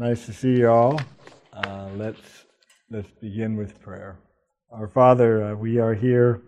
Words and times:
Nice 0.00 0.26
to 0.26 0.32
see 0.32 0.58
you 0.58 0.70
all. 0.70 1.00
Uh, 1.52 1.88
let's 1.96 2.20
let's 2.88 3.10
begin 3.20 3.56
with 3.56 3.82
prayer. 3.82 4.16
Our 4.70 4.86
Father, 4.86 5.42
uh, 5.42 5.54
we 5.56 5.80
are 5.80 5.94
here 5.94 6.40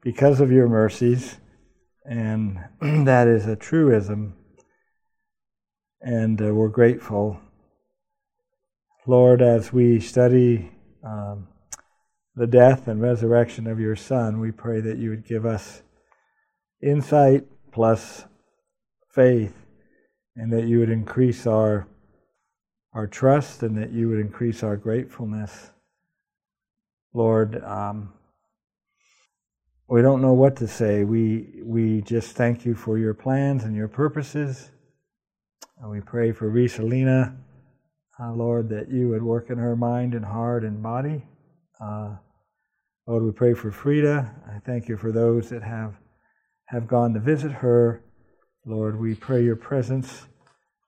because 0.00 0.40
of 0.40 0.52
your 0.52 0.68
mercies, 0.68 1.38
and 2.04 2.60
that 2.80 3.26
is 3.26 3.48
a 3.48 3.56
truism, 3.56 4.34
and 6.00 6.40
uh, 6.40 6.54
we're 6.54 6.68
grateful. 6.68 7.40
Lord, 9.08 9.42
as 9.42 9.72
we 9.72 9.98
study 9.98 10.70
um, 11.02 11.48
the 12.36 12.46
death 12.46 12.86
and 12.86 13.02
resurrection 13.02 13.66
of 13.66 13.80
your 13.80 13.96
Son, 13.96 14.38
we 14.38 14.52
pray 14.52 14.80
that 14.82 14.98
you 14.98 15.10
would 15.10 15.26
give 15.26 15.44
us 15.44 15.82
insight 16.80 17.44
plus 17.72 18.24
faith, 19.12 19.66
and 20.36 20.52
that 20.52 20.68
you 20.68 20.78
would 20.78 20.90
increase 20.90 21.44
our 21.44 21.88
our 22.98 23.06
trust 23.06 23.62
and 23.62 23.78
that 23.78 23.92
you 23.92 24.08
would 24.08 24.18
increase 24.18 24.64
our 24.64 24.76
gratefulness. 24.76 25.70
Lord, 27.14 27.62
um, 27.62 28.12
we 29.88 30.02
don't 30.02 30.20
know 30.20 30.32
what 30.32 30.56
to 30.56 30.66
say. 30.66 31.04
We, 31.04 31.60
we 31.62 32.00
just 32.00 32.32
thank 32.32 32.66
you 32.66 32.74
for 32.74 32.98
your 32.98 33.14
plans 33.14 33.62
and 33.62 33.76
your 33.76 33.86
purposes. 33.86 34.72
And 35.80 35.88
we 35.88 36.00
pray 36.00 36.32
for 36.32 36.50
Risalina, 36.50 37.36
uh, 38.18 38.32
Lord, 38.32 38.68
that 38.70 38.90
you 38.90 39.10
would 39.10 39.22
work 39.22 39.48
in 39.48 39.58
her 39.58 39.76
mind 39.76 40.14
and 40.14 40.24
heart 40.24 40.64
and 40.64 40.82
body. 40.82 41.24
Uh, 41.80 42.16
Lord, 43.06 43.22
we 43.22 43.30
pray 43.30 43.54
for 43.54 43.70
Frida. 43.70 44.34
I 44.52 44.58
thank 44.66 44.88
you 44.88 44.96
for 44.96 45.12
those 45.12 45.50
that 45.50 45.62
have, 45.62 45.94
have 46.66 46.88
gone 46.88 47.14
to 47.14 47.20
visit 47.20 47.52
her. 47.52 48.02
Lord, 48.66 48.98
we 48.98 49.14
pray 49.14 49.44
your 49.44 49.54
presence 49.54 50.26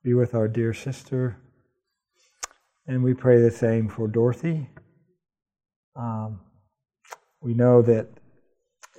be 0.02 0.12
with 0.12 0.34
our 0.34 0.48
dear 0.48 0.74
sister. 0.74 1.36
And 2.86 3.02
we 3.02 3.14
pray 3.14 3.40
the 3.40 3.50
same 3.50 3.88
for 3.88 4.08
Dorothy. 4.08 4.68
Um, 5.96 6.40
we 7.40 7.54
know 7.54 7.82
that 7.82 8.08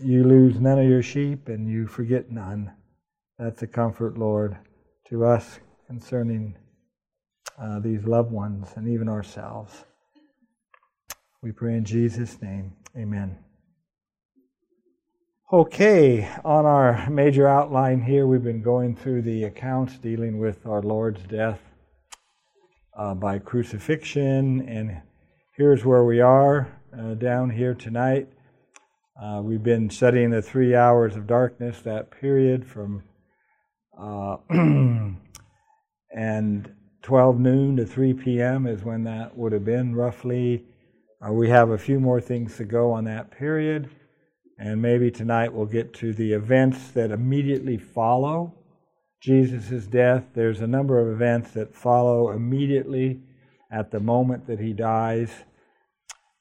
you 0.01 0.23
lose 0.23 0.59
none 0.59 0.79
of 0.79 0.87
your 0.87 1.03
sheep 1.03 1.47
and 1.47 1.67
you 1.67 1.87
forget 1.87 2.31
none. 2.31 2.71
That's 3.37 3.61
a 3.61 3.67
comfort, 3.67 4.17
Lord, 4.17 4.57
to 5.09 5.25
us 5.25 5.59
concerning 5.87 6.55
uh, 7.61 7.79
these 7.79 8.05
loved 8.05 8.31
ones 8.31 8.69
and 8.75 8.87
even 8.87 9.09
ourselves. 9.09 9.85
We 11.41 11.51
pray 11.51 11.75
in 11.75 11.85
Jesus' 11.85 12.41
name. 12.41 12.73
Amen. 12.95 13.37
Okay, 15.51 16.29
on 16.45 16.65
our 16.65 17.09
major 17.09 17.47
outline 17.47 18.01
here, 18.01 18.25
we've 18.25 18.43
been 18.43 18.61
going 18.61 18.95
through 18.95 19.23
the 19.23 19.43
accounts 19.43 19.97
dealing 19.97 20.39
with 20.39 20.65
our 20.65 20.81
Lord's 20.81 21.23
death 21.23 21.59
uh, 22.97 23.13
by 23.13 23.39
crucifixion. 23.39 24.67
And 24.67 25.01
here's 25.55 25.85
where 25.85 26.03
we 26.03 26.19
are 26.21 26.79
uh, 26.97 27.13
down 27.15 27.49
here 27.49 27.73
tonight. 27.73 28.27
Uh, 29.21 29.41
we've 29.43 29.63
been 29.63 29.89
studying 29.89 30.31
the 30.31 30.41
three 30.41 30.75
hours 30.75 31.15
of 31.15 31.27
darkness, 31.27 31.81
that 31.81 32.11
period 32.11 32.65
from 32.65 33.03
uh, 33.99 34.37
and 36.15 36.73
12 37.03 37.39
noon 37.39 37.77
to 37.77 37.85
3 37.85 38.13
p.m. 38.13 38.65
is 38.65 38.83
when 38.83 39.03
that 39.03 39.37
would 39.37 39.51
have 39.51 39.65
been 39.65 39.95
roughly. 39.95 40.65
Uh, 41.23 41.31
we 41.31 41.49
have 41.49 41.69
a 41.69 41.77
few 41.77 41.99
more 41.99 42.19
things 42.19 42.57
to 42.57 42.65
go 42.65 42.91
on 42.91 43.03
that 43.05 43.31
period. 43.31 43.89
And 44.57 44.81
maybe 44.81 45.09
tonight 45.09 45.53
we'll 45.53 45.65
get 45.65 45.93
to 45.95 46.13
the 46.13 46.33
events 46.33 46.91
that 46.91 47.11
immediately 47.11 47.77
follow 47.77 48.53
Jesus' 49.21 49.85
death, 49.85 50.23
there's 50.33 50.61
a 50.61 50.67
number 50.67 50.99
of 50.99 51.13
events 51.13 51.51
that 51.51 51.75
follow 51.75 52.31
immediately 52.31 53.19
at 53.71 53.91
the 53.91 53.99
moment 53.99 54.47
that 54.47 54.59
he 54.59 54.73
dies. 54.73 55.29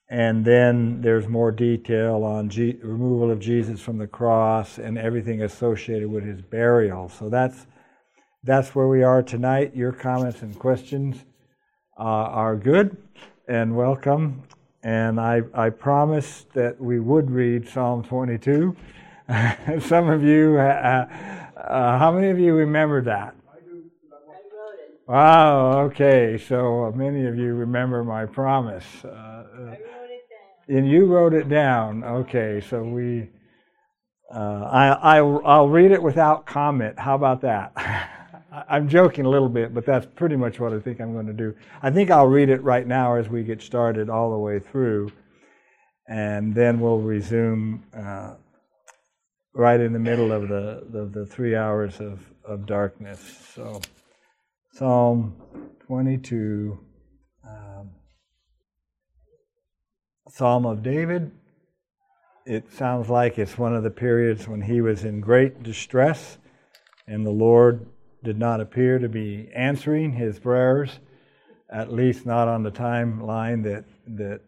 And 0.08 0.44
then 0.44 1.02
there's 1.02 1.28
more 1.28 1.52
detail 1.52 2.24
on 2.24 2.48
G- 2.48 2.78
removal 2.82 3.30
of 3.30 3.38
Jesus 3.38 3.80
from 3.80 3.98
the 3.98 4.06
cross 4.06 4.78
and 4.78 4.96
everything 4.96 5.42
associated 5.42 6.10
with 6.10 6.24
his 6.24 6.40
burial. 6.40 7.10
So 7.10 7.28
that's 7.28 7.66
that's 8.42 8.74
where 8.74 8.88
we 8.88 9.02
are 9.02 9.22
tonight. 9.22 9.76
Your 9.76 9.92
comments 9.92 10.40
and 10.40 10.58
questions 10.58 11.22
uh, 11.98 12.02
are 12.02 12.56
good 12.56 12.96
and 13.46 13.76
welcome. 13.76 14.42
And 14.82 15.20
I, 15.20 15.42
I 15.52 15.68
promised 15.68 16.50
that 16.54 16.80
we 16.80 16.98
would 16.98 17.30
read 17.30 17.68
Psalm 17.68 18.02
22. 18.02 18.74
Some 19.80 20.08
of 20.08 20.24
you 20.24 20.58
uh, 20.58 21.06
uh, 21.56 21.98
how 21.98 22.10
many 22.10 22.30
of 22.30 22.38
you 22.38 22.54
remember 22.54 23.00
that? 23.02 23.34
Wow, 25.06 25.80
okay. 25.86 26.38
So 26.38 26.92
many 26.96 27.26
of 27.26 27.36
you 27.36 27.54
remember 27.54 28.02
my 28.04 28.26
promise. 28.26 28.84
Uh, 29.04 29.08
uh 29.08 29.74
and 30.68 30.88
you 30.88 31.06
wrote 31.06 31.34
it 31.34 31.48
down. 31.48 32.04
Okay, 32.04 32.60
so 32.60 32.82
we. 32.82 33.28
Uh, 34.32 34.68
I, 34.70 34.88
I, 34.88 35.16
I'll 35.18 35.68
read 35.68 35.90
it 35.90 36.00
without 36.00 36.46
comment. 36.46 36.96
How 36.96 37.16
about 37.16 37.40
that? 37.40 37.72
I'm 38.68 38.88
joking 38.88 39.26
a 39.26 39.28
little 39.28 39.48
bit, 39.48 39.74
but 39.74 39.84
that's 39.84 40.06
pretty 40.06 40.36
much 40.36 40.60
what 40.60 40.72
I 40.72 40.78
think 40.78 41.00
I'm 41.00 41.12
going 41.12 41.26
to 41.26 41.32
do. 41.32 41.54
I 41.82 41.90
think 41.90 42.12
I'll 42.12 42.28
read 42.28 42.48
it 42.48 42.62
right 42.62 42.86
now 42.86 43.16
as 43.16 43.28
we 43.28 43.42
get 43.42 43.60
started 43.60 44.08
all 44.08 44.30
the 44.30 44.38
way 44.38 44.60
through, 44.60 45.10
and 46.08 46.54
then 46.54 46.78
we'll 46.78 47.00
resume 47.00 47.82
uh, 47.92 48.34
right 49.52 49.80
in 49.80 49.92
the 49.92 49.98
middle 49.98 50.32
of 50.32 50.48
the, 50.48 50.86
the, 50.90 51.06
the 51.06 51.26
three 51.26 51.56
hours 51.56 52.00
of, 52.00 52.20
of 52.44 52.66
darkness. 52.66 53.20
So, 53.54 53.80
Psalm 54.72 55.36
22, 55.86 56.78
um, 57.48 57.90
Psalm 60.28 60.66
of 60.66 60.82
David. 60.82 61.32
It 62.46 62.72
sounds 62.72 63.08
like 63.08 63.38
it's 63.38 63.58
one 63.58 63.74
of 63.74 63.82
the 63.82 63.90
periods 63.90 64.48
when 64.48 64.62
he 64.62 64.80
was 64.80 65.04
in 65.04 65.20
great 65.20 65.62
distress 65.62 66.38
and 67.10 67.26
the 67.26 67.30
Lord 67.30 67.86
did 68.22 68.38
not 68.38 68.60
appear 68.60 68.98
to 68.98 69.08
be 69.08 69.50
answering 69.54 70.12
his 70.12 70.38
prayers, 70.38 71.00
at 71.68 71.92
least 71.92 72.24
not 72.24 72.46
on 72.46 72.62
the 72.62 72.70
timeline 72.70 73.64
that, 73.64 73.84
that 74.06 74.40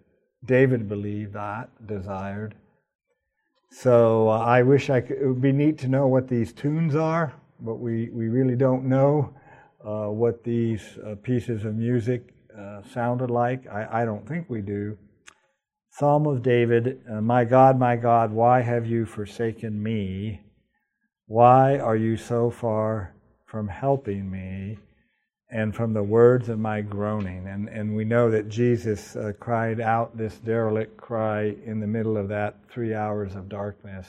David 0.44 0.88
believed 0.88 1.32
that, 1.32 1.70
desired. 1.86 2.54
So 3.74 4.28
uh, 4.28 4.38
I 4.38 4.62
wish 4.62 4.90
I 4.90 5.00
could, 5.00 5.16
it 5.16 5.26
would 5.26 5.40
be 5.40 5.50
neat 5.50 5.78
to 5.78 5.88
know 5.88 6.06
what 6.06 6.28
these 6.28 6.52
tunes 6.52 6.94
are, 6.94 7.32
but 7.58 7.76
we, 7.76 8.10
we 8.10 8.28
really 8.28 8.54
don't 8.54 8.84
know 8.84 9.34
uh, 9.82 10.08
what 10.08 10.44
these 10.44 10.98
uh, 10.98 11.14
pieces 11.22 11.64
of 11.64 11.74
music 11.74 12.34
uh, 12.56 12.82
sounded 12.92 13.30
like. 13.30 13.66
I, 13.66 14.02
I 14.02 14.04
don't 14.04 14.28
think 14.28 14.50
we 14.50 14.60
do. 14.60 14.98
Psalm 15.90 16.26
of 16.26 16.42
David 16.42 17.00
uh, 17.10 17.22
My 17.22 17.44
God, 17.44 17.78
my 17.78 17.96
God, 17.96 18.30
why 18.30 18.60
have 18.60 18.86
you 18.86 19.06
forsaken 19.06 19.82
me? 19.82 20.42
Why 21.26 21.78
are 21.78 21.96
you 21.96 22.18
so 22.18 22.50
far 22.50 23.14
from 23.46 23.68
helping 23.68 24.30
me? 24.30 24.78
And 25.52 25.76
from 25.76 25.92
the 25.92 26.02
words 26.02 26.48
of 26.48 26.58
my 26.58 26.80
groaning. 26.80 27.46
And, 27.46 27.68
and 27.68 27.94
we 27.94 28.04
know 28.04 28.30
that 28.30 28.48
Jesus 28.48 29.14
uh, 29.14 29.32
cried 29.38 29.80
out 29.80 30.16
this 30.16 30.38
derelict 30.38 30.96
cry 30.96 31.54
in 31.66 31.78
the 31.78 31.86
middle 31.86 32.16
of 32.16 32.28
that 32.28 32.56
three 32.70 32.94
hours 32.94 33.34
of 33.34 33.50
darkness 33.50 34.08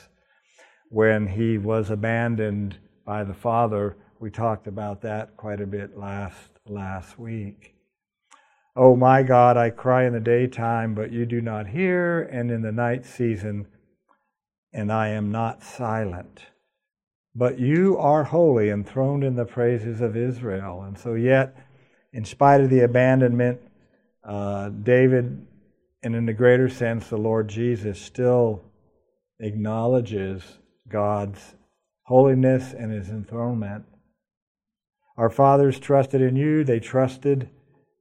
when 0.90 1.28
he 1.28 1.58
was 1.58 1.90
abandoned 1.90 2.78
by 3.06 3.26
the 3.26 3.34
Father. 3.34 3.98
We 4.20 4.31
talked 4.31 4.68
about 4.68 5.02
that 5.02 5.36
quite 5.36 5.59
a 5.59 5.68
bit 5.68 5.98
last, 5.98 6.50
last 6.66 7.20
week. 7.20 7.75
Oh 8.75 8.96
my 8.96 9.22
God, 9.22 9.58
I 9.58 9.70
cry 9.70 10.06
in 10.06 10.14
the 10.14 10.20
daytime, 10.22 10.96
but 10.96 11.12
you 11.12 11.25
do 11.25 11.42
not 11.42 11.68
hear, 11.68 12.22
and 12.22 12.50
in 12.50 12.62
the 12.62 12.72
night 12.72 13.06
season, 13.06 13.68
and 14.72 14.92
I 14.92 15.10
am 15.10 15.30
not 15.30 15.62
silent. 15.62 16.46
But 17.35 17.59
you 17.59 17.97
are 17.97 18.23
holy, 18.23 18.69
enthroned 18.69 19.23
in 19.23 19.35
the 19.35 19.45
praises 19.45 20.01
of 20.01 20.16
Israel. 20.16 20.83
And 20.83 20.97
so, 20.97 21.16
yet, 21.16 21.57
in 22.11 22.25
spite 22.25 22.61
of 22.61 22.69
the 22.69 22.81
abandonment, 22.81 23.59
uh, 24.24 24.69
David, 24.69 25.47
and 26.03 26.15
in 26.15 26.25
the 26.25 26.33
greater 26.33 26.69
sense, 26.69 27.07
the 27.07 27.18
Lord 27.18 27.47
Jesus, 27.47 28.00
still 28.00 28.63
acknowledges 29.39 30.44
God's 30.88 31.56
holiness 32.03 32.74
and 32.74 32.91
his 32.91 33.09
enthronement. 33.09 33.86
Our 35.18 35.29
fathers 35.29 35.79
trusted 35.79 36.21
in 36.21 36.36
you, 36.36 36.63
they 36.63 36.79
trusted, 36.79 37.50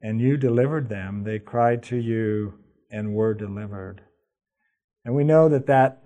and 0.03 0.21
you 0.21 0.37
delivered 0.37 0.89
them. 0.89 1.25
They 1.25 1.39
cried 1.39 1.83
to 1.85 1.97
you 1.97 2.55
and 2.91 3.15
were 3.15 3.35
delivered. 3.35 4.03
And 5.05 5.15
we 5.15 5.25
know 5.25 5.49
that 5.49 5.67
that 5.67 6.03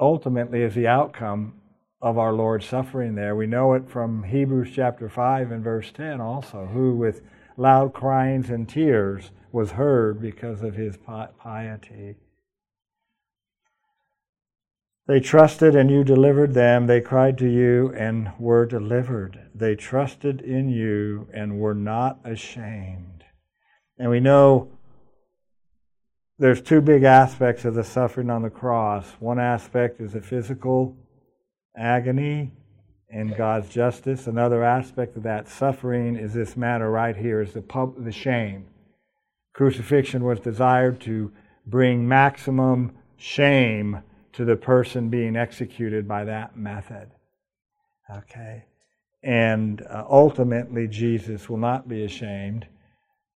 ultimately 0.00 0.62
is 0.62 0.74
the 0.74 0.86
outcome 0.86 1.60
of 2.00 2.18
our 2.18 2.32
Lord's 2.32 2.66
suffering 2.66 3.14
there. 3.14 3.34
We 3.34 3.46
know 3.46 3.74
it 3.74 3.88
from 3.88 4.24
Hebrews 4.24 4.70
chapter 4.74 5.08
5 5.08 5.50
and 5.50 5.64
verse 5.64 5.90
10 5.92 6.20
also, 6.20 6.66
who 6.66 6.94
with 6.94 7.22
loud 7.56 7.94
cryings 7.94 8.50
and 8.50 8.68
tears 8.68 9.30
was 9.50 9.72
heard 9.72 10.20
because 10.20 10.62
of 10.62 10.74
his 10.74 10.98
piety. 10.98 12.16
They 15.06 15.20
trusted 15.20 15.74
and 15.74 15.90
you 15.90 16.02
delivered 16.02 16.52
them. 16.52 16.86
They 16.86 17.00
cried 17.00 17.38
to 17.38 17.48
you 17.48 17.94
and 17.96 18.32
were 18.38 18.66
delivered. 18.66 19.50
They 19.54 19.76
trusted 19.76 20.40
in 20.40 20.68
you 20.68 21.28
and 21.32 21.60
were 21.60 21.74
not 21.74 22.18
ashamed. 22.24 23.24
And 23.98 24.10
we 24.10 24.20
know 24.20 24.72
there's 26.38 26.60
two 26.60 26.80
big 26.80 27.04
aspects 27.04 27.64
of 27.64 27.74
the 27.74 27.84
suffering 27.84 28.28
on 28.30 28.42
the 28.42 28.50
cross. 28.50 29.06
One 29.20 29.38
aspect 29.38 30.00
is 30.00 30.12
the 30.12 30.20
physical 30.20 30.96
agony 31.76 32.52
and 33.10 33.36
God's 33.36 33.68
justice. 33.68 34.26
Another 34.26 34.64
aspect 34.64 35.16
of 35.16 35.22
that 35.24 35.48
suffering 35.48 36.16
is 36.16 36.34
this 36.34 36.56
matter 36.56 36.90
right 36.90 37.16
here 37.16 37.40
is 37.40 37.52
the 37.52 37.62
pub, 37.62 38.04
the 38.04 38.12
shame. 38.12 38.66
Crucifixion 39.52 40.24
was 40.24 40.40
desired 40.40 41.00
to 41.02 41.32
bring 41.66 42.06
maximum 42.06 42.96
shame 43.16 44.02
to 44.32 44.44
the 44.44 44.56
person 44.56 45.08
being 45.08 45.36
executed 45.36 46.06
by 46.06 46.24
that 46.24 46.56
method. 46.56 47.10
Okay? 48.14 48.64
And 49.22 49.82
uh, 49.82 50.04
ultimately, 50.08 50.86
Jesus 50.86 51.48
will 51.48 51.56
not 51.56 51.88
be 51.88 52.04
ashamed 52.04 52.66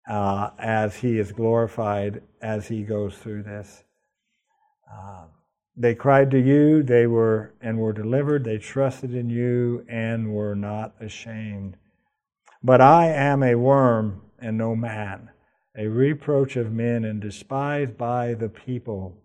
uh, 0.09 0.51
as 0.59 0.97
he 0.97 1.19
is 1.19 1.33
glorified 1.33 2.23
as 2.43 2.67
he 2.67 2.83
goes 2.83 3.17
through 3.17 3.45
this. 3.45 3.85
Uh, 4.93 5.27
they 5.79 5.95
cried 5.95 6.31
to 6.33 6.41
you, 6.41 6.83
they 6.83 7.07
were 7.07 7.55
and 7.61 7.79
were 7.79 7.93
delivered. 7.93 8.45
They 8.45 8.59
trusted 8.59 9.15
in 9.15 9.31
you 9.31 9.87
and 9.89 10.35
were 10.35 10.57
not 10.57 10.95
ashamed. 11.01 11.77
But 12.63 12.81
I 12.81 13.07
am 13.07 13.45
a 13.45 13.55
worm 13.55 14.23
and 14.41 14.59
no 14.59 14.75
man, 14.75 15.31
a 15.77 15.87
reproach 15.87 16.57
of 16.57 16.73
men 16.73 17.05
and 17.05 17.21
despised 17.21 17.97
by 17.97 18.35
the 18.35 18.49
people. 18.49 19.17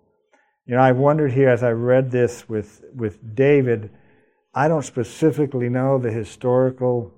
You 0.67 0.75
know, 0.75 0.81
I 0.81 0.91
wondered 0.91 1.33
here 1.33 1.49
as 1.49 1.63
I 1.63 1.71
read 1.71 2.11
this 2.11 2.47
with, 2.47 2.83
with 2.93 3.35
David, 3.35 3.89
I 4.53 4.67
don't 4.67 4.85
specifically 4.85 5.69
know 5.69 5.97
the 5.97 6.11
historical 6.11 7.11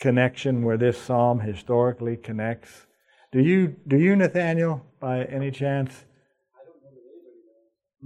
connection 0.00 0.64
where 0.64 0.78
this 0.78 0.98
psalm 0.98 1.40
historically 1.40 2.16
connects. 2.16 2.86
Do 3.32 3.40
you, 3.40 3.76
do 3.86 3.98
you 3.98 4.16
Nathaniel, 4.16 4.82
by 4.98 5.24
any 5.24 5.50
chance? 5.50 6.06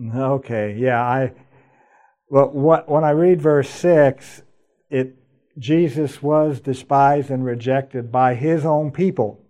Okay, 0.02 0.74
yeah, 0.76 1.00
I. 1.00 1.32
Well, 2.28 2.50
what, 2.50 2.88
when 2.88 3.04
I 3.04 3.10
read 3.10 3.40
verse 3.40 3.68
six, 3.70 4.42
it 4.90 5.16
Jesus 5.58 6.22
was 6.22 6.60
despised 6.60 7.30
and 7.30 7.44
rejected 7.44 8.10
by 8.10 8.34
his 8.34 8.64
own 8.64 8.90
people. 8.90 9.40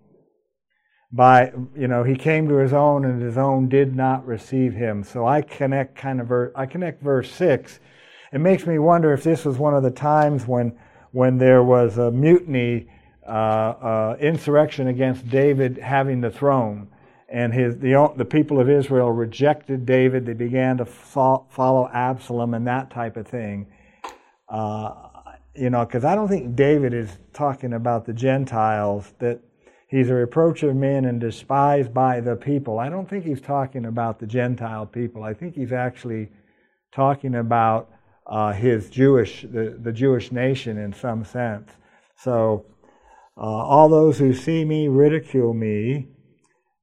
By 1.11 1.52
you 1.76 1.88
know 1.88 2.02
he 2.02 2.17
came 2.17 2.49
to 2.49 2.56
his 2.56 2.73
own 2.73 3.05
and 3.05 3.23
his 3.23 3.38
own 3.38 3.69
did 3.69 3.94
not 3.94 4.26
receive 4.26 4.75
him. 4.75 5.02
So 5.05 5.26
i 5.26 5.41
connect 5.41 5.96
kind 5.96 6.20
of 6.20 6.26
ver- 6.26 6.52
i 6.56 6.67
connect 6.67 7.02
verse 7.02 7.31
6 7.31 7.79
it 8.32 8.41
makes 8.41 8.67
me 8.67 8.81
wonder 8.81 9.12
if 9.12 9.23
this 9.23 9.44
was 9.44 9.58
one 9.58 9.75
of 9.75 9.85
the 9.85 9.93
times 9.93 10.46
when 10.46 10.76
when 11.12 11.38
there 11.38 11.62
was 11.62 11.99
a 11.99 12.11
mutiny 12.11 12.88
uh, 13.26 13.31
uh, 13.31 14.17
insurrection 14.20 14.88
against 14.88 15.29
david 15.31 15.79
having 15.79 16.20
the 16.20 16.31
throne 16.31 16.88
and 17.35 17.53
his 17.53 17.77
the, 17.79 18.13
the 18.17 18.25
people 18.25 18.61
of 18.61 18.71
israel 18.71 19.11
rejected 19.11 19.85
david 19.85 20.25
they 20.25 20.33
began 20.33 20.77
to 20.77 20.85
follow 20.85 21.89
absalom 21.93 22.55
and 22.55 22.67
that 22.67 22.91
type 22.91 23.17
of 23.17 23.27
thing 23.27 23.67
uh, 24.49 24.93
you 25.55 25.71
know 25.71 25.85
because 25.85 26.05
i 26.05 26.15
don't 26.15 26.29
think 26.29 26.55
david 26.57 26.95
is 26.95 27.11
talking 27.33 27.73
about 27.73 28.07
the 28.07 28.13
gentiles 28.13 29.13
that 29.19 29.41
He's 29.95 30.11
a 30.11 30.15
reproach 30.15 30.65
of 30.65 30.75
men 30.75 31.05
and 31.05 31.21
despised 31.21 31.95
by 31.95 32.19
the 32.19 32.35
people. 32.35 32.81
I 32.81 32.89
don't 32.89 33.09
think 33.09 33.25
he's 33.25 33.41
talking 33.41 33.87
about 33.87 34.19
the 34.19 34.27
Gentile 34.27 34.87
people. 34.87 35.23
I 35.23 35.35
think 35.35 35.55
he's 35.55 35.71
actually 35.71 36.31
talking 36.93 37.37
about 37.37 37.91
uh, 38.27 38.53
his 38.55 38.91
Jewish, 38.91 39.43
the, 39.43 39.79
the 39.81 39.93
Jewish 39.93 40.33
nation 40.33 40.79
in 40.79 40.93
some 40.93 41.25
sense. 41.25 41.71
So, 42.17 42.67
uh, 43.37 43.43
all 43.43 43.89
those 43.89 44.19
who 44.19 44.35
see 44.35 44.65
me 44.65 44.89
ridicule 44.89 45.55
me. 45.55 46.09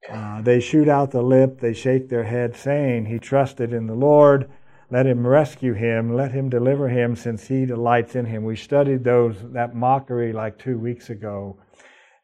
Uh, 0.09 0.42
they 0.42 0.59
shoot 0.59 0.88
out 0.88 1.12
the 1.12 1.21
lip, 1.21 1.59
they 1.59 1.74
shake 1.74 2.09
their 2.09 2.24
head, 2.24 2.56
saying, 2.56 3.06
He 3.06 3.19
trusted 3.19 3.74
in 3.74 3.88
the 3.88 3.95
Lord. 3.95 4.50
Let 4.89 5.06
him 5.06 5.25
rescue 5.25 5.74
him. 5.74 6.15
Let 6.15 6.31
him 6.31 6.50
deliver 6.50 6.89
him, 6.89 7.15
since 7.15 7.48
he 7.48 7.65
delights 7.65 8.15
in 8.15 8.25
him. 8.25 8.44
We 8.44 8.56
studied 8.56 9.03
those 9.03 9.36
that 9.53 9.74
mockery 9.74 10.33
like 10.33 10.57
two 10.57 10.77
weeks 10.77 11.09
ago 11.09 11.57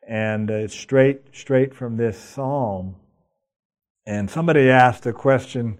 and 0.08 0.50
it's 0.50 0.74
straight 0.74 1.36
straight 1.36 1.76
from 1.76 1.98
this 1.98 2.18
psalm. 2.18 2.96
And 4.06 4.30
somebody 4.30 4.70
asked 4.70 5.06
a 5.06 5.12
question, 5.12 5.78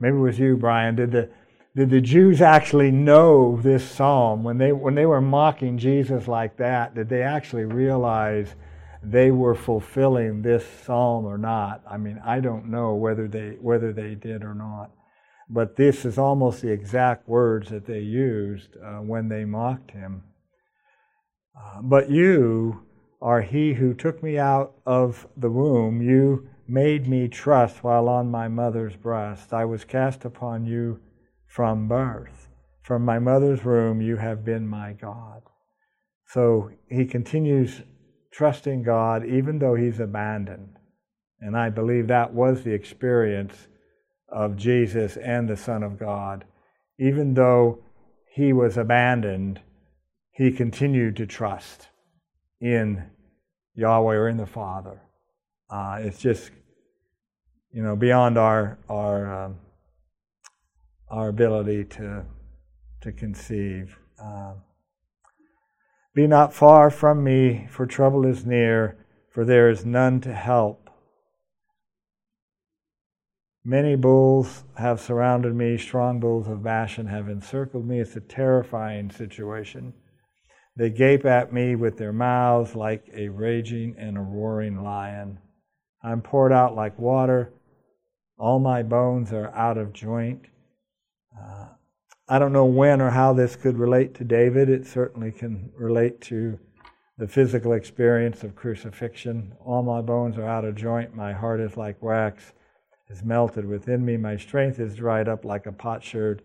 maybe 0.00 0.16
it 0.16 0.20
was 0.20 0.38
you, 0.40 0.56
Brian. 0.56 0.96
Did 0.96 1.12
the 1.12 1.30
did 1.76 1.90
the 1.90 2.00
Jews 2.00 2.42
actually 2.42 2.90
know 2.90 3.60
this 3.62 3.88
psalm 3.88 4.42
when 4.42 4.58
they 4.58 4.72
when 4.72 4.96
they 4.96 5.06
were 5.06 5.20
mocking 5.20 5.78
Jesus 5.78 6.26
like 6.26 6.56
that? 6.56 6.96
Did 6.96 7.08
they 7.08 7.22
actually 7.22 7.64
realize 7.64 8.56
they 9.02 9.30
were 9.30 9.54
fulfilling 9.54 10.42
this 10.42 10.66
psalm 10.84 11.24
or 11.24 11.38
not? 11.38 11.82
I 11.88 11.96
mean, 11.96 12.20
I 12.24 12.40
don't 12.40 12.70
know 12.70 12.94
whether 12.94 13.28
they 13.28 13.56
whether 13.60 13.92
they 13.92 14.14
did 14.14 14.42
or 14.42 14.54
not. 14.54 14.90
But 15.48 15.76
this 15.76 16.04
is 16.04 16.16
almost 16.16 16.62
the 16.62 16.70
exact 16.70 17.28
words 17.28 17.70
that 17.70 17.86
they 17.86 18.00
used 18.00 18.76
uh, 18.76 18.98
when 18.98 19.28
they 19.28 19.44
mocked 19.44 19.90
him. 19.90 20.22
Uh, 21.56 21.82
but 21.82 22.08
you, 22.08 22.82
are 23.22 23.42
he 23.42 23.74
who 23.74 23.92
took 23.92 24.22
me 24.22 24.38
out 24.38 24.74
of 24.86 25.26
the 25.36 25.50
womb. 25.50 26.00
You 26.00 26.48
made 26.66 27.06
me 27.06 27.28
trust 27.28 27.82
while 27.84 28.08
on 28.08 28.30
my 28.30 28.48
mother's 28.48 28.96
breast. 28.96 29.52
I 29.52 29.64
was 29.64 29.84
cast 29.84 30.24
upon 30.24 30.64
you 30.64 31.00
from 31.46 31.88
birth. 31.88 32.48
From 32.82 33.04
my 33.04 33.18
mother's 33.18 33.64
womb, 33.64 34.00
you 34.00 34.16
have 34.16 34.44
been 34.44 34.66
my 34.66 34.92
God. 34.92 35.42
So 36.26 36.70
he 36.88 37.04
continues 37.04 37.82
trusting 38.30 38.82
God 38.82 39.26
even 39.26 39.58
though 39.58 39.74
he's 39.74 40.00
abandoned. 40.00 40.76
And 41.40 41.56
I 41.56 41.70
believe 41.70 42.08
that 42.08 42.32
was 42.34 42.62
the 42.62 42.72
experience 42.72 43.68
of 44.28 44.56
Jesus 44.56 45.16
and 45.16 45.48
the 45.48 45.56
Son 45.56 45.82
of 45.82 45.98
God. 45.98 46.44
Even 46.98 47.34
though 47.34 47.80
he 48.30 48.52
was 48.52 48.76
abandoned, 48.76 49.60
he 50.32 50.52
continued 50.52 51.16
to 51.16 51.26
trust 51.26 51.88
in 52.60 53.04
Yahweh 53.74 54.14
or 54.14 54.28
in 54.28 54.36
the 54.36 54.46
Father. 54.46 55.00
Uh, 55.70 55.98
it's 56.00 56.18
just, 56.18 56.50
you 57.72 57.82
know, 57.82 57.96
beyond 57.96 58.36
our 58.36 58.78
our 58.88 59.44
um, 59.44 59.56
our 61.08 61.28
ability 61.28 61.84
to 61.84 62.24
to 63.00 63.12
conceive. 63.12 63.96
Uh, 64.22 64.54
Be 66.14 66.26
not 66.26 66.52
far 66.52 66.90
from 66.90 67.22
me, 67.22 67.66
for 67.70 67.86
trouble 67.86 68.26
is 68.26 68.44
near, 68.44 68.96
for 69.30 69.44
there 69.44 69.70
is 69.70 69.84
none 69.84 70.20
to 70.22 70.34
help. 70.34 70.90
Many 73.64 73.94
bulls 73.94 74.64
have 74.76 75.00
surrounded 75.00 75.54
me, 75.54 75.76
strong 75.76 76.18
bulls 76.18 76.48
of 76.48 76.62
Bashan 76.62 77.06
have 77.06 77.28
encircled 77.28 77.86
me. 77.86 78.00
It's 78.00 78.16
a 78.16 78.20
terrifying 78.20 79.10
situation. 79.10 79.92
They 80.76 80.90
gape 80.90 81.26
at 81.26 81.52
me 81.52 81.76
with 81.76 81.98
their 81.98 82.12
mouths 82.12 82.74
like 82.74 83.08
a 83.14 83.28
raging 83.28 83.94
and 83.98 84.16
a 84.16 84.22
roaring 84.22 84.82
lion. 84.82 85.38
I'm 86.02 86.22
poured 86.22 86.52
out 86.52 86.74
like 86.74 86.98
water. 86.98 87.52
All 88.38 88.58
my 88.58 88.82
bones 88.82 89.32
are 89.32 89.54
out 89.54 89.76
of 89.76 89.92
joint. 89.92 90.46
Uh, 91.38 91.66
I 92.32 92.38
don't 92.38 92.52
know 92.52 92.64
when 92.64 93.00
or 93.00 93.10
how 93.10 93.32
this 93.32 93.56
could 93.56 93.76
relate 93.76 94.14
to 94.14 94.24
David. 94.24 94.70
It 94.70 94.86
certainly 94.86 95.32
can 95.32 95.72
relate 95.76 96.20
to 96.22 96.60
the 97.18 97.26
physical 97.26 97.72
experience 97.72 98.44
of 98.44 98.54
crucifixion. 98.54 99.52
All 99.66 99.82
my 99.82 100.00
bones 100.00 100.38
are 100.38 100.46
out 100.46 100.64
of 100.64 100.76
joint. 100.76 101.12
My 101.12 101.32
heart 101.32 101.58
is 101.58 101.76
like 101.76 102.00
wax, 102.00 102.52
is 103.08 103.24
melted 103.24 103.66
within 103.66 104.04
me. 104.04 104.16
My 104.16 104.36
strength 104.36 104.78
is 104.78 104.94
dried 104.94 105.28
up 105.28 105.44
like 105.44 105.66
a 105.66 105.72
potsherd, 105.72 106.42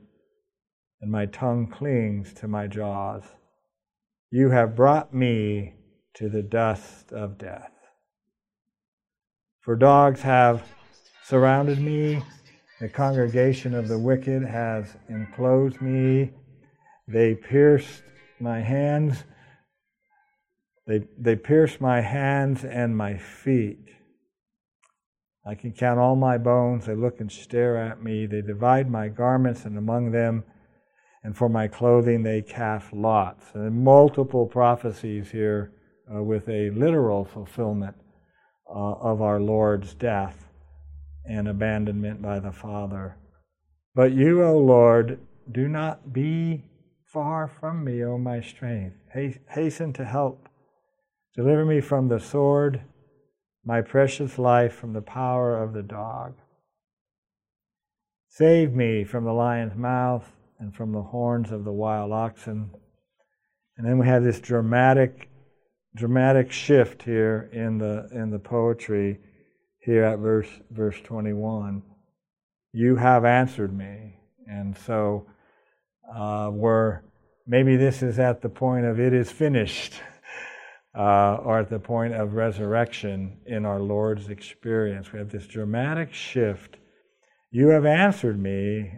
and 1.02 1.12
my 1.12 1.28
tongue 1.28 1.68
clings 1.68 2.34
to 2.34 2.48
my 2.48 2.66
jaws. 2.66 3.22
You 4.32 4.50
have 4.50 4.76
brought 4.76 5.14
me 5.14 5.76
to 6.16 6.30
the 6.30 6.42
dust 6.42 7.12
of 7.12 7.38
death. 7.38 7.72
For 9.62 9.76
dogs 9.76 10.24
have 10.24 10.64
surrounded 11.26 11.80
me, 11.80 12.24
the 12.86 12.92
congregation 12.92 13.74
of 13.74 13.88
the 13.88 13.98
wicked 13.98 14.44
has 14.44 14.96
enclosed 15.10 15.82
me. 15.82 16.30
They 17.08 17.34
pierced 17.34 18.04
my 18.40 18.60
hands. 18.60 19.24
They, 20.86 21.08
they 21.18 21.36
pierced 21.36 21.82
my 21.82 22.02
hands 22.02 22.64
and 22.64 22.96
my 22.96 23.18
feet. 23.18 23.90
I 25.48 25.56
can 25.56 25.72
count 25.72 25.98
all 25.98 26.16
my 26.16 26.38
bones. 26.38 26.86
They 26.86 26.94
look 26.94 27.20
and 27.22 27.32
stare 27.32 27.76
at 27.76 28.04
me. 28.04 28.28
They 28.28 28.44
divide 28.44 28.88
my 28.88 29.08
garments, 29.08 29.66
and 29.66 29.80
among 29.80 30.12
them 30.12 30.44
and 31.24 31.36
for 31.36 31.50
my 31.50 31.68
clothing 31.68 32.22
they 32.22 32.44
cast 32.44 32.94
lots. 32.94 33.48
And 33.56 33.84
multiple 33.84 34.46
prophecies 34.46 35.32
here 35.32 35.74
uh, 36.14 36.22
with 36.22 36.48
a 36.50 36.70
literal 36.70 37.26
fulfillment 37.26 37.96
uh, 38.70 38.74
of 38.74 39.24
our 39.24 39.40
Lord's 39.40 39.96
death 39.96 40.45
and 41.28 41.48
abandonment 41.48 42.22
by 42.22 42.40
the 42.40 42.52
Father. 42.52 43.18
But 43.94 44.12
you, 44.12 44.44
O 44.44 44.58
Lord, 44.58 45.20
do 45.52 45.68
not 45.68 46.14
be 46.14 46.66
far 47.06 47.48
from 47.48 47.84
me, 47.84 48.04
O 48.04 48.18
my 48.18 48.42
strength. 48.42 48.98
Hasten 49.50 49.94
to 49.94 50.06
help. 50.06 50.50
Deliver 51.36 51.66
me 51.66 51.82
from 51.82 52.08
the 52.08 52.20
sword, 52.20 52.82
my 53.64 53.82
precious 53.82 54.38
life 54.38 54.74
from 54.74 54.94
the 54.94 55.02
power 55.02 55.62
of 55.62 55.74
the 55.74 55.84
dog. 55.84 56.36
Save 58.30 58.74
me 58.74 59.06
from 59.06 59.24
the 59.24 59.34
lion's 59.34 59.76
mouth 59.76 60.30
and 60.60 60.76
from 60.76 60.92
the 60.92 61.02
horns 61.02 61.52
of 61.52 61.64
the 61.64 61.72
wild 61.72 62.12
oxen. 62.12 62.70
And 63.78 63.88
then 63.88 63.98
we 63.98 64.08
have 64.08 64.24
this 64.24 64.40
dramatic, 64.40 65.30
dramatic 65.96 66.52
shift 66.52 67.04
here 67.04 67.50
in 67.54 67.78
the 67.78 68.10
in 68.12 68.32
the 68.32 68.40
poetry 68.40 69.20
here 69.86 70.04
at 70.04 70.20
verse 70.20 70.50
verse 70.72 71.00
21. 71.02 71.84
You 72.74 72.96
have 72.96 73.24
answered 73.24 73.76
me, 73.76 74.16
and 74.48 74.78
so 74.78 75.28
uh, 76.14 76.50
we're 76.52 77.02
maybe 77.48 77.76
this 77.76 78.02
is 78.02 78.20
at 78.20 78.42
the 78.42 78.50
point 78.50 78.86
of 78.86 79.00
it 79.00 79.14
is 79.14 79.32
finished, 79.32 79.94
uh, 80.98 81.36
or 81.36 81.60
at 81.60 81.70
the 81.70 81.80
point 81.80 82.14
of 82.14 82.34
resurrection 82.34 83.38
in 83.46 83.66
our 83.66 83.80
Lord's 83.80 84.30
experience. 84.30 85.14
We 85.14 85.20
have 85.20 85.32
this 85.32 85.48
dramatic 85.48 86.14
shift. 86.14 86.78
You 87.52 87.70
have 87.70 87.86
answered 87.86 88.42
me. 88.42 88.94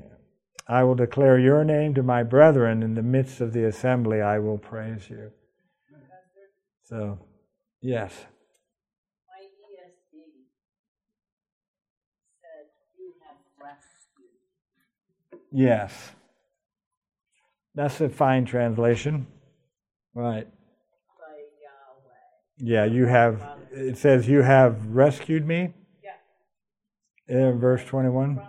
I 0.69 0.83
will 0.83 0.95
declare 0.95 1.39
your 1.39 1.63
name 1.63 1.93
to 1.93 2.03
my 2.03 2.23
brethren 2.23 2.83
in 2.83 2.95
the 2.95 3.01
midst 3.01 3.39
of 3.39 3.53
the 3.53 3.65
assembly. 3.65 4.21
I 4.21 4.39
will 4.39 4.57
praise 4.57 5.09
you. 5.09 5.31
So, 6.83 7.19
yes. 7.81 8.13
My 9.27 9.43
ESV 9.43 10.23
said, 12.39 12.71
You 12.97 13.11
have 13.27 13.37
rescued. 13.59 14.31
Yes. 15.51 16.11
That's 17.75 18.01
a 18.01 18.09
fine 18.09 18.45
translation. 18.45 19.27
Right. 20.13 20.47
Yeah, 22.59 22.85
you 22.85 23.05
have, 23.05 23.47
it 23.71 23.97
says, 23.97 24.27
You 24.27 24.41
have 24.41 24.83
rescued 24.87 25.45
me. 25.45 25.73
Yeah. 26.03 27.51
In 27.51 27.59
verse 27.59 27.85
21. 27.85 28.39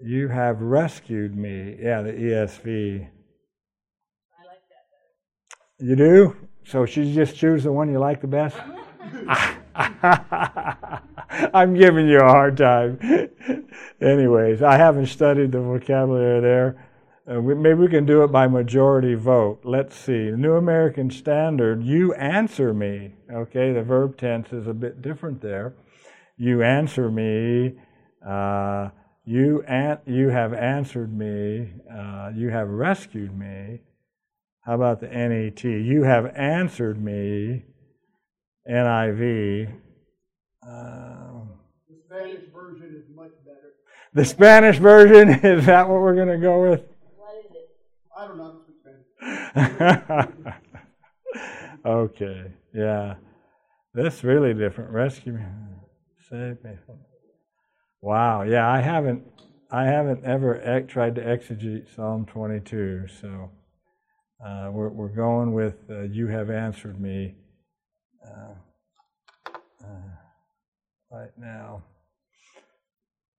You 0.00 0.28
have 0.28 0.60
rescued 0.60 1.36
me. 1.36 1.76
Yeah, 1.80 2.02
the 2.02 2.12
ESV. 2.12 3.00
I 3.00 4.44
like 4.44 4.62
that 4.68 4.84
better. 4.90 5.84
You 5.84 5.96
do? 5.96 6.36
So 6.64 6.86
she 6.86 7.14
just 7.14 7.36
choose 7.36 7.64
the 7.64 7.72
one 7.72 7.90
you 7.90 7.98
like 7.98 8.20
the 8.20 8.26
best? 8.26 8.56
I'm 11.30 11.74
giving 11.74 12.08
you 12.08 12.20
a 12.20 12.28
hard 12.28 12.56
time. 12.56 12.98
Anyways, 14.00 14.62
I 14.62 14.76
haven't 14.76 15.06
studied 15.06 15.52
the 15.52 15.60
vocabulary 15.60 16.40
there. 16.40 16.84
Uh, 17.30 17.40
we, 17.40 17.54
maybe 17.54 17.80
we 17.80 17.88
can 17.88 18.06
do 18.06 18.22
it 18.22 18.32
by 18.32 18.46
majority 18.46 19.14
vote. 19.14 19.60
Let's 19.64 19.94
see. 19.94 20.30
New 20.30 20.54
American 20.54 21.10
Standard, 21.10 21.84
you 21.84 22.14
answer 22.14 22.72
me. 22.72 23.12
Okay, 23.30 23.72
the 23.72 23.82
verb 23.82 24.16
tense 24.16 24.52
is 24.52 24.66
a 24.66 24.72
bit 24.72 25.02
different 25.02 25.42
there. 25.42 25.74
You 26.38 26.62
answer 26.62 27.10
me. 27.10 27.74
Uh, 28.26 28.88
you, 29.26 29.62
an- 29.64 29.98
you 30.06 30.28
have 30.30 30.54
answered 30.54 31.12
me. 31.12 31.70
Uh, 31.92 32.30
you 32.34 32.48
have 32.48 32.68
rescued 32.68 33.36
me. 33.36 33.80
How 34.62 34.74
about 34.74 35.00
the 35.00 35.08
NET? 35.08 35.62
You 35.64 36.04
have 36.04 36.26
answered 36.34 37.02
me. 37.02 37.64
NIV. 38.70 39.74
Uh, 40.68 41.46
the 41.88 41.96
Spanish 42.04 42.42
version 42.52 42.94
is 42.94 43.08
much 43.14 43.32
better. 43.44 43.74
The 44.12 44.24
Spanish 44.24 44.78
version 44.78 45.28
is 45.44 45.66
that 45.66 45.88
what 45.88 46.00
we're 46.00 46.14
going 46.14 46.28
to 46.28 46.38
go 46.38 46.70
with? 46.70 46.82
What 47.16 47.36
is 47.38 47.50
it? 47.54 47.70
I 48.16 48.26
don't 48.26 48.38
know 48.38 48.54
okay, 51.86 52.52
yeah. 52.74 53.14
This 53.94 54.22
really 54.22 54.52
different. 54.54 54.90
Rescue 54.90 55.32
me, 55.32 55.42
save 56.28 56.62
me. 56.62 56.72
Wow, 58.00 58.42
yeah. 58.42 58.70
I 58.70 58.80
haven't, 58.80 59.22
I 59.70 59.84
haven't 59.84 60.24
ever 60.24 60.84
tried 60.88 61.14
to 61.16 61.22
exegete 61.22 61.94
Psalm 61.94 62.26
22, 62.26 63.06
so 63.20 63.50
uh, 64.44 64.70
we're 64.72 64.90
we're 64.90 65.08
going 65.08 65.52
with 65.52 65.76
uh, 65.90 66.02
"You 66.02 66.28
have 66.28 66.50
answered 66.50 67.00
me." 67.00 67.36
Uh, 68.24 68.54
uh 69.84 70.17
right 71.10 71.30
now. 71.38 71.82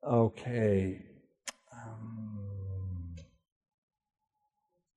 Okay. 0.04 1.02
Um, 1.74 3.16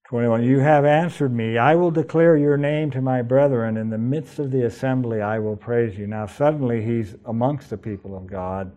21. 0.09 0.45
You 0.45 0.61
have 0.61 0.85
answered 0.85 1.33
me. 1.33 1.59
I 1.59 1.75
will 1.75 1.91
declare 1.91 2.37
your 2.37 2.57
name 2.57 2.91
to 2.93 3.02
my 3.02 3.23
brethren. 3.23 3.76
In 3.76 3.91
the 3.91 3.99
midst 3.99 4.38
of 4.38 4.50
the 4.50 4.64
assembly, 4.64 5.21
I 5.21 5.38
will 5.38 5.57
praise 5.57 5.99
you. 5.99 6.07
Now, 6.07 6.26
suddenly, 6.26 6.83
he's 6.83 7.14
amongst 7.26 7.71
the 7.71 7.76
people 7.76 8.17
of 8.17 8.26
God. 8.26 8.73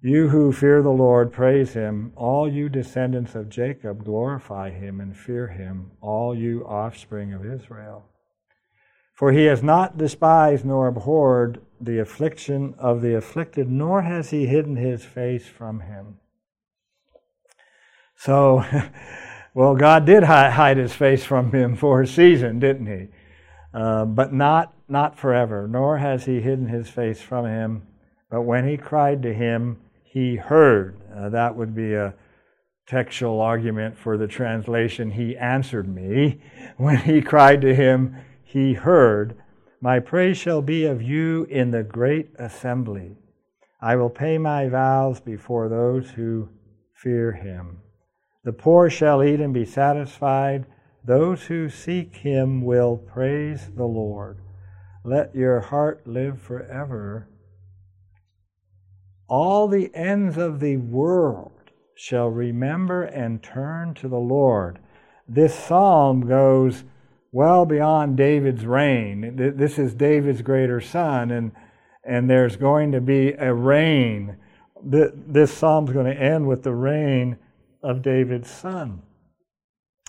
You 0.00 0.28
who 0.28 0.52
fear 0.52 0.80
the 0.80 0.90
Lord, 0.90 1.32
praise 1.32 1.72
him. 1.72 2.12
All 2.14 2.50
you 2.50 2.68
descendants 2.68 3.34
of 3.34 3.48
Jacob, 3.48 4.04
glorify 4.04 4.70
him 4.70 5.00
and 5.00 5.16
fear 5.16 5.48
him. 5.48 5.90
All 6.00 6.36
you 6.36 6.64
offspring 6.64 7.32
of 7.32 7.44
Israel. 7.44 8.04
For 9.14 9.32
he 9.32 9.46
has 9.46 9.62
not 9.62 9.98
despised 9.98 10.64
nor 10.64 10.86
abhorred 10.86 11.60
the 11.80 11.98
affliction 11.98 12.74
of 12.78 13.02
the 13.02 13.16
afflicted, 13.16 13.70
nor 13.70 14.02
has 14.02 14.30
he 14.30 14.46
hidden 14.46 14.76
his 14.76 15.04
face 15.04 15.46
from 15.46 15.80
him. 15.80 16.18
So, 18.16 18.64
well, 19.54 19.76
God 19.76 20.04
did 20.04 20.24
hide 20.24 20.76
his 20.76 20.92
face 20.92 21.24
from 21.24 21.52
him 21.52 21.76
for 21.76 22.02
a 22.02 22.06
season, 22.06 22.58
didn't 22.58 22.86
he? 22.86 23.08
Uh, 23.72 24.04
but 24.04 24.32
not, 24.32 24.74
not 24.88 25.18
forever, 25.18 25.68
nor 25.68 25.98
has 25.98 26.24
he 26.24 26.40
hidden 26.40 26.68
his 26.68 26.88
face 26.88 27.20
from 27.20 27.46
him. 27.46 27.86
But 28.30 28.42
when 28.42 28.68
he 28.68 28.76
cried 28.76 29.22
to 29.22 29.32
him, 29.32 29.78
he 30.02 30.36
heard. 30.36 31.00
Uh, 31.14 31.28
that 31.30 31.54
would 31.54 31.74
be 31.74 31.94
a 31.94 32.14
textual 32.86 33.40
argument 33.40 33.96
for 33.98 34.16
the 34.16 34.26
translation, 34.26 35.10
he 35.10 35.36
answered 35.36 35.88
me. 35.88 36.40
When 36.76 36.98
he 36.98 37.20
cried 37.20 37.60
to 37.62 37.74
him, 37.74 38.16
he 38.42 38.72
heard, 38.74 39.36
My 39.80 40.00
praise 40.00 40.36
shall 40.36 40.60
be 40.60 40.86
of 40.86 41.00
you 41.00 41.44
in 41.44 41.70
the 41.70 41.84
great 41.84 42.30
assembly. 42.38 43.16
I 43.80 43.94
will 43.94 44.10
pay 44.10 44.36
my 44.36 44.68
vows 44.68 45.20
before 45.20 45.68
those 45.68 46.10
who 46.10 46.48
fear 46.92 47.32
him. 47.32 47.78
The 48.42 48.52
poor 48.52 48.90
shall 48.90 49.22
eat 49.22 49.40
and 49.40 49.54
be 49.54 49.64
satisfied. 49.64 50.66
Those 51.04 51.44
who 51.44 51.68
seek 51.68 52.16
him 52.16 52.62
will 52.62 52.96
praise 52.96 53.70
the 53.76 53.86
Lord. 53.86 54.38
Let 55.04 55.34
your 55.34 55.60
heart 55.60 56.06
live 56.06 56.40
forever. 56.40 57.28
All 59.28 59.68
the 59.68 59.94
ends 59.94 60.36
of 60.36 60.58
the 60.58 60.78
world 60.78 61.52
shall 61.94 62.28
remember 62.28 63.04
and 63.04 63.42
turn 63.42 63.94
to 63.94 64.08
the 64.08 64.16
Lord. 64.18 64.80
This 65.28 65.54
psalm 65.54 66.26
goes 66.26 66.84
well 67.32 67.66
beyond 67.66 68.16
David's 68.16 68.64
reign. 68.64 69.36
This 69.56 69.78
is 69.78 69.94
David's 69.94 70.42
greater 70.42 70.80
son, 70.80 71.30
and, 71.30 71.52
and 72.04 72.28
there's 72.28 72.56
going 72.56 72.92
to 72.92 73.00
be 73.00 73.32
a 73.32 73.52
reign. 73.52 74.36
This 74.82 75.52
psalm's 75.52 75.90
going 75.90 76.06
to 76.06 76.20
end 76.20 76.46
with 76.46 76.62
the 76.62 76.74
reign 76.74 77.38
of 77.82 78.02
David's 78.02 78.50
son. 78.50 79.02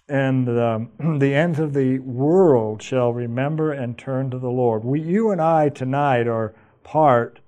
And 0.08 0.50
um, 0.50 0.90
the 1.20 1.34
ends 1.36 1.60
of 1.60 1.74
the 1.74 2.00
world 2.00 2.82
shall 2.82 3.14
remember 3.14 3.72
and 3.72 3.98
turn 3.98 4.32
to 4.32 4.40
the 4.40 4.50
Lord. 4.50 4.84
We, 4.84 5.02
you 5.02 5.32
and 5.32 5.42
I 5.42 5.70
tonight 5.70 6.28
are 6.28 6.56
part 6.84 7.40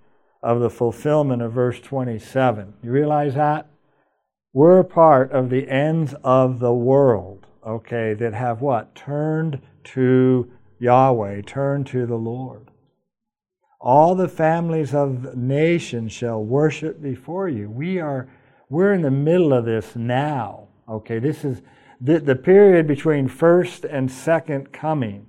of 0.43 0.59
the 0.59 0.69
fulfillment 0.69 1.41
of 1.41 1.53
verse 1.53 1.79
27. 1.79 2.73
You 2.83 2.91
realize 2.91 3.35
that? 3.35 3.67
We're 4.53 4.83
part 4.83 5.31
of 5.31 5.49
the 5.49 5.69
ends 5.69 6.13
of 6.23 6.59
the 6.59 6.73
world 6.73 7.47
okay, 7.65 8.13
that 8.13 8.33
have 8.33 8.61
what? 8.61 8.95
Turned 8.95 9.61
to 9.85 10.51
Yahweh, 10.79 11.41
turned 11.41 11.87
to 11.87 12.05
the 12.05 12.15
Lord. 12.15 12.71
All 13.79 14.15
the 14.15 14.27
families 14.27 14.93
of 14.93 15.35
nations 15.35 16.11
shall 16.11 16.43
worship 16.43 17.01
before 17.01 17.49
you. 17.49 17.69
We 17.69 17.99
are 17.99 18.27
we're 18.69 18.93
in 18.93 19.01
the 19.01 19.11
middle 19.11 19.53
of 19.53 19.65
this 19.65 19.95
now. 19.95 20.69
Okay, 20.87 21.19
this 21.19 21.43
is 21.43 21.61
the, 21.99 22.19
the 22.19 22.35
period 22.35 22.87
between 22.87 23.27
first 23.27 23.83
and 23.83 24.09
second 24.09 24.71
coming 24.71 25.27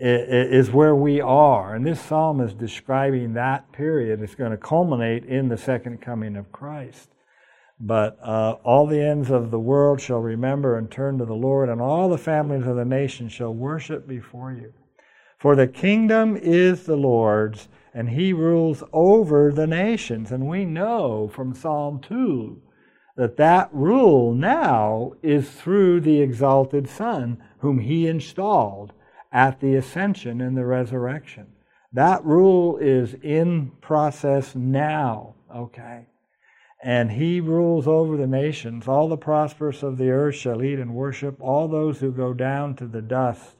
is 0.00 0.70
where 0.70 0.94
we 0.94 1.20
are. 1.20 1.74
And 1.74 1.86
this 1.86 2.00
psalm 2.00 2.40
is 2.40 2.54
describing 2.54 3.34
that 3.34 3.70
period. 3.70 4.22
It's 4.22 4.34
going 4.34 4.50
to 4.50 4.56
culminate 4.56 5.24
in 5.24 5.48
the 5.48 5.58
second 5.58 6.00
coming 6.00 6.36
of 6.36 6.50
Christ. 6.50 7.10
But 7.80 8.18
uh, 8.22 8.56
all 8.62 8.86
the 8.86 9.00
ends 9.00 9.30
of 9.30 9.50
the 9.50 9.58
world 9.58 10.02
shall 10.02 10.20
remember 10.20 10.76
and 10.76 10.90
turn 10.90 11.16
to 11.18 11.24
the 11.24 11.34
Lord, 11.34 11.70
and 11.70 11.80
all 11.80 12.10
the 12.10 12.18
families 12.18 12.66
of 12.66 12.76
the 12.76 12.84
nations 12.84 13.32
shall 13.32 13.54
worship 13.54 14.06
before 14.06 14.52
you. 14.52 14.74
For 15.38 15.56
the 15.56 15.66
kingdom 15.66 16.36
is 16.36 16.84
the 16.84 16.96
Lord's, 16.96 17.68
and 17.94 18.10
he 18.10 18.34
rules 18.34 18.84
over 18.92 19.50
the 19.50 19.66
nations. 19.66 20.30
And 20.30 20.46
we 20.46 20.66
know 20.66 21.28
from 21.28 21.54
Psalm 21.54 22.00
2 22.00 22.60
that 23.16 23.38
that 23.38 23.70
rule 23.72 24.34
now 24.34 25.14
is 25.22 25.50
through 25.50 26.00
the 26.00 26.20
exalted 26.20 26.86
Son, 26.86 27.42
whom 27.60 27.78
he 27.78 28.06
installed 28.06 28.92
at 29.32 29.60
the 29.60 29.74
ascension 29.74 30.42
and 30.42 30.54
the 30.54 30.66
resurrection. 30.66 31.46
That 31.92 32.22
rule 32.24 32.76
is 32.76 33.14
in 33.14 33.70
process 33.80 34.54
now, 34.54 35.34
okay? 35.54 36.09
And 36.82 37.12
he 37.12 37.40
rules 37.40 37.86
over 37.86 38.16
the 38.16 38.26
nations. 38.26 38.88
All 38.88 39.08
the 39.08 39.16
prosperous 39.16 39.82
of 39.82 39.98
the 39.98 40.10
earth 40.10 40.36
shall 40.36 40.62
eat 40.62 40.78
and 40.78 40.94
worship. 40.94 41.36
All 41.40 41.68
those 41.68 42.00
who 42.00 42.10
go 42.10 42.32
down 42.32 42.74
to 42.76 42.86
the 42.86 43.02
dust 43.02 43.56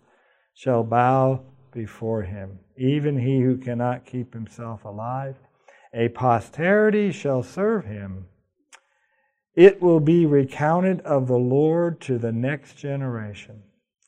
shall 0.55 0.85
bow 0.85 1.45
before 1.73 2.23
him, 2.23 2.59
even 2.77 3.19
he 3.19 3.41
who 3.41 3.57
cannot 3.59 4.07
keep 4.07 4.33
himself 4.33 4.85
alive. 4.85 5.37
A 5.93 6.09
posterity 6.09 7.13
shall 7.13 7.43
serve 7.43 7.85
him. 7.85 8.27
It 9.55 9.83
will 9.83 10.01
be 10.01 10.25
recounted 10.25 11.01
of 11.03 11.27
the 11.27 11.39
Lord 11.39 12.01
to 12.03 12.19
the 12.19 12.33
next 12.33 12.75
generation. 12.75 13.63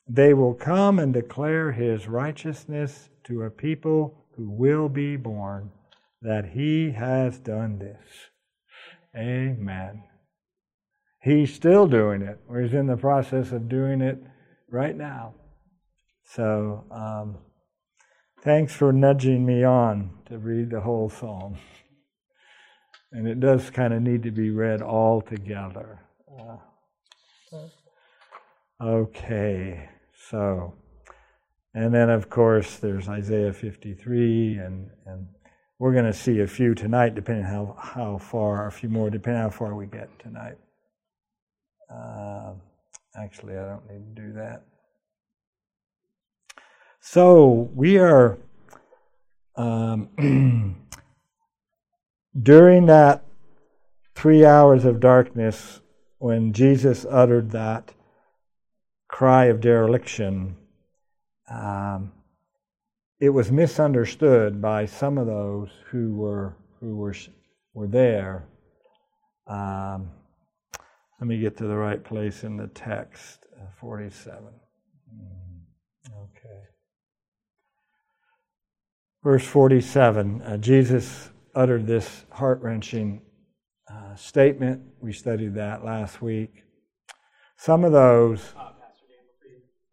They 0.07 0.33
will 0.33 0.53
come 0.53 0.99
and 0.99 1.13
declare 1.13 1.71
his 1.71 2.07
righteousness 2.07 3.09
to 3.25 3.43
a 3.43 3.49
people 3.49 4.25
who 4.35 4.49
will 4.49 4.89
be 4.89 5.15
born, 5.15 5.71
that 6.21 6.45
he 6.53 6.91
has 6.91 7.39
done 7.39 7.79
this. 7.79 8.29
Amen. 9.15 10.03
He's 11.21 11.53
still 11.53 11.87
doing 11.87 12.21
it, 12.21 12.39
or 12.49 12.61
he's 12.61 12.73
in 12.73 12.87
the 12.87 12.97
process 12.97 13.51
of 13.51 13.69
doing 13.69 14.01
it 14.01 14.21
right 14.69 14.95
now. 14.95 15.35
So, 16.25 16.85
um, 16.91 17.37
thanks 18.41 18.73
for 18.73 18.91
nudging 18.91 19.45
me 19.45 19.63
on 19.63 20.11
to 20.25 20.37
read 20.37 20.71
the 20.71 20.81
whole 20.81 21.09
psalm. 21.09 21.57
And 23.11 23.27
it 23.27 23.39
does 23.39 23.69
kind 23.69 23.93
of 23.93 24.01
need 24.01 24.23
to 24.23 24.31
be 24.31 24.49
read 24.49 24.81
all 24.81 25.21
together. 25.21 25.99
Uh, 26.37 26.57
okay, 28.81 29.89
so, 30.29 30.73
and 31.75 31.93
then 31.93 32.09
of 32.09 32.29
course 32.29 32.77
there's 32.77 33.07
Isaiah 33.07 33.53
53, 33.53 34.57
and, 34.57 34.89
and 35.05 35.27
we're 35.83 35.91
going 35.91 36.05
to 36.05 36.13
see 36.13 36.39
a 36.39 36.47
few 36.47 36.73
tonight, 36.73 37.13
depending 37.13 37.43
how, 37.43 37.75
how 37.77 38.17
far, 38.17 38.67
a 38.67 38.71
few 38.71 38.87
more, 38.87 39.09
depending 39.09 39.41
how 39.41 39.49
far 39.49 39.75
we 39.75 39.85
get 39.85 40.07
tonight. 40.17 40.55
Uh, 41.93 42.53
actually, 43.17 43.57
I 43.57 43.67
don't 43.67 43.91
need 43.91 44.15
to 44.15 44.21
do 44.21 44.31
that. 44.31 44.63
So 47.01 47.69
we 47.75 47.97
are 47.97 48.37
um, 49.57 50.07
during 52.41 52.85
that 52.85 53.25
three 54.15 54.45
hours 54.45 54.85
of 54.85 55.01
darkness 55.01 55.81
when 56.17 56.53
Jesus 56.53 57.05
uttered 57.09 57.51
that 57.51 57.93
cry 59.09 59.47
of 59.47 59.59
dereliction. 59.59 60.55
Um, 61.51 62.13
it 63.23 63.29
was 63.29 63.53
misunderstood 63.53 64.61
by 64.61 64.85
some 64.85 65.17
of 65.17 65.27
those 65.27 65.69
who 65.89 66.13
were 66.13 66.57
who 66.81 66.97
were 66.97 67.15
were 67.73 67.87
there. 67.87 68.49
Um, 69.47 70.11
let 71.21 71.27
me 71.29 71.39
get 71.39 71.55
to 71.59 71.63
the 71.63 71.77
right 71.77 72.03
place 72.03 72.43
in 72.43 72.57
the 72.57 72.67
text. 72.67 73.45
Uh, 73.57 73.67
Forty-seven. 73.79 74.53
Mm, 75.15 75.61
okay. 76.11 76.63
Verse 79.23 79.45
47, 79.45 80.41
uh, 80.41 80.57
Jesus 80.57 81.29
uttered 81.55 81.87
this 81.87 82.25
heart 82.29 82.61
wrenching 82.61 83.21
uh, 83.89 84.15
statement. 84.15 84.81
We 84.99 85.13
studied 85.13 85.55
that 85.55 85.85
last 85.85 86.21
week. 86.21 86.65
Some 87.55 87.85
of 87.85 87.93
those. 87.93 88.41
Uh, 88.59 88.71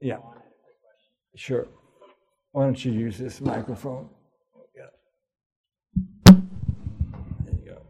yeah. 0.01 0.19
Sure. 1.37 1.69
Why 2.53 2.65
don't 2.65 2.85
you 2.85 2.93
use 2.93 3.19
this 3.19 3.41
microphone? 3.41 4.09
There 6.25 7.55
you 7.55 7.65
go. 7.65 7.83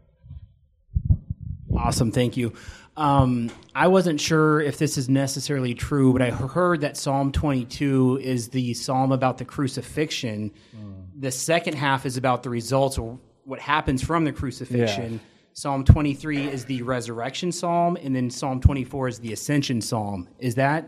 Awesome. 1.77 2.11
Thank 2.11 2.37
you. 2.37 2.53
Um, 2.97 3.49
I 3.73 3.87
wasn't 3.87 4.19
sure 4.19 4.61
if 4.61 4.77
this 4.77 4.97
is 4.97 5.09
necessarily 5.09 5.73
true, 5.73 6.13
but 6.13 6.21
I 6.21 6.29
heard 6.29 6.81
that 6.81 6.97
Psalm 6.97 7.31
22 7.31 8.19
is 8.21 8.49
the 8.49 8.73
psalm 8.73 9.11
about 9.11 9.37
the 9.37 9.45
crucifixion. 9.45 10.51
Mm. 10.75 11.05
The 11.17 11.31
second 11.31 11.75
half 11.75 12.05
is 12.05 12.17
about 12.17 12.43
the 12.43 12.49
results 12.49 12.97
or 12.97 13.17
what 13.45 13.59
happens 13.59 14.03
from 14.03 14.25
the 14.25 14.31
crucifixion. 14.31 15.13
Yes. 15.13 15.21
Psalm 15.53 15.83
23 15.83 16.47
is 16.47 16.65
the 16.65 16.81
resurrection 16.83 17.51
psalm, 17.51 17.97
and 18.01 18.15
then 18.15 18.29
Psalm 18.29 18.61
24 18.61 19.07
is 19.07 19.19
the 19.19 19.33
ascension 19.33 19.81
psalm. 19.81 20.27
Is 20.39 20.55
that? 20.55 20.87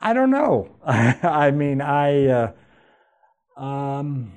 I 0.00 0.12
don't 0.12 0.30
know. 0.30 0.76
I 0.84 1.50
mean, 1.50 1.80
I 1.80 2.26
uh, 2.26 2.52
um, 3.60 4.32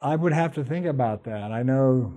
I 0.00 0.16
would 0.16 0.32
have 0.32 0.54
to 0.54 0.64
think 0.64 0.86
about 0.86 1.24
that. 1.24 1.52
I 1.52 1.62
know 1.62 2.14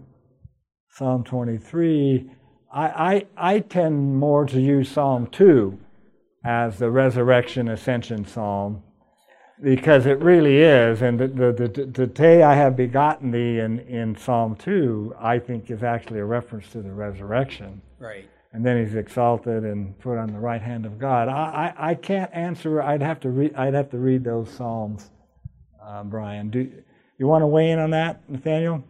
Psalm 0.90 1.24
23 1.24 2.30
I, 2.76 3.26
I, 3.38 3.54
I 3.56 3.60
tend 3.60 4.18
more 4.18 4.46
to 4.46 4.60
use 4.60 4.90
Psalm 4.90 5.28
2 5.28 5.80
as 6.44 6.78
the 6.78 6.92
resurrection 6.92 7.70
ascension 7.70 8.26
psalm 8.26 8.84
because 9.64 10.06
it 10.06 10.20
really 10.20 10.58
is. 10.58 11.02
And 11.02 11.18
the, 11.18 11.28
the, 11.28 11.70
the, 11.70 11.86
the 11.86 12.06
day 12.06 12.44
I 12.44 12.54
have 12.56 12.76
begotten 12.76 13.32
thee 13.32 13.60
in, 13.60 13.80
in 13.80 14.18
Psalm 14.18 14.58
2, 14.58 15.16
I 15.18 15.40
think 15.40 15.72
is 15.72 15.84
actually 15.84 16.20
a 16.20 16.26
reference 16.26 16.70
to 16.72 16.82
the 16.82 16.92
resurrection. 16.92 17.82
Right. 17.98 18.30
And 18.56 18.66
then 18.66 18.82
he's 18.82 18.96
exalted 18.96 19.66
and 19.66 20.00
put 20.00 20.18
on 20.18 20.32
the 20.32 20.40
right 20.40 20.62
hand 20.62 20.86
of 20.86 20.98
God. 20.98 21.28
I, 21.28 21.74
I, 21.78 21.90
I 21.90 21.94
can't 21.94 22.34
answer. 22.34 22.82
I'd 22.82 23.02
have 23.02 23.20
to 23.20 23.30
read. 23.30 23.54
I'd 23.54 23.74
have 23.74 23.90
to 23.90 23.98
read 23.98 24.24
those 24.24 24.50
psalms, 24.50 25.12
uh, 25.84 26.06
Brian. 26.06 26.50
Do 26.52 26.72
you 27.18 27.28
want 27.28 27.42
to 27.42 27.48
weigh 27.48 27.72
in 27.72 27.80
on 27.80 27.90
that, 27.90 28.22
Nathaniel? 28.30 28.82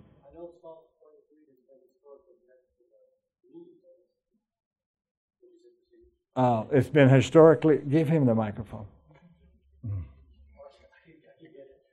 Uh, 6.35 6.65
it's 6.71 6.89
been 6.89 7.09
historically. 7.09 7.79
Give 7.89 8.07
him 8.07 8.27
the 8.27 8.35
microphone. 8.35 8.85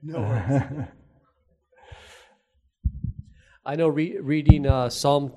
No. 0.03 0.19
I 3.65 3.77
know 3.77 3.89
re- 3.89 4.19
reading 4.19 4.67
uh, 4.67 4.91
Psalm 4.91 5.31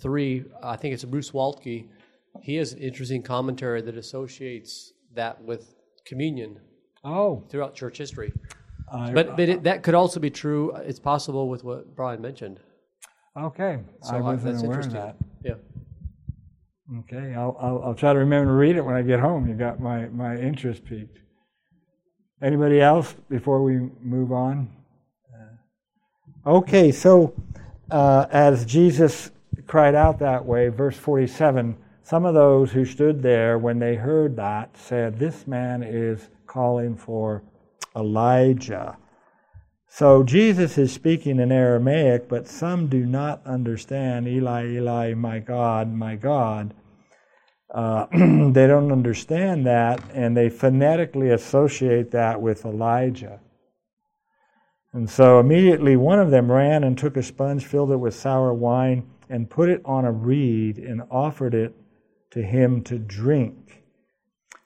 23, 0.00 0.44
I 0.62 0.76
think 0.76 0.94
it's 0.94 1.04
Bruce 1.04 1.30
Waltke, 1.30 1.86
he 2.42 2.56
has 2.56 2.72
an 2.72 2.80
interesting 2.80 3.22
commentary 3.22 3.80
that 3.82 3.96
associates 3.96 4.92
that 5.14 5.42
with 5.42 5.74
communion. 6.06 6.58
Oh. 7.04 7.44
Throughout 7.50 7.74
church 7.74 7.98
history. 7.98 8.32
Uh, 8.90 9.12
but 9.12 9.36
but 9.36 9.48
it, 9.48 9.62
that 9.62 9.82
could 9.82 9.94
also 9.94 10.20
be 10.20 10.30
true. 10.30 10.72
It's 10.76 10.98
possible 10.98 11.48
with 11.48 11.64
what 11.64 11.94
Brian 11.94 12.20
mentioned. 12.20 12.60
Okay. 13.36 13.80
So 14.02 14.16
I 14.16 14.20
wasn't 14.20 14.64
aware 14.64 14.80
of 14.80 14.92
that. 14.92 15.16
Yeah. 15.44 15.54
Okay, 16.98 17.34
I'll, 17.34 17.56
I'll, 17.58 17.82
I'll, 17.82 17.94
try 17.94 18.12
to 18.12 18.18
remember 18.18 18.50
to 18.52 18.56
read 18.56 18.76
it 18.76 18.82
when 18.82 18.94
I 18.94 19.00
get 19.00 19.18
home. 19.18 19.48
You 19.48 19.54
got 19.54 19.80
my, 19.80 20.06
my 20.08 20.36
interest 20.36 20.84
piqued. 20.84 21.18
Anybody 22.42 22.82
else 22.82 23.16
before 23.30 23.62
we 23.62 23.88
move 24.02 24.32
on? 24.32 24.70
Uh, 26.46 26.50
okay, 26.58 26.92
so 26.92 27.34
uh, 27.90 28.26
as 28.30 28.66
Jesus 28.66 29.30
cried 29.66 29.94
out 29.94 30.18
that 30.18 30.44
way, 30.44 30.68
verse 30.68 30.96
47, 30.96 31.76
some 32.02 32.26
of 32.26 32.34
those 32.34 32.72
who 32.72 32.84
stood 32.84 33.22
there 33.22 33.58
when 33.58 33.78
they 33.78 33.94
heard 33.94 34.36
that 34.36 34.76
said, 34.76 35.18
This 35.18 35.46
man 35.46 35.82
is 35.82 36.28
calling 36.46 36.96
for 36.96 37.42
Elijah. 37.96 38.96
So 39.88 40.22
Jesus 40.24 40.76
is 40.76 40.92
speaking 40.92 41.38
in 41.38 41.52
Aramaic, 41.52 42.28
but 42.28 42.48
some 42.48 42.88
do 42.88 43.06
not 43.06 43.46
understand 43.46 44.26
Eli, 44.26 44.66
Eli, 44.66 45.14
my 45.14 45.38
God, 45.38 45.92
my 45.92 46.16
God. 46.16 46.74
Uh, 47.72 48.06
they 48.12 48.66
don't 48.66 48.92
understand 48.92 49.66
that, 49.66 50.02
and 50.12 50.36
they 50.36 50.48
phonetically 50.48 51.30
associate 51.30 52.10
that 52.10 52.42
with 52.42 52.64
Elijah. 52.64 53.40
And 54.92 55.08
so 55.08 55.40
immediately 55.40 55.96
one 55.96 56.20
of 56.20 56.30
them 56.30 56.50
ran 56.52 56.84
and 56.84 56.96
took 56.96 57.16
a 57.16 57.22
sponge, 57.22 57.64
filled 57.64 57.90
it 57.90 57.96
with 57.96 58.14
sour 58.14 58.52
wine, 58.54 59.08
and 59.28 59.50
put 59.50 59.68
it 59.68 59.82
on 59.84 60.04
a 60.04 60.12
reed 60.12 60.78
and 60.78 61.02
offered 61.10 61.54
it 61.54 61.74
to 62.30 62.42
him 62.42 62.82
to 62.82 62.98
drink. 62.98 63.82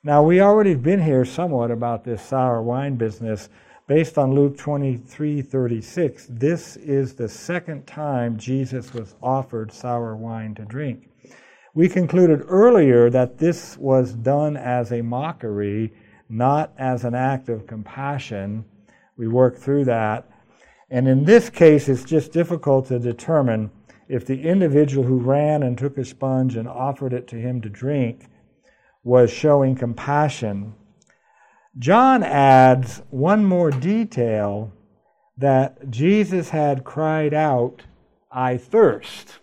Now, 0.03 0.23
we 0.23 0.41
already 0.41 0.71
have 0.71 0.83
been 0.83 1.03
here 1.03 1.25
somewhat 1.25 1.71
about 1.71 2.05
this 2.05 2.23
sour 2.23 2.63
wine 2.63 2.97
business 2.97 3.49
based 3.89 4.19
on 4.19 4.35
Luke 4.35 4.57
23 4.57 5.43
36, 5.43 6.27
this 6.31 6.77
is 6.77 7.15
the 7.15 7.29
second 7.29 7.87
time 7.87 8.37
Jesus 8.37 8.93
was 8.93 9.17
offered 9.23 9.73
sour 9.73 10.15
wine 10.15 10.55
to 10.55 10.65
drink. 10.65 11.09
We 11.75 11.89
concluded 11.89 12.45
earlier 12.47 13.09
that 13.11 13.39
this 13.39 13.77
was 13.79 14.13
done 14.13 14.57
as 14.57 14.93
a 14.93 15.03
mockery, 15.03 15.93
not 16.29 16.73
as 16.79 17.05
an 17.05 17.15
act 17.15 17.49
of 17.49 17.67
compassion, 17.67 18.65
we 19.17 19.27
work 19.27 19.57
through 19.57 19.87
that. 19.87 20.31
And 20.91 21.09
in 21.09 21.25
this 21.25 21.51
case, 21.51 21.89
it's 21.89 22.05
just 22.05 22.33
difficult 22.33 22.87
to 22.89 22.99
determine 22.99 23.71
if 24.09 24.25
the 24.25 24.43
individual 24.43 25.05
who 25.05 25.19
ran 25.19 25.63
and 25.63 25.77
took 25.77 25.99
a 25.99 26.05
sponge 26.05 26.57
and 26.57 26.67
offered 26.67 27.13
it 27.13 27.29
to 27.29 27.37
him 27.37 27.61
to 27.61 27.69
drink 27.69 28.27
was 29.05 29.31
showing 29.31 29.75
compassion. 29.75 30.75
John 31.79 32.23
adds 32.23 33.03
one 33.11 33.45
more 33.45 33.71
detail 33.71 34.73
that 35.37 35.91
Jesus 35.91 36.51
had 36.51 36.85
cried 36.85 37.33
out, 37.33 37.83
I 38.33 38.57
thirst. 38.57 39.39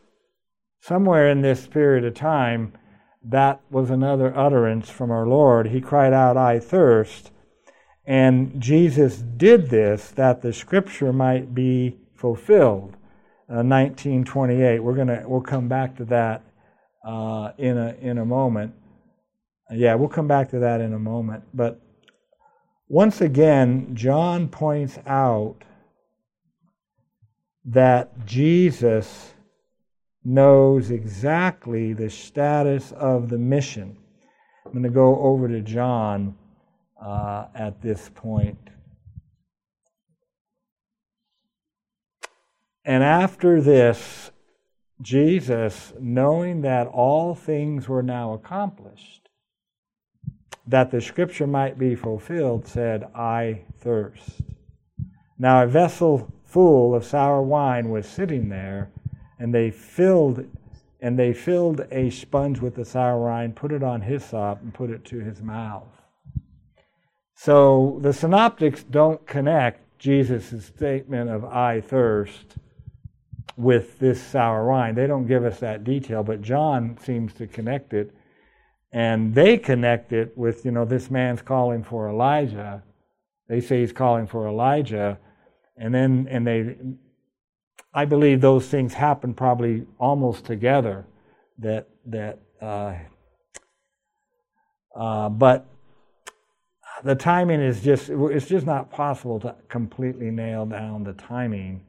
Somewhere 0.82 1.30
in 1.30 1.42
this 1.42 1.68
period 1.68 2.04
of 2.04 2.14
time, 2.14 2.74
that 3.24 3.62
was 3.72 3.90
another 3.90 4.36
utterance 4.38 4.90
from 4.90 5.10
our 5.10 5.26
Lord. 5.26 5.68
He 5.68 5.82
cried 5.82 6.14
out, 6.14 6.38
I 6.38 6.60
thirst. 6.60 7.32
And 8.06 8.62
Jesus 8.62 9.18
did 9.18 9.70
this 9.70 10.12
that 10.12 10.42
the 10.42 10.54
scripture 10.54 11.12
might 11.12 11.56
be 11.56 11.98
fulfilled. 12.14 12.98
Uh, 13.48 13.62
1928. 13.62 14.80
We're 14.80 14.96
gonna 14.96 15.24
we'll 15.28 15.42
come 15.42 15.68
back 15.68 15.96
to 15.98 16.06
that 16.06 16.42
uh, 17.06 17.52
in 17.58 17.78
a 17.78 17.96
in 18.02 18.18
a 18.18 18.26
moment. 18.26 18.74
Yeah, 19.72 19.96
we'll 19.96 20.10
come 20.10 20.28
back 20.28 20.50
to 20.50 20.60
that 20.60 20.82
in 20.82 20.94
a 20.94 21.00
moment. 21.00 21.44
But 21.54 21.80
once 22.88 23.22
again, 23.22 23.96
John 23.96 24.48
points 24.48 25.00
out 25.08 25.58
that 27.66 28.26
Jesus 28.26 29.34
knows 30.24 30.92
exactly 30.92 31.94
the 31.94 32.10
status 32.10 32.92
of 32.94 33.30
the 33.30 33.38
mission. 33.38 33.98
I'm 34.66 34.72
going 34.72 34.84
to 34.84 34.90
go 34.90 35.20
over 35.20 35.48
to 35.48 35.62
John 35.62 36.36
uh, 37.04 37.46
at 37.56 37.82
this 37.82 38.10
point. 38.14 38.58
And 42.86 43.04
after 43.04 43.60
this, 43.62 44.32
Jesus, 45.02 45.92
knowing 46.00 46.62
that 46.62 46.88
all 46.88 47.34
things 47.34 47.90
were 47.90 48.04
now 48.04 48.34
accomplished, 48.34 49.28
that 50.68 50.92
the 50.92 51.02
scripture 51.02 51.48
might 51.48 51.80
be 51.80 51.96
fulfilled, 51.96 52.68
said, 52.68 53.04
I 53.16 53.64
thirst. 53.80 54.42
Now, 55.38 55.64
a 55.64 55.68
vessel 55.68 56.32
full 56.46 56.96
of 56.96 57.04
sour 57.04 57.42
wine 57.42 57.90
was 57.90 58.08
sitting 58.08 58.50
there 58.50 58.92
and 59.40 59.54
they 59.54 59.72
filled 59.72 60.46
and 61.02 61.20
they 61.20 61.34
filled 61.34 61.86
a 61.92 62.10
sponge 62.10 62.60
with 62.62 62.76
the 62.76 62.86
sour 62.86 63.20
wine, 63.22 63.52
put 63.52 63.72
it 63.72 63.84
on 63.84 64.02
hyssop, 64.02 64.62
and 64.62 64.74
put 64.74 64.90
it 64.90 65.04
to 65.06 65.20
his 65.20 65.42
mouth. 65.42 66.02
So 67.36 68.00
the 68.02 68.14
synoptics 68.14 68.82
don't 68.82 69.28
connect 69.28 70.00
Jesus' 70.00 70.66
statement 70.66 71.30
of 71.30 71.44
I 71.46 71.82
thirst 71.82 72.58
with 73.58 74.00
this 74.00 74.22
sour 74.22 74.68
wine. 74.68 74.96
They 74.96 75.08
don't 75.08 75.28
give 75.28 75.46
us 75.46 75.60
that 75.60 75.84
detail, 75.84 76.24
but 76.24 76.42
John 76.42 76.98
seems 77.02 77.34
to 77.34 77.48
connect 77.48 77.94
it. 77.94 78.12
And 78.92 79.36
they 79.36 79.58
connect 79.58 80.14
it 80.14 80.38
with, 80.38 80.66
you 80.66 80.72
know, 80.72 80.86
this 80.86 81.12
man's 81.12 81.42
calling 81.42 81.84
for 81.84 82.10
Elijah. 82.10 82.84
They 83.50 83.60
say 83.60 83.82
he's 83.82 83.92
calling 83.92 84.28
for 84.28 84.48
Elijah. 84.48 85.20
And 85.78 85.94
then, 85.94 86.28
and 86.30 86.48
they 86.48 86.76
I 87.96 88.04
believe 88.04 88.42
those 88.42 88.68
things 88.68 88.94
happen 88.94 89.34
probably 89.34 89.86
almost 89.98 90.44
together. 90.44 91.06
That 91.60 91.88
that, 92.08 92.40
uh, 92.62 92.96
uh, 94.94 95.30
but 95.30 95.66
the 97.06 97.16
timing 97.16 97.62
is 97.62 97.82
just 97.82 98.10
it's 98.10 98.48
just 98.48 98.66
not 98.66 98.92
possible 98.92 99.40
to 99.40 99.56
completely 99.70 100.30
nail 100.30 100.66
down 100.66 101.06
the 101.06 101.14
timing 101.14 101.86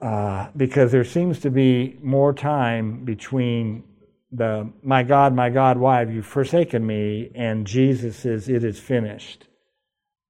uh, 0.00 0.48
because 0.56 0.92
there 0.92 1.04
seems 1.04 1.40
to 1.40 1.50
be 1.50 1.96
more 2.02 2.32
time 2.32 3.04
between 3.04 3.84
the 4.32 4.72
my 4.82 5.02
God, 5.02 5.34
my 5.34 5.50
God, 5.50 5.78
why 5.78 5.98
have 5.98 6.12
you 6.12 6.22
forsaken 6.22 6.86
me? 6.86 7.30
and 7.34 7.66
Jesus 7.66 8.16
says, 8.16 8.48
it 8.48 8.64
is 8.64 8.78
finished. 8.78 9.48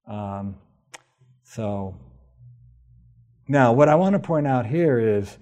Um, 0.09 0.57
so. 1.43 1.97
Now, 3.49 3.73
what 3.73 3.89
I 3.89 3.97
want 3.97 4.13
to 4.13 4.21
point 4.21 4.47
out 4.47 4.67
here 4.67 4.99
is 4.99 5.37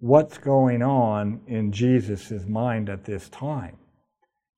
what's 0.00 0.38
going 0.38 0.82
on 0.82 1.42
in 1.46 1.70
Jesus' 1.70 2.44
mind 2.46 2.88
at 2.90 3.04
this 3.04 3.28
time. 3.28 3.78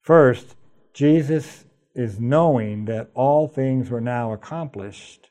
First, 0.00 0.56
Jesus 0.94 1.66
is 1.94 2.18
knowing 2.18 2.86
that 2.86 3.10
all 3.14 3.48
things 3.48 3.90
were 3.90 4.00
now 4.00 4.32
accomplished, 4.32 5.30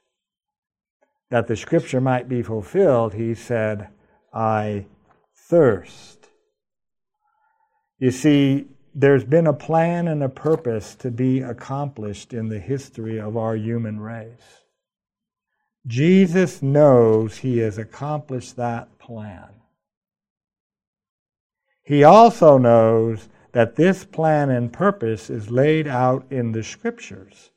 that 1.29 1.47
the 1.47 1.55
scripture 1.55 2.01
might 2.01 2.29
be 2.29 2.41
fulfilled, 2.41 3.13
he 3.13 3.33
said, 3.33 3.89
I 4.33 4.85
thirst. 5.35 6.29
You 7.99 8.11
see, 8.11 8.67
there's 8.93 9.23
been 9.23 9.47
a 9.47 9.53
plan 9.53 10.07
and 10.07 10.23
a 10.23 10.29
purpose 10.29 10.95
to 10.95 11.11
be 11.11 11.41
accomplished 11.41 12.33
in 12.33 12.49
the 12.49 12.59
history 12.59 13.19
of 13.19 13.35
our 13.35 13.55
human 13.55 13.99
race. 13.99 14.63
Jesus 15.87 16.61
knows 16.61 17.37
he 17.37 17.59
has 17.59 17.77
accomplished 17.77 18.55
that 18.55 18.97
plan. 18.97 19.49
He 21.83 22.03
also 22.03 22.57
knows 22.57 23.29
that 23.51 23.75
this 23.75 24.03
plan 24.03 24.49
and 24.49 24.73
purpose 24.73 25.29
is 25.29 25.51
laid 25.51 25.87
out 25.87 26.25
in 26.31 26.51
the 26.51 26.63
Scriptures, 26.63 27.51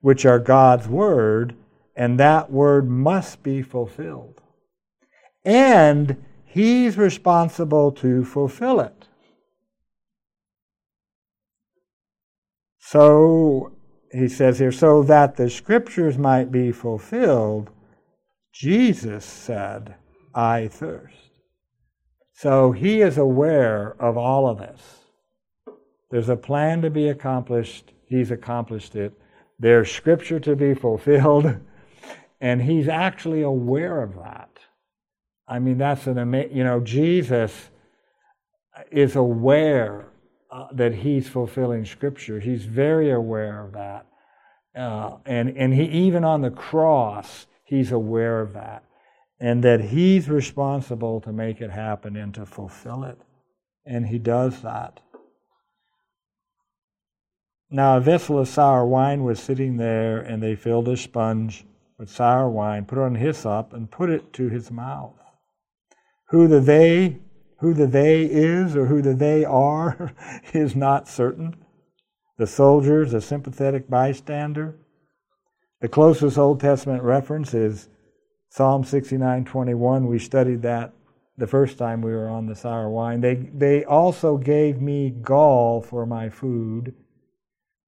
which 0.00 0.24
are 0.24 0.38
God's 0.38 0.88
Word, 0.88 1.54
and 2.00 2.18
that 2.18 2.50
Word 2.50 2.88
must 2.88 3.42
be 3.42 3.60
fulfilled. 3.60 4.40
And 5.44 6.24
He's 6.46 6.96
responsible 6.96 7.92
to 7.92 8.24
fulfill 8.24 8.80
it. 8.80 9.06
So 12.78 13.72
he 14.10 14.28
says 14.28 14.58
here, 14.58 14.72
so 14.72 15.02
that 15.04 15.36
the 15.36 15.48
scriptures 15.48 16.18
might 16.18 16.50
be 16.50 16.72
fulfilled, 16.72 17.70
Jesus 18.52 19.24
said, 19.24 19.94
I 20.34 20.68
thirst. 20.68 21.30
So 22.32 22.72
he 22.72 23.02
is 23.02 23.16
aware 23.18 23.94
of 24.00 24.16
all 24.16 24.48
of 24.48 24.58
this. 24.58 24.82
There's 26.10 26.30
a 26.30 26.36
plan 26.36 26.82
to 26.82 26.90
be 26.90 27.10
accomplished, 27.10 27.92
he's 28.06 28.32
accomplished 28.32 28.96
it. 28.96 29.12
There's 29.58 29.92
scripture 29.92 30.40
to 30.40 30.56
be 30.56 30.74
fulfilled, 30.74 31.54
and 32.40 32.62
he's 32.62 32.88
actually 32.88 33.42
aware 33.42 34.02
of 34.02 34.14
that. 34.16 34.48
I 35.46 35.58
mean, 35.58 35.78
that's 35.78 36.06
an 36.06 36.18
amazing, 36.18 36.56
you 36.56 36.64
know, 36.64 36.80
Jesus 36.80 37.70
is 38.90 39.16
aware 39.16 40.06
uh, 40.50 40.68
that 40.72 40.94
he's 40.94 41.28
fulfilling 41.28 41.84
Scripture. 41.84 42.40
He's 42.40 42.64
very 42.64 43.10
aware 43.10 43.64
of 43.64 43.72
that. 43.72 44.06
Uh, 44.74 45.16
and, 45.26 45.56
and 45.56 45.74
he, 45.74 45.84
even 45.84 46.24
on 46.24 46.40
the 46.40 46.50
cross, 46.50 47.46
he's 47.64 47.92
aware 47.92 48.40
of 48.40 48.52
that. 48.54 48.84
And 49.38 49.64
that 49.64 49.80
he's 49.80 50.28
responsible 50.28 51.20
to 51.22 51.32
make 51.32 51.60
it 51.60 51.70
happen 51.70 52.16
and 52.16 52.32
to 52.34 52.46
fulfill 52.46 53.04
it. 53.04 53.18
And 53.86 54.06
he 54.06 54.18
does 54.18 54.62
that. 54.62 55.00
Now, 57.70 57.96
a 57.96 58.00
vessel 58.00 58.38
of 58.38 58.48
sour 58.48 58.84
wine 58.84 59.24
was 59.24 59.40
sitting 59.40 59.76
there, 59.76 60.18
and 60.18 60.42
they 60.42 60.56
filled 60.56 60.88
a 60.88 60.96
sponge 60.96 61.64
with 62.00 62.10
sour 62.10 62.48
wine, 62.48 62.86
put 62.86 62.96
on 62.96 63.14
hyssop, 63.14 63.74
and 63.74 63.90
put 63.90 64.08
it 64.08 64.32
to 64.32 64.48
his 64.48 64.70
mouth. 64.70 65.12
Who 66.30 66.48
the 66.48 66.58
they 66.58 67.18
who 67.58 67.74
the 67.74 67.86
they 67.86 68.24
is 68.24 68.74
or 68.74 68.86
who 68.86 69.02
the 69.02 69.12
they 69.12 69.44
are 69.44 70.14
is 70.54 70.74
not 70.74 71.06
certain. 71.06 71.54
The 72.38 72.46
soldier 72.46 73.02
is 73.02 73.12
a 73.12 73.20
sympathetic 73.20 73.90
bystander. 73.90 74.76
The 75.82 75.88
closest 75.88 76.38
Old 76.38 76.58
Testament 76.58 77.02
reference 77.02 77.52
is 77.52 77.90
Psalm 78.48 78.82
69:21. 78.82 80.06
We 80.06 80.18
studied 80.18 80.62
that 80.62 80.94
the 81.36 81.46
first 81.46 81.76
time 81.76 82.00
we 82.00 82.12
were 82.12 82.30
on 82.30 82.46
the 82.46 82.56
sour 82.56 82.88
wine. 82.88 83.20
They, 83.20 83.34
they 83.34 83.84
also 83.84 84.38
gave 84.38 84.80
me 84.80 85.10
gall 85.10 85.82
for 85.82 86.06
my 86.06 86.30
food, 86.30 86.94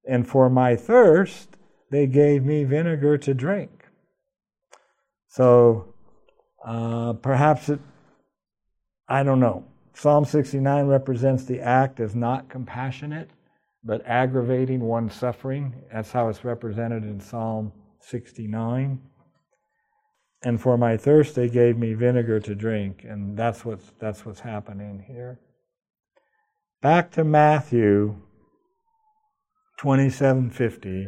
and 0.07 0.27
for 0.27 0.51
my 0.51 0.75
thirst, 0.75 1.57
they 1.89 2.05
gave 2.05 2.43
me 2.43 2.63
vinegar 2.63 3.17
to 3.17 3.33
drink. 3.33 3.71
So 5.33 5.95
uh, 6.63 7.13
perhaps 7.13 7.69
it 7.69 7.79
I 9.09 9.23
don't 9.23 9.39
know. 9.39 9.65
Psalm 9.95 10.25
69 10.25 10.85
represents 10.85 11.45
the 11.45 11.59
act 11.59 11.99
as 11.99 12.15
not 12.15 12.49
compassionate, 12.49 13.31
but 13.83 14.05
aggravating 14.05 14.79
one's 14.79 15.15
suffering. 15.15 15.83
That's 15.91 16.11
how 16.11 16.29
it's 16.29 16.45
represented 16.45 17.03
in 17.03 17.19
Psalm 17.19 17.73
69. 17.99 19.01
And 20.43 20.61
for 20.61 20.77
my 20.77 20.97
thirst, 20.97 21.35
they 21.35 21.49
gave 21.49 21.77
me 21.77 21.93
vinegar 21.95 22.39
to 22.41 22.53
drink, 22.55 23.03
and 23.03 23.35
that's 23.37 23.65
what's, 23.65 23.91
that's 23.99 24.25
what's 24.25 24.41
happening 24.41 25.03
here. 25.07 25.39
Back 26.81 27.11
to 27.13 27.23
Matthew 27.23 28.17
2750. 29.79 31.07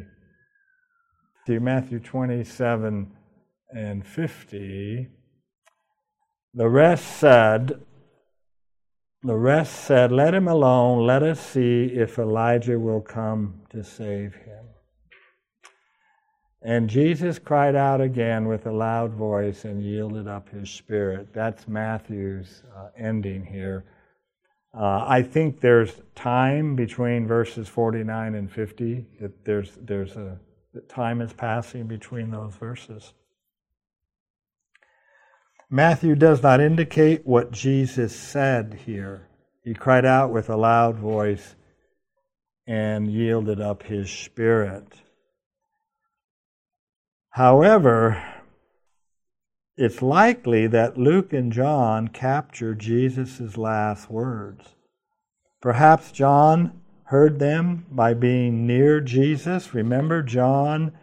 to 1.47 1.59
Matthew 1.59 1.99
27 1.99 3.14
and 3.75 4.07
50. 4.07 5.09
The 6.53 6.69
rest 6.69 7.17
said, 7.17 7.81
the 9.21 9.35
rest 9.35 9.83
said, 9.83 10.11
Let 10.11 10.33
him 10.33 10.47
alone, 10.47 11.05
let 11.05 11.21
us 11.21 11.39
see 11.39 11.85
if 11.85 12.17
Elijah 12.17 12.79
will 12.79 13.01
come 13.01 13.61
to 13.71 13.83
save 13.83 14.35
him. 14.35 14.65
And 16.61 16.89
Jesus 16.89 17.37
cried 17.37 17.75
out 17.75 18.01
again 18.01 18.47
with 18.47 18.65
a 18.65 18.71
loud 18.71 19.11
voice 19.11 19.65
and 19.65 19.83
yielded 19.83 20.27
up 20.27 20.49
his 20.49 20.69
spirit. 20.69 21.33
That's 21.33 21.67
Matthew's 21.67 22.63
uh, 22.75 22.87
ending 22.97 23.45
here. 23.45 23.83
Uh, 24.73 25.05
I 25.05 25.21
think 25.21 25.59
there's 25.59 26.01
time 26.15 26.75
between 26.75 27.27
verses 27.27 27.67
49 27.67 28.35
and 28.35 28.51
50, 28.51 29.05
that 29.21 29.45
there's, 29.45 29.71
there's 29.81 30.15
a 30.15 30.39
time 30.87 31.21
is 31.21 31.33
passing 31.33 31.87
between 31.87 32.31
those 32.31 32.55
verses. 32.55 33.13
Matthew 35.75 36.15
does 36.15 36.41
not 36.41 36.61
indicate 36.61 37.27
what 37.27 37.51
Jesus 37.51 38.15
said 38.15 38.79
here. 38.85 39.27
He 39.61 39.73
cried 39.73 40.05
out 40.05 40.31
with 40.31 40.49
a 40.49 40.55
loud 40.55 40.95
voice 40.95 41.55
and 42.65 43.11
yielded 43.11 43.59
up 43.59 43.83
his 43.83 44.09
spirit. 44.09 44.87
However, 47.31 48.23
it's 49.75 50.01
likely 50.01 50.65
that 50.67 50.97
Luke 50.97 51.33
and 51.33 51.51
John 51.51 52.07
captured 52.07 52.79
Jesus' 52.79 53.57
last 53.57 54.09
words. 54.09 54.75
Perhaps 55.61 56.13
John 56.13 56.79
heard 57.07 57.39
them 57.39 57.85
by 57.91 58.13
being 58.13 58.65
near 58.65 59.01
Jesus. 59.01 59.73
Remember 59.73 60.23
John 60.23 60.93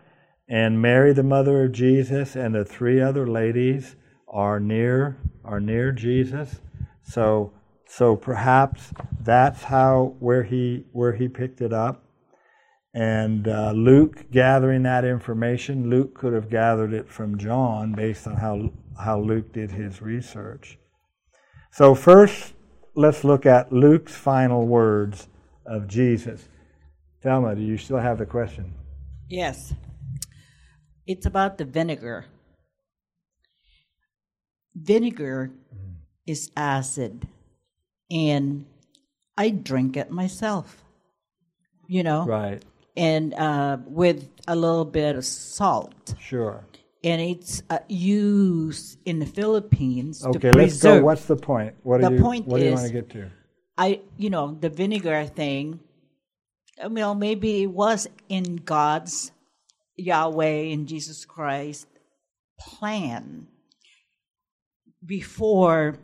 and 0.49 0.81
Mary, 0.81 1.13
the 1.13 1.23
mother 1.23 1.63
of 1.63 1.73
Jesus, 1.73 2.35
and 2.35 2.55
the 2.55 2.65
three 2.65 3.03
other 3.03 3.27
ladies 3.27 3.97
are 4.33 4.59
near 4.59 5.19
are 5.45 5.61
near 5.61 5.93
Jesus. 5.93 6.61
So 7.03 7.53
so 7.87 8.17
perhaps 8.17 8.93
that's 9.21 9.65
how 9.65 10.17
where 10.19 10.43
he 10.43 10.87
where 10.93 11.13
he 11.13 11.29
picked 11.29 11.61
it 11.61 11.73
up. 11.73 12.05
And 12.95 13.49
uh, 13.49 13.73
Luke 13.73 14.31
gathering 14.31 14.83
that 14.83 15.05
information, 15.05 15.89
Luke 15.89 16.15
could 16.15 16.33
have 16.33 16.51
gathered 16.51 16.93
it 16.93 17.09
from 17.09 17.39
John 17.39 17.93
based 17.93 18.27
on 18.27 18.37
how 18.37 18.73
how 18.99 19.21
Luke 19.21 19.53
did 19.53 19.71
his 19.71 20.03
research. 20.03 20.79
So 21.71 21.95
first, 21.95 22.55
let's 22.95 23.25
look 23.25 23.47
at 23.47 23.73
Luke's 23.73 24.15
final 24.15 24.67
words 24.67 25.29
of 25.65 25.89
Jesus. 25.89 26.49
Thelma, 27.23 27.55
do 27.55 27.63
you 27.63 27.79
still 27.79 27.99
have 27.99 28.19
the 28.19 28.27
question? 28.27 28.75
Yes. 29.29 29.73
It's 31.07 31.25
about 31.25 31.59
the 31.59 31.65
vinegar. 31.65 32.27
Vinegar 34.75 35.51
is 36.27 36.51
acid, 36.57 37.27
and 38.11 38.65
I 39.37 39.51
drink 39.51 39.97
it 39.97 40.11
myself. 40.11 40.83
You 41.89 42.03
know, 42.03 42.25
Right. 42.25 42.63
and 42.97 43.35
uh, 43.35 43.79
with 43.87 44.29
a 44.49 44.57
little 44.57 44.85
bit 44.85 45.17
of 45.17 45.27
salt, 45.27 46.15
Sure. 46.19 46.65
and 47.05 47.21
it's 47.21 47.63
uh, 47.69 47.81
used 47.89 48.99
in 49.05 49.19
the 49.19 49.27
Philippines 49.27 50.25
Okay, 50.25 50.51
to 50.51 50.57
let's 50.57 50.83
go. 50.83 51.03
What's 51.03 51.27
the 51.27 51.37
point? 51.37 51.75
What 51.83 52.01
The 52.01 52.09
do 52.11 52.15
you 52.17 52.23
point 52.23 52.47
what 52.47 52.59
do 52.61 52.65
you 52.67 52.73
want 52.73 52.87
to 52.87 52.93
get 52.93 53.11
to? 53.11 53.31
I, 53.77 54.01
you 54.17 54.31
know, 54.31 54.57
the 54.59 54.71
vinegar 54.71 55.27
thing. 55.27 55.81
uh, 56.83 56.89
Well, 56.91 57.15
maybe 57.15 57.63
it 57.65 57.71
was 57.71 58.09
in 58.29 58.57
God's 58.57 59.33
Yahweh 59.97 60.73
and 60.73 60.87
Jesus 60.89 61.25
Christ 61.27 61.87
plan 62.59 63.49
before 65.05 65.97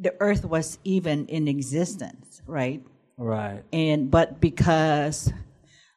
the 0.00 0.14
earth 0.20 0.44
was 0.44 0.78
even 0.84 1.26
in 1.26 1.48
existence, 1.48 2.42
right? 2.46 2.82
Right. 3.16 3.62
And 3.72 4.10
but 4.10 4.40
because 4.40 5.32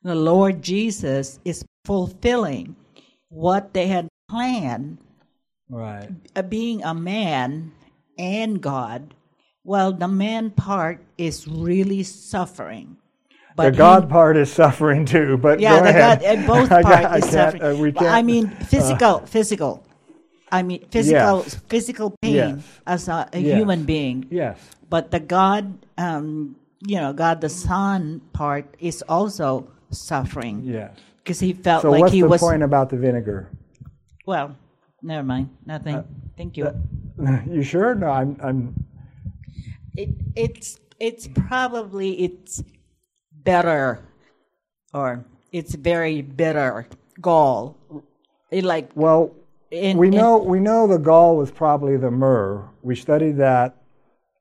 the 0.04 0.16
Lord 0.16 0.62
Jesus 0.62 1.40
is 1.44 1.66
fulfilling 1.86 2.76
what 3.30 3.74
they 3.74 3.88
had 3.88 4.08
planned, 4.30 5.00
Right. 5.70 6.10
uh, 6.36 6.42
being 6.42 6.84
a 6.84 6.94
man 6.94 7.74
and 8.18 8.62
God, 8.62 9.14
well, 9.64 9.92
the 9.92 10.08
man 10.08 10.52
part 10.52 11.04
is 11.18 11.48
really 11.48 12.04
suffering. 12.04 12.98
But 13.56 13.72
The 13.72 13.78
God 13.78 14.04
he- 14.06 14.10
part 14.10 14.38
is 14.38 14.52
suffering 14.52 15.04
too, 15.06 15.38
but 15.38 15.60
yeah, 15.60 15.78
go 15.78 15.84
the 15.84 15.90
ahead. 15.90 16.22
God, 16.22 16.24
and 16.26 16.48
both 16.48 16.70
part 16.84 16.86
I 16.86 17.18
is 17.18 17.24
can't- 17.26 17.34
suffering. 17.34 17.64
uh, 17.64 17.76
we 17.76 17.92
But 17.92 18.04
I 18.08 18.24
can't- 18.24 18.28
mean, 18.28 18.48
physical, 18.72 19.20
physical. 19.26 19.84
I 20.52 20.64
mean, 20.64 20.86
physical, 20.90 21.44
Yes. 21.46 21.56
physical 21.70 22.16
pain 22.22 22.36
Yes. 22.36 22.64
as 22.88 23.08
a, 23.08 23.30
a 23.34 23.40
Yes. 23.40 23.58
human 23.58 23.84
being. 23.84 24.26
Yes. 24.32 24.58
But 24.90 25.12
the 25.12 25.20
God, 25.20 25.74
um, 25.98 26.56
you 26.82 26.96
know, 26.98 27.14
God 27.14 27.42
the 27.42 27.50
Son 27.50 28.22
part 28.34 28.66
is 28.80 29.04
also 29.08 29.68
suffering 29.92 30.62
Yes. 30.64 30.92
because 31.24 31.40
he 31.40 31.54
felt 31.54 31.84
So 31.84 31.92
like 31.92 32.02
what's 32.02 32.14
he 32.14 32.22
the 32.22 32.28
was. 32.30 32.42
point 32.42 32.64
about 32.64 32.90
the 32.90 32.98
vinegar? 32.98 33.50
Well, 34.26 34.56
never 35.02 35.24
mind, 35.24 35.50
nothing. 35.66 35.96
Uh, 35.96 36.04
Thank 36.38 36.58
you. 36.58 36.72
You 37.52 37.62
sure? 37.64 37.94
No, 37.96 38.08
I'm. 38.08 38.38
I'm. 38.42 38.74
it, 39.98 40.10
it's 40.36 40.80
it's 41.00 41.28
probably 41.28 42.16
it's 42.24 42.64
better 43.44 44.00
or 44.94 45.26
it's 45.52 45.76
very 45.76 46.22
bitter 46.22 46.88
gall 47.20 47.76
it 48.52 48.64
like 48.64 48.90
Well, 48.96 49.36
in, 49.72 49.98
we 49.98 50.08
in- 50.08 50.14
know 50.14 50.38
we 50.38 50.60
know 50.60 50.88
the 50.88 50.98
gall 50.98 51.38
was 51.38 51.52
probably 51.52 51.98
the 51.98 52.12
myrrh. 52.12 52.68
We 52.82 52.96
studied 52.96 53.38
that 53.38 53.76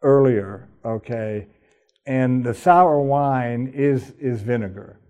earlier. 0.03 0.69
Okay, 0.85 1.47
and 2.07 2.45
the 2.45 2.55
sour 2.55 3.01
wine 3.01 3.73
is 3.75 4.13
is 4.19 4.43
vinegar. 4.43 5.01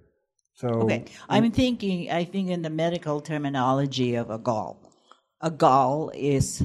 So 0.55 0.69
okay 0.69 1.05
i'm 1.29 1.53
thinking 1.53 2.11
i 2.11 2.25
think 2.25 2.51
in 2.51 2.63
the 2.63 2.71
medical 2.71 3.21
terminology 3.21 4.17
of 4.17 4.29
a 4.29 4.39
gall 4.39 4.77
a 5.41 5.53
gall 5.53 6.11
is 6.13 6.65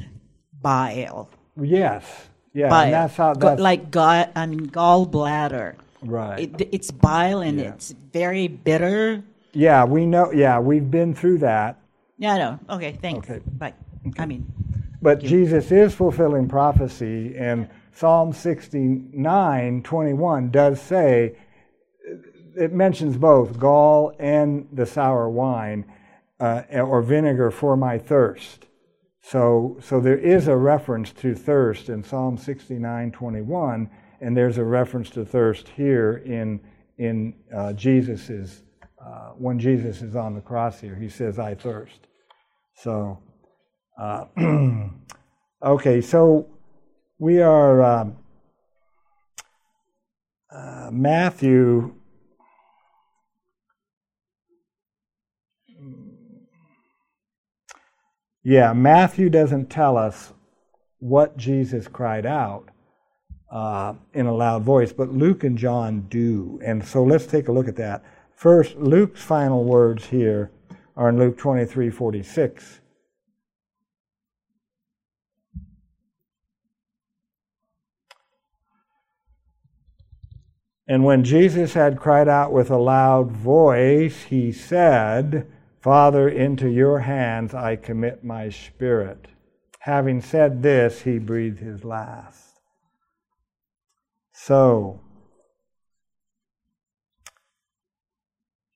bile 0.63 1.29
yes, 1.61 2.03
yeah, 2.55 2.69
bile 2.69 2.85
and 2.85 2.93
that's 2.93 3.15
how 3.15 3.35
that's 3.35 3.61
like 3.61 3.91
gall 3.91 4.25
i 4.35 4.47
mean 4.47 4.67
gallbladder 4.71 5.75
right. 6.01 6.39
it, 6.39 6.69
it's 6.71 6.89
bile 6.89 7.41
and 7.41 7.59
Yeah. 7.59 7.69
it's 7.69 7.91
very 7.91 8.47
bitter 8.47 9.23
yeah, 9.53 9.85
we 9.85 10.05
know. 10.05 10.31
Yeah, 10.31 10.59
we've 10.59 10.89
been 10.89 11.13
through 11.13 11.39
that. 11.39 11.79
Yeah 12.17 12.37
no 12.37 12.59
okay 12.69 12.97
thanks. 13.01 13.29
Okay. 13.29 13.41
bye. 13.57 13.73
I 14.17 14.25
mean 14.25 14.45
But 15.01 15.19
Jesus 15.19 15.71
is 15.71 15.93
fulfilling 15.93 16.47
prophecy, 16.47 17.35
and 17.37 17.69
Psalm 17.93 18.33
69 18.33 19.83
21 19.83 20.49
does 20.49 20.81
say, 20.81 21.35
it 22.55 22.71
mentions 22.73 23.17
both 23.17 23.59
gall 23.59 24.13
and 24.19 24.67
the 24.71 24.85
sour 24.85 25.29
wine 25.29 25.85
uh, 26.39 26.63
or 26.71 27.01
vinegar 27.01 27.51
for 27.51 27.75
my 27.75 27.97
thirst. 27.97 28.67
So, 29.21 29.77
so 29.81 29.99
there 29.99 30.17
is 30.17 30.47
a 30.47 30.55
reference 30.55 31.11
to 31.13 31.33
thirst 31.33 31.89
in 31.89 32.03
Psalm 32.03 32.37
69 32.37 33.11
21, 33.11 33.89
and 34.21 34.37
there's 34.37 34.57
a 34.57 34.63
reference 34.63 35.09
to 35.11 35.25
thirst 35.25 35.69
here 35.69 36.21
in, 36.25 36.59
in 36.97 37.33
uh, 37.55 37.73
Jesus's, 37.73 38.63
uh, 39.05 39.31
when 39.37 39.59
Jesus 39.59 40.01
is 40.01 40.15
on 40.15 40.33
the 40.33 40.41
cross 40.41 40.79
here. 40.79 40.95
He 40.95 41.09
says, 41.09 41.39
I 41.39 41.55
thirst. 41.55 42.07
So, 42.75 43.19
uh, 43.99 44.25
okay, 45.63 46.01
so 46.01 46.47
we 47.19 47.41
are 47.41 47.83
um, 47.83 48.17
uh, 50.49 50.89
Matthew. 50.91 51.95
Yeah, 58.43 58.73
Matthew 58.73 59.29
doesn't 59.29 59.69
tell 59.69 59.97
us 59.97 60.33
what 60.99 61.37
Jesus 61.37 61.87
cried 61.87 62.25
out 62.25 62.69
uh, 63.51 63.93
in 64.13 64.25
a 64.25 64.33
loud 64.33 64.63
voice, 64.63 64.91
but 64.91 65.09
Luke 65.09 65.43
and 65.43 65.57
John 65.57 66.07
do. 66.09 66.59
And 66.65 66.85
so 66.85 67.03
let's 67.03 67.25
take 67.25 67.47
a 67.47 67.51
look 67.51 67.67
at 67.67 67.75
that. 67.75 68.03
First, 68.43 68.75
Luke's 68.75 69.23
final 69.23 69.63
words 69.63 70.07
here 70.07 70.51
are 70.97 71.07
in 71.07 71.17
Luke 71.17 71.37
23 71.37 71.89
46. 71.89 72.81
And 80.85 81.05
when 81.05 81.23
Jesus 81.23 81.73
had 81.73 81.97
cried 81.97 82.27
out 82.27 82.51
with 82.51 82.69
a 82.69 82.75
loud 82.75 83.31
voice, 83.31 84.23
he 84.23 84.51
said, 84.51 85.49
Father, 85.79 86.27
into 86.27 86.67
your 86.67 86.99
hands 86.99 87.53
I 87.53 87.77
commit 87.77 88.25
my 88.25 88.49
spirit. 88.49 89.25
Having 89.79 90.19
said 90.19 90.61
this, 90.61 91.03
he 91.03 91.17
breathed 91.17 91.59
his 91.59 91.85
last. 91.85 92.59
So, 94.33 94.99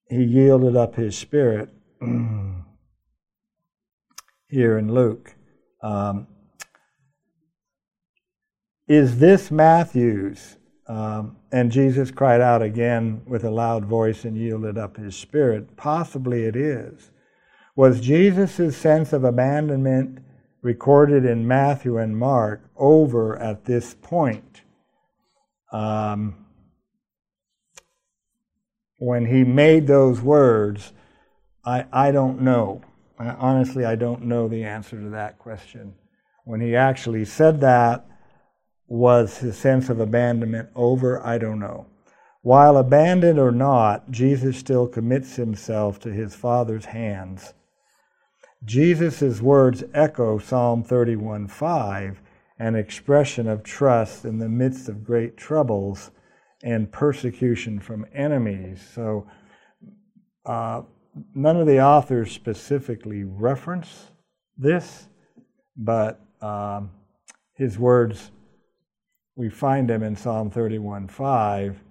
he 0.09 0.23
yielded 0.23 0.75
up 0.75 0.95
his 0.95 1.17
spirit. 1.17 1.69
here 4.49 4.77
in 4.77 4.93
Luke. 4.93 5.35
Um, 5.81 6.27
is 8.87 9.19
this 9.19 9.51
Matthew's? 9.51 10.57
Um, 10.87 11.37
and 11.51 11.71
Jesus 11.71 12.11
cried 12.11 12.39
out 12.39 12.61
again 12.61 13.21
with 13.25 13.43
a 13.43 13.51
loud 13.51 13.85
voice 13.85 14.23
and 14.23 14.37
yielded 14.37 14.77
up 14.77 14.95
his 14.95 15.15
spirit. 15.15 15.75
Possibly 15.75 16.45
it 16.45 16.55
is. 16.55 17.11
Was 17.75 17.99
Jesus' 17.99 18.77
sense 18.77 19.11
of 19.11 19.23
abandonment 19.25 20.19
recorded 20.61 21.25
in 21.25 21.47
Matthew 21.47 21.97
and 21.97 22.17
Mark 22.17 22.69
over 22.77 23.37
at 23.37 23.65
this 23.65 23.93
point? 23.93 24.61
Um, 25.73 26.46
when 28.97 29.25
he 29.25 29.43
made 29.43 29.87
those 29.87 30.21
words, 30.21 30.93
I, 31.63 31.85
I 31.91 32.11
don't 32.11 32.41
know. 32.41 32.81
I, 33.19 33.29
honestly, 33.29 33.85
I 33.85 33.95
don't 33.95 34.23
know 34.23 34.47
the 34.47 34.63
answer 34.63 34.99
to 34.99 35.09
that 35.09 35.39
question. 35.39 35.93
When 36.45 36.61
he 36.61 36.75
actually 36.75 37.25
said 37.25 37.61
that, 37.61 38.05
was 38.87 39.39
his 39.39 39.57
sense 39.57 39.89
of 39.89 39.99
abandonment 39.99 40.69
over? 40.75 41.25
I 41.25 41.37
don't 41.37 41.59
know. 41.59 41.87
While 42.41 42.77
abandoned 42.77 43.39
or 43.39 43.51
not, 43.51 44.09
Jesus 44.09 44.57
still 44.57 44.87
commits 44.87 45.35
himself 45.35 45.99
to 45.99 46.09
his 46.09 46.33
Father's 46.33 46.85
hands. 46.85 47.53
Jesus' 48.63 49.41
words 49.41 49.83
echo 49.93 50.39
Psalm 50.39 50.83
31 50.83 51.47
5, 51.47 52.21
an 52.59 52.75
expression 52.75 53.47
of 53.47 53.63
trust 53.63 54.23
in 54.23 54.39
the 54.39 54.49
midst 54.49 54.87
of 54.87 55.03
great 55.03 55.35
troubles 55.35 56.11
and 56.63 56.91
persecution 56.91 57.79
from 57.79 58.05
enemies. 58.13 58.85
So, 58.93 59.27
uh, 60.45 60.81
none 61.35 61.57
of 61.57 61.67
the 61.67 61.81
authors 61.81 62.31
specifically 62.31 63.23
reference 63.23 64.11
this, 64.57 65.07
but 65.75 66.19
um, 66.41 66.91
his 67.53 67.77
words 67.77 68.31
we 69.37 69.49
find 69.49 69.87
them 69.87 70.01
in 70.01 70.15
Psalm 70.15 70.49
31 70.49 71.07
5. 71.07 71.83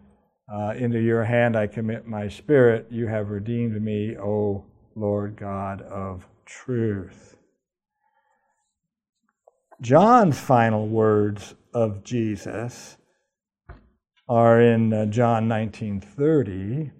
Uh, 0.52 0.74
into 0.76 1.00
your 1.00 1.24
hand 1.24 1.57
I 1.57 1.68
commit 1.68 2.07
my 2.07 2.29
spirit. 2.29 2.88
You 2.90 3.07
have 3.07 3.31
redeemed 3.31 3.81
me, 3.81 4.16
O 4.18 4.64
Lord 4.96 5.37
God 5.37 5.81
of 5.83 6.26
truth. 6.44 7.37
John's 9.81 10.38
final 10.38 10.88
words 10.88 11.55
of 11.72 12.02
Jesus 12.02 12.96
are 14.28 14.60
in 14.60 14.92
uh, 14.92 15.06
John 15.06 15.48
19:30. 15.48 16.90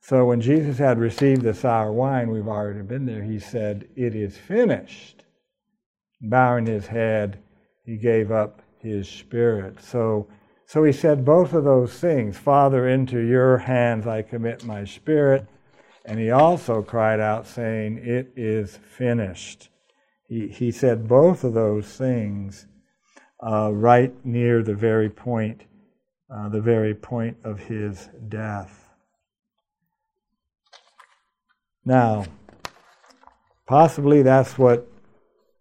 So 0.00 0.26
when 0.26 0.42
Jesus 0.42 0.76
had 0.76 0.98
received 0.98 1.42
the 1.42 1.54
sour 1.54 1.90
wine, 1.90 2.30
we've 2.30 2.46
already 2.46 2.82
been 2.82 3.06
there, 3.06 3.22
he 3.22 3.38
said, 3.38 3.88
It 3.96 4.14
is 4.14 4.36
finished. 4.36 5.24
Bowing 6.20 6.66
his 6.66 6.86
head, 6.86 7.38
he 7.86 7.96
gave 7.96 8.30
up 8.30 8.60
his 8.80 9.08
spirit. 9.08 9.80
So, 9.80 10.28
so 10.66 10.84
he 10.84 10.92
said 10.92 11.24
both 11.24 11.54
of 11.54 11.64
those 11.64 11.98
things 11.98 12.36
Father, 12.36 12.86
into 12.86 13.18
your 13.18 13.56
hands 13.56 14.06
I 14.06 14.20
commit 14.20 14.62
my 14.62 14.84
spirit. 14.84 15.46
And 16.04 16.18
he 16.18 16.30
also 16.30 16.82
cried 16.82 17.18
out, 17.18 17.46
saying, 17.46 17.98
It 18.02 18.30
is 18.36 18.76
finished. 18.76 19.70
He, 20.28 20.48
he 20.48 20.70
said 20.70 21.06
both 21.08 21.44
of 21.44 21.54
those 21.54 21.86
things 21.86 22.66
uh, 23.40 23.70
right 23.72 24.12
near 24.24 24.62
the 24.62 24.74
very 24.74 25.10
point, 25.10 25.64
uh, 26.34 26.48
the 26.48 26.60
very 26.60 26.94
point 26.94 27.36
of 27.44 27.60
his 27.60 28.08
death. 28.28 28.88
Now, 31.84 32.24
possibly 33.66 34.22
that's 34.22 34.56
what 34.56 34.88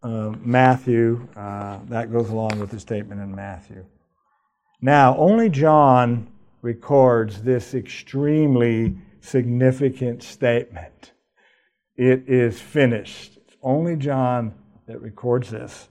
uh, 0.01 0.33
Matthew, 0.39 1.27
uh, 1.35 1.79
that 1.89 2.11
goes 2.11 2.29
along 2.29 2.59
with 2.59 2.71
the 2.71 2.79
statement 2.79 3.21
in 3.21 3.35
Matthew. 3.35 3.85
Now, 4.81 5.17
only 5.17 5.49
John 5.49 6.27
records 6.61 7.41
this 7.43 7.73
extremely 7.73 8.97
significant 9.21 10.23
statement. 10.23 11.13
It 11.95 12.27
is 12.27 12.59
finished. 12.59 13.32
Only 13.63 13.95
John 13.95 14.53
that 14.87 15.01
records 15.01 15.49
this. 15.49 15.87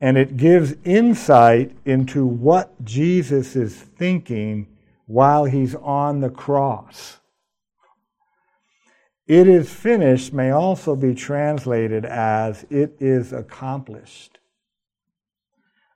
And 0.00 0.16
it 0.16 0.36
gives 0.36 0.74
insight 0.84 1.76
into 1.84 2.26
what 2.26 2.84
Jesus 2.84 3.54
is 3.54 3.74
thinking 3.76 4.66
while 5.06 5.44
he's 5.44 5.74
on 5.74 6.20
the 6.20 6.30
cross. 6.30 7.20
It 9.26 9.46
is 9.48 9.72
finished 9.72 10.32
may 10.32 10.50
also 10.50 10.96
be 10.96 11.14
translated 11.14 12.04
as 12.04 12.66
it 12.68 12.96
is 13.00 13.32
accomplished. 13.32 14.38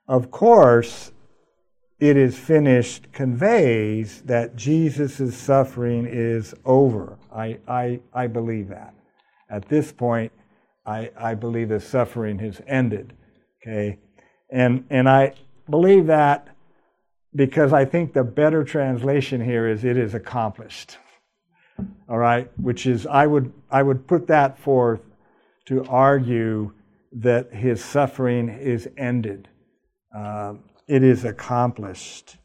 Of 0.07 0.31
course, 0.31 1.11
it 1.99 2.17
is 2.17 2.39
finished 2.39 3.11
conveys 3.11 4.21
that 4.23 4.55
Jesus' 4.55 5.37
suffering 5.37 6.07
is 6.07 6.55
over. 6.65 7.19
I, 7.31 7.59
I, 7.67 7.99
I 8.13 8.27
believe 8.27 8.69
that. 8.69 8.95
At 9.49 9.67
this 9.69 9.91
point, 9.91 10.31
I, 10.85 11.11
I 11.17 11.35
believe 11.35 11.69
the 11.69 11.79
suffering 11.79 12.39
has 12.39 12.61
ended. 12.67 13.13
Okay? 13.61 13.99
And, 14.51 14.85
and 14.89 15.07
I 15.09 15.33
believe 15.69 16.07
that 16.07 16.47
because 17.35 17.73
I 17.73 17.85
think 17.85 18.13
the 18.13 18.23
better 18.23 18.63
translation 18.63 19.41
here 19.41 19.67
is 19.67 19.83
it 19.83 19.97
is 19.97 20.13
accomplished 20.13 20.97
all 22.07 22.17
right, 22.17 22.49
which 22.57 22.85
is 22.85 23.05
I 23.05 23.27
would 23.27 23.53
I 23.69 23.83
would 23.83 24.07
put 24.07 24.27
that 24.27 24.59
forth 24.59 25.01
to 25.65 25.85
argue 25.85 26.73
that 27.11 27.53
his 27.53 27.83
suffering 27.83 28.49
is 28.49 28.89
ended. 28.97 29.47
Uh, 30.15 30.55
it 30.87 31.03
is 31.03 31.25
accomplished. 31.25 32.37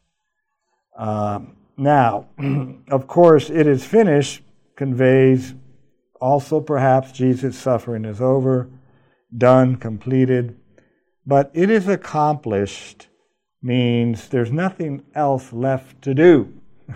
Um, 0.97 1.57
now, 1.77 2.27
of 2.89 3.07
course, 3.07 3.49
it 3.49 3.67
is 3.67 3.85
finished 3.85 4.41
conveys 4.75 5.55
also 6.21 6.59
perhaps 6.59 7.11
Jesus' 7.11 7.57
suffering 7.57 8.05
is 8.05 8.21
over, 8.21 8.69
done, 9.35 9.75
completed, 9.75 10.57
but 11.25 11.51
it 11.53 11.69
is 11.69 11.87
accomplished 11.87 13.07
means 13.61 14.27
there's 14.29 14.51
nothing 14.51 15.03
else 15.15 15.51
left 15.51 16.01
to 16.03 16.13
do. 16.13 16.53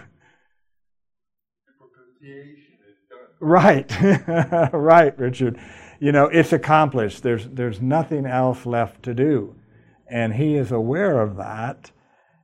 Right, 3.41 3.89
right, 4.73 5.17
Richard. 5.17 5.57
You 6.01 6.11
know, 6.11 6.25
it's 6.25 6.51
accomplished. 6.51 7.23
There's, 7.23 7.47
there's 7.47 7.81
nothing 7.81 8.25
else 8.25 8.65
left 8.65 9.03
to 9.03 9.13
do. 9.13 9.55
And 10.09 10.33
he 10.33 10.55
is 10.55 10.73
aware 10.73 11.21
of 11.21 11.37
that. 11.37 11.91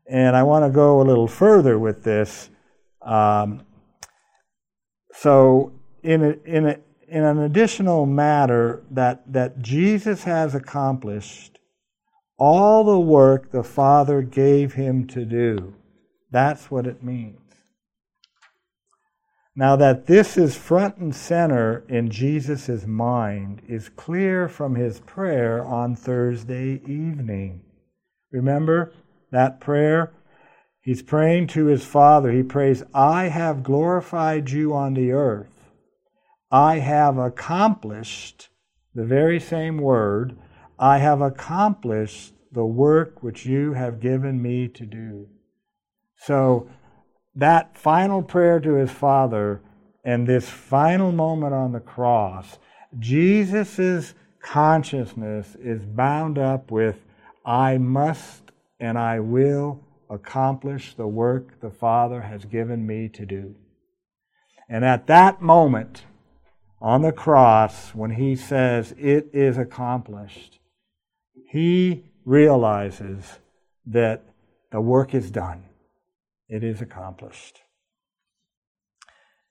And 0.10 0.38
I 0.38 0.44
want 0.44 0.64
to 0.64 0.70
go 0.70 1.02
a 1.02 1.04
little 1.04 1.28
further 1.28 1.78
with 1.78 2.04
this. 2.04 2.50
Um, 3.02 3.64
so, 5.14 5.74
in, 6.06 6.24
a, 6.24 6.36
in, 6.46 6.68
a, 6.68 6.78
in 7.08 7.24
an 7.24 7.39
additional 7.39 8.06
matter 8.06 8.84
that, 8.91 9.32
that 9.32 9.62
Jesus 9.62 10.24
has 10.24 10.54
accomplished 10.54 11.60
all 12.38 12.84
the 12.84 13.00
work 13.00 13.52
the 13.52 13.63
Father 13.63 14.22
gave 14.22 14.74
him 14.74 15.08
to 15.08 15.26
do, 15.26 15.74
that's 16.32 16.70
what 16.70 16.86
it 16.86 17.04
means. 17.04 17.39
Now, 19.58 19.78
that 19.78 20.06
this 20.06 20.38
is 20.38 20.58
front 20.58 20.98
and 20.98 21.15
center 21.15 21.86
in 21.88 22.10
Jesus' 22.10 22.86
mind 22.86 23.62
is 23.70 23.88
clear 23.88 24.50
from 24.50 24.76
his 24.76 25.00
prayer 25.00 25.63
on 25.63 25.96
Thursday 25.96 26.82
evening. 26.86 27.62
Remember 28.32 28.94
that 29.32 29.62
prayer? 29.62 30.12
He's 30.82 31.02
praying 31.02 31.48
to 31.48 31.68
his 31.68 31.86
Father. 31.86 32.34
He 32.34 32.44
prays, 32.44 32.84
I 32.94 33.30
have 33.30 33.63
glorified 33.63 34.50
you 34.50 34.74
on 34.74 34.94
the 34.94 35.13
earth. 35.13 35.55
I 36.52 36.80
have 36.80 37.18
accomplished 37.18 38.50
the 38.93 39.06
very 39.06 39.39
same 39.39 39.78
word. 39.78 40.38
I 40.80 41.00
have 41.00 41.22
accomplished 41.22 42.34
the 42.52 42.66
work 42.66 43.22
which 43.22 43.46
you 43.46 43.74
have 43.74 44.00
given 44.00 44.41
me 44.41 44.68
to 44.70 44.86
do. 44.86 45.28
So, 46.18 46.70
that 47.36 47.78
final 47.78 48.24
prayer 48.24 48.60
to 48.62 48.76
his 48.76 48.91
Father 48.91 49.62
and 50.06 50.26
this 50.26 50.48
final 50.48 51.12
moment 51.12 51.54
on 51.54 51.74
the 51.74 51.82
cross, 51.82 52.58
Jesus' 52.98 54.14
consciousness 54.41 55.56
is 55.56 55.86
bound 55.86 56.38
up 56.38 56.72
with, 56.72 57.04
I 57.46 57.78
must 57.78 58.52
and 58.80 58.98
I 58.98 59.20
will 59.20 59.84
accomplish 60.10 60.93
the 60.93 61.08
work 61.08 61.60
the 61.60 61.72
Father 61.72 62.22
has 62.22 62.46
given 62.46 62.86
me 62.86 63.10
to 63.10 63.26
do. 63.26 63.56
And 64.70 64.86
at 64.86 65.08
that 65.08 65.41
moment 65.41 66.04
on 66.82 67.01
the 67.01 67.11
cross, 67.11 67.95
when 67.95 68.11
he 68.11 68.36
says, 68.36 68.93
It 68.97 69.30
is 69.34 69.57
accomplished, 69.57 70.59
he 71.49 72.03
realizes 72.26 73.39
that 73.86 74.23
the 74.71 74.82
work 74.82 75.13
is 75.13 75.32
done. 75.32 75.63
It 76.49 76.63
is 76.63 76.82
accomplished. 76.82 77.61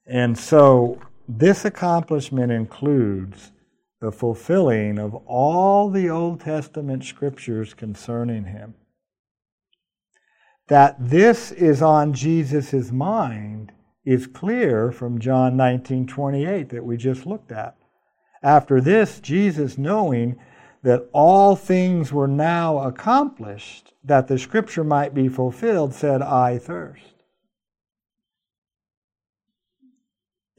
And 0.06 0.38
so 0.38 1.00
this 1.28 1.64
accomplishment 1.64 2.52
includes 2.52 3.52
the 4.00 4.12
fulfilling 4.12 4.98
of 4.98 5.14
all 5.26 5.88
the 5.88 6.10
Old 6.10 6.40
Testament 6.40 7.04
scriptures 7.04 7.72
concerning 7.72 8.44
him. 8.44 8.74
That 10.68 10.96
this 10.98 11.52
is 11.52 11.80
on 11.80 12.12
Jesus' 12.12 12.92
mind 12.92 13.72
is 14.04 14.26
clear 14.26 14.92
from 14.92 15.18
John 15.18 15.56
19:28 15.56 16.68
that 16.70 16.84
we 16.84 16.96
just 16.96 17.26
looked 17.26 17.52
at. 17.52 17.76
After 18.42 18.80
this, 18.80 19.20
Jesus 19.20 19.78
knowing 19.78 20.36
that 20.82 21.08
all 21.12 21.56
things 21.56 22.12
were 22.12 22.28
now 22.28 22.78
accomplished, 22.78 23.94
that 24.04 24.28
the 24.28 24.38
scripture 24.38 24.84
might 24.84 25.14
be 25.14 25.28
fulfilled, 25.28 25.94
said, 25.94 26.20
I 26.20 26.58
thirst. 26.58 27.14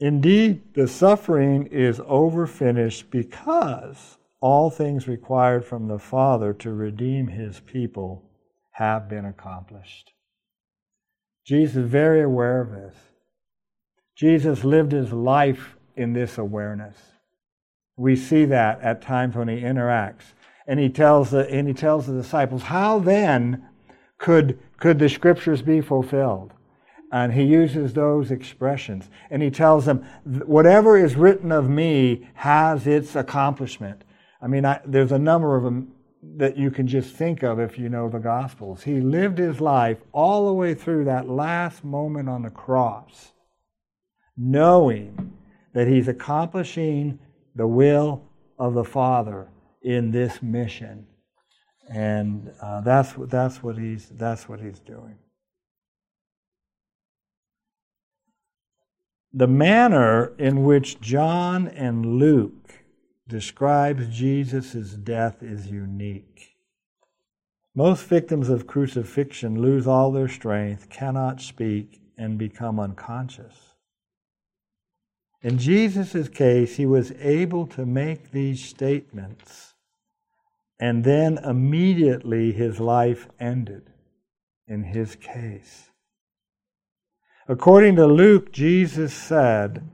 Indeed, 0.00 0.74
the 0.74 0.88
suffering 0.88 1.66
is 1.68 2.00
overfinished 2.00 3.10
because 3.10 4.18
all 4.40 4.68
things 4.68 5.08
required 5.08 5.64
from 5.64 5.86
the 5.86 5.98
Father 5.98 6.52
to 6.54 6.72
redeem 6.72 7.28
his 7.28 7.60
people 7.60 8.28
have 8.72 9.08
been 9.08 9.24
accomplished. 9.24 10.12
Jesus 11.44 11.76
is 11.76 11.88
very 11.88 12.20
aware 12.20 12.60
of 12.60 12.72
this. 12.72 12.96
Jesus 14.16 14.64
lived 14.64 14.92
his 14.92 15.12
life 15.12 15.76
in 15.94 16.14
this 16.14 16.38
awareness. 16.38 16.96
We 17.96 18.16
see 18.16 18.44
that 18.46 18.80
at 18.80 19.02
times 19.02 19.36
when 19.36 19.48
he 19.48 19.60
interacts. 19.60 20.32
And 20.66 20.80
he 20.80 20.88
tells 20.88 21.30
the, 21.30 21.48
and 21.48 21.68
he 21.68 21.74
tells 21.74 22.06
the 22.06 22.14
disciples, 22.14 22.64
How 22.64 22.98
then 22.98 23.68
could, 24.18 24.58
could 24.78 24.98
the 24.98 25.08
scriptures 25.08 25.62
be 25.62 25.80
fulfilled? 25.80 26.52
And 27.12 27.32
he 27.32 27.44
uses 27.44 27.92
those 27.92 28.30
expressions. 28.30 29.08
And 29.30 29.42
he 29.42 29.50
tells 29.50 29.84
them, 29.84 30.04
whatever 30.24 30.98
is 30.98 31.14
written 31.14 31.52
of 31.52 31.68
me 31.68 32.28
has 32.34 32.86
its 32.86 33.14
accomplishment. 33.14 34.02
I 34.42 34.48
mean, 34.48 34.64
I, 34.64 34.80
there's 34.84 35.12
a 35.12 35.18
number 35.18 35.56
of 35.56 35.62
them 35.62 35.92
that 36.36 36.56
you 36.56 36.70
can 36.70 36.88
just 36.88 37.14
think 37.14 37.44
of 37.44 37.60
if 37.60 37.78
you 37.78 37.88
know 37.88 38.08
the 38.08 38.18
Gospels. 38.18 38.82
He 38.82 39.00
lived 39.00 39.38
his 39.38 39.60
life 39.60 39.98
all 40.12 40.46
the 40.46 40.52
way 40.52 40.74
through 40.74 41.04
that 41.04 41.28
last 41.28 41.84
moment 41.84 42.28
on 42.28 42.42
the 42.42 42.50
cross, 42.50 43.32
knowing 44.36 45.32
that 45.72 45.88
he's 45.88 46.08
accomplishing 46.08 47.18
the 47.54 47.66
will 47.66 48.22
of 48.58 48.74
the 48.74 48.84
Father 48.84 49.48
in 49.82 50.10
this 50.10 50.42
mission. 50.42 51.06
And 51.88 52.50
uh, 52.60 52.80
that's, 52.80 53.14
that's, 53.16 53.62
what 53.62 53.78
he's, 53.78 54.08
that's 54.10 54.48
what 54.48 54.60
he's 54.60 54.80
doing. 54.80 55.16
The 59.32 59.46
manner 59.46 60.34
in 60.38 60.64
which 60.64 61.00
John 61.00 61.68
and 61.68 62.18
Luke 62.18 62.72
describes 63.28 64.08
Jesus' 64.08 64.92
death 64.92 65.42
is 65.42 65.66
unique. 65.66 66.56
Most 67.74 68.04
victims 68.04 68.48
of 68.48 68.66
crucifixion 68.66 69.60
lose 69.60 69.86
all 69.86 70.10
their 70.10 70.28
strength, 70.28 70.88
cannot 70.88 71.42
speak, 71.42 72.00
and 72.16 72.38
become 72.38 72.80
unconscious. 72.80 73.75
In 75.42 75.58
Jesus' 75.58 76.28
case, 76.28 76.76
he 76.76 76.86
was 76.86 77.12
able 77.20 77.66
to 77.68 77.86
make 77.86 78.30
these 78.30 78.64
statements, 78.64 79.74
and 80.80 81.04
then 81.04 81.38
immediately 81.38 82.52
his 82.52 82.80
life 82.80 83.28
ended 83.38 83.90
in 84.66 84.84
his 84.84 85.14
case. 85.16 85.90
According 87.48 87.96
to 87.96 88.06
Luke, 88.06 88.50
Jesus 88.52 89.14
said, 89.14 89.88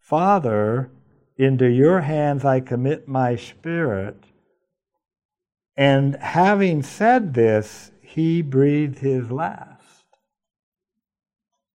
Father, 0.00 0.90
into 1.36 1.66
your 1.66 2.00
hands 2.00 2.44
I 2.44 2.60
commit 2.60 3.08
my 3.08 3.36
spirit. 3.36 4.24
And 5.76 6.16
having 6.16 6.82
said 6.82 7.34
this, 7.34 7.90
he 8.00 8.42
breathed 8.42 9.00
his 9.00 9.30
last. 9.30 9.73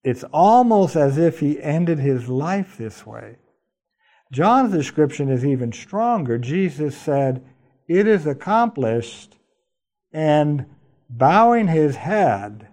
It's 0.09 0.25
almost 0.33 0.97
as 0.97 1.19
if 1.19 1.41
he 1.41 1.63
ended 1.63 1.99
his 1.99 2.31
life 2.31 2.79
this 2.79 3.05
way. 3.05 3.37
John's 4.33 4.73
description 4.73 5.29
is 5.29 5.45
even 5.45 5.71
stronger. 5.71 6.39
Jesus 6.39 6.97
said, 6.97 7.45
It 7.87 8.07
is 8.09 8.27
accomplished, 8.27 9.37
and 10.11 10.65
bowing 11.11 11.69
his 11.69 11.97
head, 11.97 12.69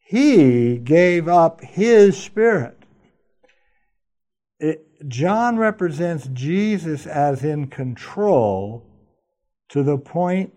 he 0.00 0.78
gave 0.78 1.28
up 1.28 1.60
his 1.60 2.16
spirit. 2.20 2.82
It, 4.58 5.08
John 5.08 5.58
represents 5.58 6.28
Jesus 6.32 7.06
as 7.06 7.44
in 7.44 7.68
control 7.68 8.84
to 9.68 9.84
the 9.84 9.98
point 9.98 10.52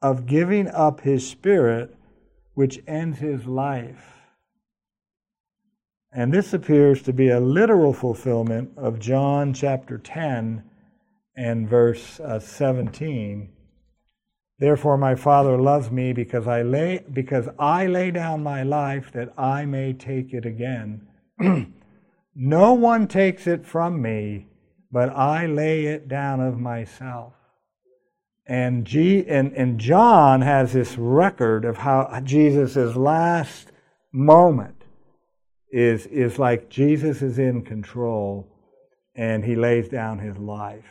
of 0.00 0.26
giving 0.26 0.68
up 0.68 1.00
his 1.00 1.28
spirit, 1.28 1.92
which 2.54 2.78
ends 2.86 3.18
his 3.18 3.46
life. 3.46 4.13
And 6.16 6.32
this 6.32 6.54
appears 6.54 7.02
to 7.02 7.12
be 7.12 7.28
a 7.28 7.40
literal 7.40 7.92
fulfillment 7.92 8.70
of 8.76 9.00
John 9.00 9.52
chapter 9.52 9.98
10 9.98 10.62
and 11.36 11.68
verse 11.68 12.20
uh, 12.20 12.38
17. 12.38 13.50
Therefore 14.60 14.96
my 14.96 15.16
Father 15.16 15.58
loves 15.58 15.90
me 15.90 16.12
because 16.12 16.46
I 16.46 16.62
lay 16.62 17.04
because 17.12 17.48
I 17.58 17.86
lay 17.88 18.12
down 18.12 18.44
my 18.44 18.62
life 18.62 19.10
that 19.12 19.36
I 19.36 19.64
may 19.64 19.92
take 19.92 20.32
it 20.32 20.46
again. 20.46 21.08
no 22.36 22.74
one 22.74 23.08
takes 23.08 23.48
it 23.48 23.66
from 23.66 24.00
me, 24.00 24.46
but 24.92 25.08
I 25.08 25.46
lay 25.46 25.86
it 25.86 26.06
down 26.06 26.38
of 26.38 26.60
myself. 26.60 27.32
And, 28.46 28.84
G, 28.84 29.24
and, 29.26 29.52
and 29.54 29.80
John 29.80 30.42
has 30.42 30.74
this 30.74 30.96
record 30.96 31.64
of 31.64 31.78
how 31.78 32.20
Jesus' 32.22 32.94
last 32.94 33.72
moment 34.12 34.73
is, 35.74 36.06
is 36.06 36.38
like 36.38 36.70
Jesus 36.70 37.20
is 37.20 37.36
in 37.36 37.60
control 37.62 38.46
and 39.16 39.44
he 39.44 39.56
lays 39.56 39.88
down 39.88 40.20
his 40.20 40.38
life. 40.38 40.84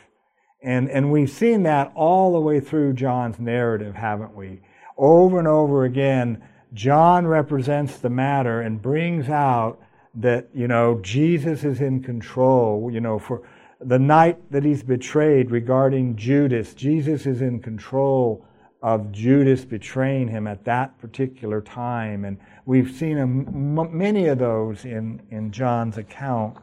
And, 0.62 0.90
and 0.90 1.10
we've 1.10 1.30
seen 1.30 1.62
that 1.62 1.90
all 1.94 2.34
the 2.34 2.40
way 2.40 2.60
through 2.60 2.92
John's 2.92 3.40
narrative, 3.40 3.94
haven't 3.94 4.34
we? 4.36 4.60
Over 4.98 5.38
and 5.38 5.48
over 5.48 5.84
again, 5.84 6.42
John 6.74 7.26
represents 7.26 7.96
the 7.96 8.10
matter 8.10 8.60
and 8.60 8.82
brings 8.82 9.30
out 9.30 9.80
that, 10.16 10.50
you 10.52 10.68
know, 10.68 11.00
Jesus 11.00 11.64
is 11.64 11.80
in 11.80 12.02
control. 12.02 12.90
You 12.92 13.00
know, 13.00 13.18
for 13.18 13.40
the 13.80 13.98
night 13.98 14.38
that 14.52 14.64
he's 14.64 14.82
betrayed 14.82 15.50
regarding 15.50 16.16
Judas, 16.16 16.74
Jesus 16.74 17.24
is 17.24 17.40
in 17.40 17.60
control 17.60 18.46
of 18.82 19.10
Judas 19.12 19.64
betraying 19.64 20.28
him 20.28 20.46
at 20.46 20.66
that 20.66 20.98
particular 20.98 21.62
time. 21.62 22.26
And 22.26 22.36
we've 22.66 22.90
seen 22.90 23.46
many 23.92 24.26
of 24.26 24.38
those 24.38 24.84
in, 24.84 25.22
in 25.30 25.52
John's 25.52 25.98
account. 25.98 26.56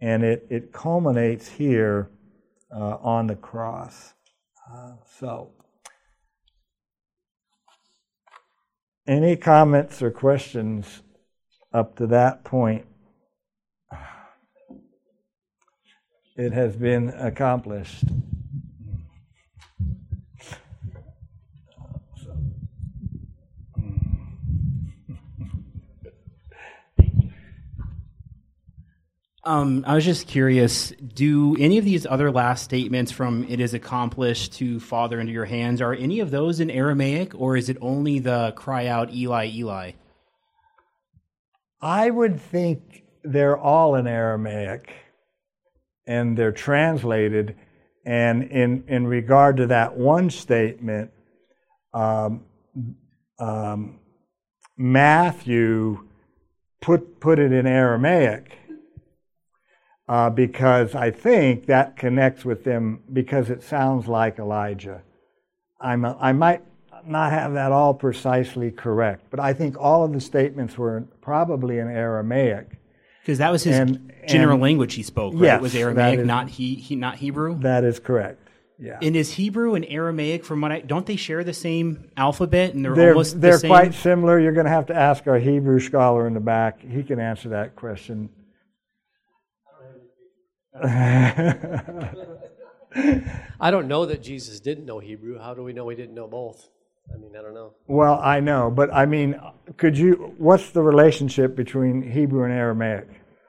And 0.00 0.22
it, 0.22 0.46
it 0.48 0.72
culminates 0.72 1.46
here 1.48 2.10
uh, 2.74 2.96
on 3.02 3.26
the 3.26 3.36
cross. 3.36 4.14
Uh, 4.72 4.92
so, 5.18 5.50
any 9.06 9.36
comments 9.36 10.00
or 10.00 10.10
questions 10.10 11.02
up 11.72 11.96
to 11.96 12.06
that 12.06 12.44
point? 12.44 12.86
It 16.36 16.52
has 16.52 16.76
been 16.76 17.10
accomplished. 17.10 18.04
Um, 29.50 29.82
I 29.84 29.96
was 29.96 30.04
just 30.04 30.28
curious. 30.28 30.90
Do 30.90 31.56
any 31.58 31.78
of 31.78 31.84
these 31.84 32.06
other 32.06 32.30
last 32.30 32.62
statements 32.62 33.10
from 33.10 33.44
"It 33.48 33.58
is 33.58 33.74
accomplished" 33.74 34.52
to 34.58 34.78
"Father 34.78 35.18
into 35.18 35.32
your 35.32 35.44
hands" 35.44 35.80
are 35.80 35.92
any 35.92 36.20
of 36.20 36.30
those 36.30 36.60
in 36.60 36.70
Aramaic, 36.70 37.34
or 37.34 37.56
is 37.56 37.68
it 37.68 37.76
only 37.80 38.20
the 38.20 38.52
"Cry 38.54 38.86
out, 38.86 39.12
Eli, 39.12 39.50
Eli"? 39.52 39.92
I 41.82 42.10
would 42.10 42.40
think 42.40 43.02
they're 43.24 43.58
all 43.58 43.96
in 43.96 44.06
Aramaic, 44.06 44.92
and 46.06 46.38
they're 46.38 46.52
translated. 46.52 47.56
And 48.06 48.44
in 48.44 48.84
in 48.86 49.08
regard 49.08 49.56
to 49.56 49.66
that 49.66 49.96
one 49.96 50.30
statement, 50.30 51.10
um, 51.92 52.44
um, 53.40 53.98
Matthew 54.76 56.06
put 56.80 57.18
put 57.18 57.40
it 57.40 57.50
in 57.50 57.66
Aramaic 57.66 58.59
uh, 60.10 60.28
because 60.28 60.96
I 60.96 61.12
think 61.12 61.66
that 61.66 61.96
connects 61.96 62.44
with 62.44 62.64
them 62.64 63.00
because 63.12 63.48
it 63.48 63.62
sounds 63.62 64.08
like 64.08 64.40
Elijah. 64.40 65.02
I'm 65.80 66.04
a, 66.04 66.18
I 66.20 66.32
might 66.32 66.62
not 67.06 67.30
have 67.30 67.52
that 67.54 67.70
all 67.70 67.94
precisely 67.94 68.72
correct, 68.72 69.26
but 69.30 69.38
I 69.38 69.52
think 69.52 69.76
all 69.78 70.02
of 70.04 70.12
the 70.12 70.20
statements 70.20 70.76
were 70.76 71.04
probably 71.20 71.78
in 71.78 71.86
Aramaic 71.86 72.66
Because 73.22 73.38
that 73.38 73.52
was 73.52 73.62
his 73.62 73.78
And- 73.78 74.12
general 74.26 74.54
and- 74.54 74.62
language 74.62 74.94
he 74.94 75.04
spoke, 75.04 75.34
right? 75.34 75.42
Yes, 75.44 75.58
it 75.60 75.62
was 75.62 75.74
Aramaic, 75.76 76.18
is- 76.18 76.26
not 76.26 76.48
he, 76.48 76.74
he, 76.74 76.96
not 76.96 77.14
Hebrew. 77.18 77.60
That 77.60 77.84
is 77.84 78.00
correct. 78.00 78.48
Yeah. 78.82 78.98
and 79.02 79.14
is 79.14 79.34
Hebrew 79.34 79.74
and 79.74 79.84
Aramaic 79.88 80.44
from 80.44 80.60
what 80.62 80.72
I 80.72 80.80
don't 80.80 81.04
they 81.06 81.16
share 81.16 81.44
the 81.44 81.52
same 81.52 82.10
alphabet 82.16 82.72
and 82.74 82.82
they're, 82.84 82.94
they're 82.96 83.08
almost 83.10 83.40
they're 83.40 83.52
the 83.52 83.58
same? 83.58 83.68
quite 83.70 83.94
similar. 83.94 84.40
You're 84.40 84.54
going 84.54 84.64
to 84.66 84.72
have 84.72 84.86
to 84.86 84.94
ask 84.96 85.26
our 85.28 85.38
Hebrew 85.38 85.78
scholar 85.80 86.26
in 86.26 86.32
the 86.34 86.40
back. 86.40 86.80
He 86.80 87.02
can 87.04 87.20
answer 87.20 87.50
that 87.50 87.76
question. 87.76 88.30
I 93.60 93.70
don't 93.70 93.88
know 93.88 94.06
that 94.06 94.22
Jesus 94.22 94.60
didn't 94.60 94.86
know 94.86 94.98
Hebrew. 94.98 95.38
How 95.38 95.54
do 95.54 95.62
we 95.62 95.72
know 95.72 95.88
he 95.88 95.96
didn't 95.96 96.14
know 96.14 96.28
both? 96.28 96.68
I 97.12 97.16
mean, 97.18 97.32
I 97.36 97.42
don't 97.42 97.54
know. 97.54 97.72
well, 97.88 98.20
I 98.22 98.38
know, 98.38 98.70
but 98.70 98.92
I 98.94 99.04
mean, 99.04 99.40
could 99.76 99.98
you? 99.98 100.34
What's 100.38 100.70
the 100.70 100.82
relationship 100.82 101.56
between 101.56 102.02
Hebrew 102.02 102.44
and 102.44 102.52
Aramaic? 102.52 103.08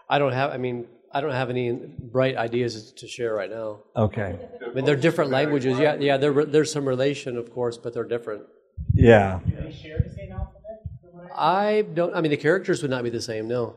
I 0.10 0.18
don't 0.18 0.32
have. 0.32 0.52
I 0.52 0.58
mean, 0.58 0.88
I 1.14 1.22
don't 1.22 1.32
have 1.32 1.50
any 1.52 1.72
bright 1.72 2.38
ideas 2.38 2.92
to 2.94 3.08
share 3.08 3.36
right 3.36 3.50
now. 3.50 3.80
Okay. 3.96 4.36
I 4.66 4.74
mean, 4.74 4.86
they're 4.86 4.96
different 4.96 5.30
languages. 5.30 5.78
Yeah, 5.78 5.96
yeah. 5.96 6.18
There, 6.18 6.46
there's 6.46 6.72
some 6.72 6.88
relation, 6.88 7.38
of 7.38 7.54
course, 7.54 7.78
but 7.78 7.94
they're 7.94 8.04
different. 8.04 8.44
Yeah. 8.94 9.40
Do 9.46 9.56
they 9.62 9.72
share 9.72 10.00
the 10.00 10.14
same 10.14 10.32
alphabet? 10.32 10.82
I 11.38 11.84
don't. 11.94 12.16
I 12.16 12.22
mean, 12.22 12.32
the 12.32 12.38
characters 12.38 12.82
would 12.82 12.92
not 12.92 13.04
be 13.04 13.12
the 13.12 13.22
same. 13.22 13.48
No. 13.48 13.76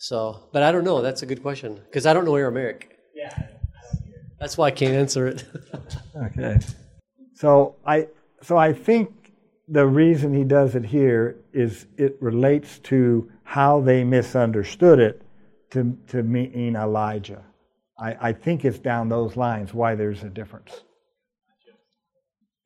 So, 0.00 0.40
but 0.50 0.62
I 0.62 0.72
don't 0.72 0.84
know. 0.84 1.02
That's 1.02 1.22
a 1.22 1.26
good 1.26 1.42
question 1.42 1.74
because 1.74 2.06
I 2.06 2.14
don't 2.14 2.24
know 2.24 2.34
Aramaic. 2.34 2.96
Yeah. 3.14 3.48
That's 4.38 4.56
why 4.56 4.68
I 4.68 4.70
can't 4.70 4.94
answer 4.94 5.28
it. 5.28 5.44
Okay. 6.16 6.58
So 7.34 7.76
I 7.86 8.08
so 8.42 8.58
I 8.58 8.72
think 8.72 9.32
the 9.68 9.86
reason 9.86 10.34
he 10.34 10.44
does 10.44 10.74
it 10.74 10.84
here 10.84 11.36
is 11.52 11.86
it 11.96 12.16
relates 12.20 12.78
to 12.90 13.30
how 13.44 13.80
they 13.80 14.02
misunderstood 14.04 14.98
it 14.98 15.22
to 15.70 15.96
to 16.08 16.22
mean 16.22 16.76
Elijah. 16.76 17.42
I, 17.98 18.16
I 18.28 18.32
think 18.32 18.64
it's 18.64 18.78
down 18.78 19.08
those 19.08 19.36
lines 19.36 19.72
why 19.72 19.94
there's 19.94 20.24
a 20.24 20.28
difference. 20.28 20.82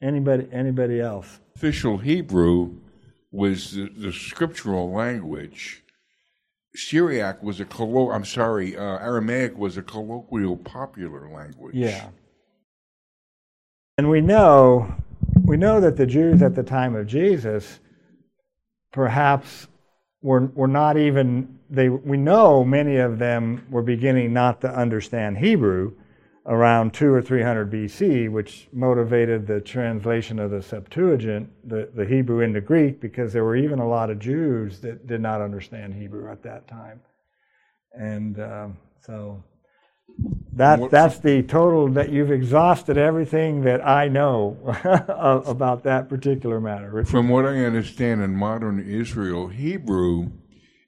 Anybody 0.02 0.48
anybody 0.50 1.00
else? 1.00 1.38
official 1.54 1.98
Hebrew 1.98 2.74
was 3.30 3.72
the, 3.72 3.90
the 3.96 4.12
scriptural 4.12 4.90
language. 4.90 5.83
Syriac 6.74 7.42
was 7.42 7.60
a 7.60 7.64
collo- 7.64 8.10
I'm 8.10 8.24
sorry, 8.24 8.76
uh, 8.76 8.98
Aramaic 8.98 9.56
was 9.56 9.76
a 9.76 9.82
colloquial 9.82 10.56
popular 10.56 11.28
language. 11.28 11.74
Yeah. 11.74 12.08
And 13.96 14.10
we 14.10 14.20
know 14.20 14.94
we 15.44 15.56
know 15.56 15.80
that 15.80 15.96
the 15.96 16.06
Jews 16.06 16.42
at 16.42 16.54
the 16.54 16.62
time 16.62 16.96
of 16.96 17.06
Jesus 17.06 17.78
perhaps 18.92 19.68
were 20.22 20.46
were 20.54 20.68
not 20.68 20.96
even 20.96 21.58
they 21.70 21.88
we 21.88 22.16
know 22.16 22.64
many 22.64 22.96
of 22.96 23.18
them 23.18 23.64
were 23.70 23.82
beginning 23.82 24.32
not 24.32 24.60
to 24.62 24.74
understand 24.74 25.38
Hebrew 25.38 25.92
around 26.46 26.92
2 26.92 27.12
or 27.12 27.22
300 27.22 27.70
BC 27.72 28.30
which 28.30 28.68
motivated 28.72 29.46
the 29.46 29.60
translation 29.60 30.38
of 30.38 30.50
the 30.50 30.60
Septuagint 30.62 31.48
the, 31.68 31.88
the 31.94 32.04
Hebrew 32.04 32.40
into 32.40 32.60
Greek 32.60 33.00
because 33.00 33.32
there 33.32 33.44
were 33.44 33.56
even 33.56 33.78
a 33.78 33.88
lot 33.88 34.10
of 34.10 34.18
Jews 34.18 34.80
that 34.80 35.06
did 35.06 35.20
not 35.20 35.40
understand 35.40 35.94
Hebrew 35.94 36.30
at 36.30 36.42
that 36.42 36.68
time 36.68 37.00
and 37.92 38.38
um, 38.40 38.76
so 39.00 39.42
that 40.52 40.78
What- 40.78 40.90
that's 40.90 41.18
the 41.18 41.42
total 41.42 41.88
that 41.88 42.10
you've 42.10 42.30
exhausted 42.30 42.98
everything 42.98 43.62
that 43.62 43.86
I 43.86 44.08
know 44.08 44.56
about 45.46 45.82
that 45.84 46.08
particular 46.08 46.60
matter. 46.60 46.90
Richard. 46.90 47.10
From 47.10 47.28
what 47.28 47.44
I 47.46 47.64
understand, 47.64 48.22
in 48.22 48.36
modern 48.36 48.78
Israel, 48.78 49.48
Hebrew 49.48 50.30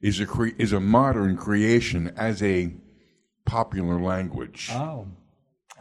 is 0.00 0.20
a 0.20 0.26
cre- 0.26 0.54
is 0.58 0.72
a 0.72 0.78
modern 0.80 1.36
creation 1.36 2.12
as 2.16 2.42
a 2.42 2.72
popular 3.46 4.00
language. 4.00 4.68
Oh, 4.72 5.06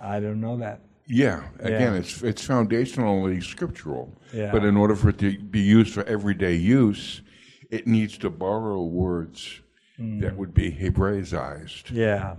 I 0.05 0.19
don't 0.19 0.39
know 0.39 0.57
that. 0.57 0.81
Yeah, 1.07 1.43
again, 1.59 1.93
Yeah. 1.93 1.99
it's 1.99 2.21
it's 2.23 2.47
foundationally 2.47 3.43
scriptural. 3.43 4.11
Yeah. 4.33 4.51
But 4.51 4.63
in 4.63 4.75
order 4.77 4.95
for 4.95 5.09
it 5.09 5.17
to 5.19 5.37
be 5.37 5.59
used 5.61 5.93
for 5.93 6.03
everyday 6.03 6.55
use, 6.55 7.21
it 7.69 7.85
needs 7.87 8.17
to 8.19 8.29
borrow 8.29 8.83
words 8.83 9.61
Hmm. 9.97 10.19
that 10.19 10.35
would 10.35 10.53
be 10.53 10.71
Hebraized. 10.71 11.89
Yeah. 11.91 12.35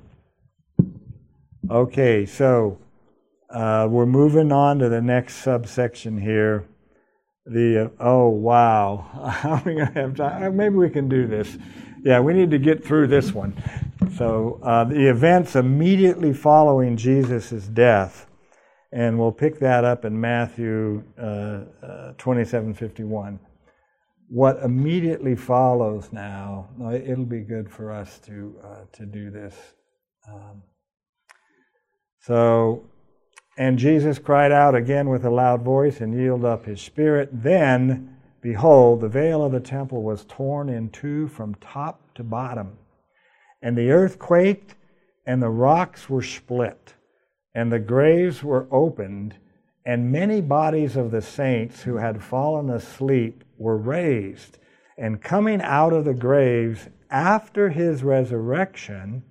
Okay, 1.71 2.27
so 2.27 2.79
uh, 3.51 3.89
we're 3.91 4.07
moving 4.07 4.53
on 4.53 4.79
to 4.81 4.89
the 4.89 5.01
next 5.01 5.37
subsection 5.37 6.19
here. 6.19 6.65
The 7.47 7.87
uh, 7.87 7.89
oh 8.01 8.29
wow, 8.29 9.07
how 9.31 9.55
are 9.55 9.63
we 9.65 9.75
gonna 9.75 9.91
have 9.95 10.17
time? 10.17 10.43
Uh, 10.43 10.51
Maybe 10.51 10.75
we 10.77 10.91
can 10.91 11.09
do 11.09 11.27
this. 11.27 11.57
Yeah, 12.07 12.21
we 12.21 12.35
need 12.35 12.53
to 12.53 12.59
get 12.61 12.85
through 12.85 13.09
this 13.09 13.33
one. 13.33 13.61
So 14.17 14.61
uh, 14.63 14.85
the 14.85 15.11
events 15.11 15.57
immediately 15.57 16.33
following 16.33 16.97
Jesus' 16.97 17.67
death, 17.67 18.29
and 18.93 19.19
we'll 19.19 19.33
pick 19.33 19.59
that 19.59 19.85
up 19.85 20.05
in 20.05 20.21
Matthew 20.21 21.03
uh, 21.21 21.63
uh, 21.83 22.13
twenty-seven 22.17 22.75
fifty-one. 22.75 23.41
What 24.29 24.63
immediately 24.63 25.35
follows 25.35 26.13
now? 26.13 26.69
It'll 26.93 27.25
be 27.25 27.41
good 27.41 27.69
for 27.69 27.91
us 27.91 28.21
to 28.21 28.55
uh, 28.65 28.85
to 28.93 29.05
do 29.05 29.33
this. 29.33 29.57
Um, 30.33 30.63
so, 32.21 32.85
and 33.59 33.81
Jesus 33.81 34.21
cried 34.21 34.53
out 34.53 34.77
again 34.77 35.09
with 35.09 35.25
a 35.25 35.31
loud 35.31 35.63
voice 35.63 36.01
and 36.01 36.17
yielded 36.17 36.47
up 36.47 36.67
his 36.67 36.81
spirit. 36.81 37.31
Then, 37.33 38.16
behold, 38.47 39.01
the 39.01 39.09
veil 39.09 39.45
of 39.45 39.51
the 39.51 39.59
temple 39.59 40.05
was 40.05 40.25
torn 40.27 40.69
in 40.69 40.89
two 40.91 41.27
from 41.27 41.53
top 41.57 42.15
to 42.15 42.23
bottom. 42.23 42.79
And 43.61 43.77
the 43.77 43.91
earth 43.91 44.21
quaked, 44.21 44.77
and 45.27 45.43
the 45.43 45.49
rocks 45.49 46.09
were 46.09 46.23
split, 46.23 46.95
and 47.57 47.73
the 47.73 47.81
graves 47.81 48.45
were 48.45 48.69
opened, 48.71 49.35
and 49.85 50.13
many 50.13 50.41
bodies 50.41 50.95
of 50.95 51.11
the 51.11 51.23
saints 51.23 51.83
who 51.83 51.97
had 51.97 52.23
fallen 52.23 52.71
asleep 52.71 53.43
were 53.59 53.77
raised. 53.77 54.59
And 54.97 55.21
coming 55.21 55.61
out 55.61 55.93
of 55.93 56.05
the 56.05 56.15
graves 56.15 56.89
after 57.11 57.71
his 57.71 58.05
resurrection, 58.05 59.25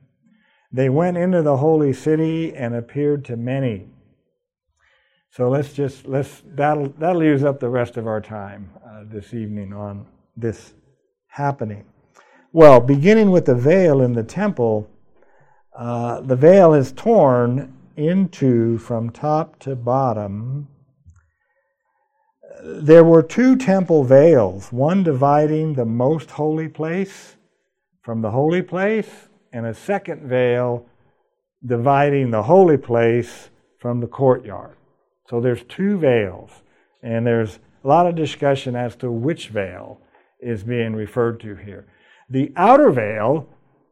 they 0.73 0.89
went 0.89 1.15
into 1.15 1.41
the 1.41 1.55
holy 1.55 1.93
city 1.93 2.53
and 2.53 2.75
appeared 2.75 3.23
to 3.25 3.37
many. 3.37 3.87
So 5.35 5.49
let's 5.49 5.73
just 5.73 6.07
let's 6.07 6.43
that'll 6.45 6.87
that'll 6.97 7.21
use 7.21 7.43
up 7.43 7.59
the 7.59 7.67
rest 7.67 7.97
of 7.97 8.07
our 8.07 8.21
time 8.21 8.69
uh, 8.87 9.03
this 9.03 9.33
evening 9.33 9.73
on 9.73 10.05
this 10.37 10.73
happening. 11.27 11.83
Well, 12.53 12.79
beginning 12.79 13.31
with 13.31 13.43
the 13.43 13.53
veil 13.53 13.99
in 13.99 14.13
the 14.13 14.23
temple, 14.23 14.89
uh, 15.77 16.21
the 16.21 16.37
veil 16.37 16.73
is 16.73 16.93
torn 16.93 17.75
into 17.97 18.77
from 18.77 19.09
top 19.09 19.59
to 19.59 19.75
bottom. 19.75 20.69
There 22.63 23.03
were 23.03 23.21
two 23.21 23.57
temple 23.57 24.05
veils, 24.05 24.71
one 24.71 25.03
dividing 25.03 25.73
the 25.73 25.83
most 25.83 26.31
holy 26.31 26.69
place 26.69 27.35
from 28.03 28.21
the 28.21 28.31
holy 28.31 28.61
place, 28.61 29.27
and 29.51 29.65
a 29.65 29.73
second 29.73 30.29
veil 30.29 30.85
dividing 31.65 32.31
the 32.31 32.43
holy 32.43 32.77
place 32.77 33.49
from 33.79 33.99
the 33.99 34.07
courtyard. 34.07 34.77
So 35.29 35.41
there's 35.41 35.63
two 35.63 35.97
veils, 35.97 36.51
and 37.01 37.25
there's 37.25 37.59
a 37.83 37.87
lot 37.87 38.07
of 38.07 38.15
discussion 38.15 38.75
as 38.75 38.95
to 38.97 39.11
which 39.11 39.49
veil 39.49 39.99
is 40.39 40.63
being 40.63 40.95
referred 40.95 41.39
to 41.41 41.55
here. 41.55 41.87
The 42.29 42.51
outer 42.55 42.91
veil 42.91 43.47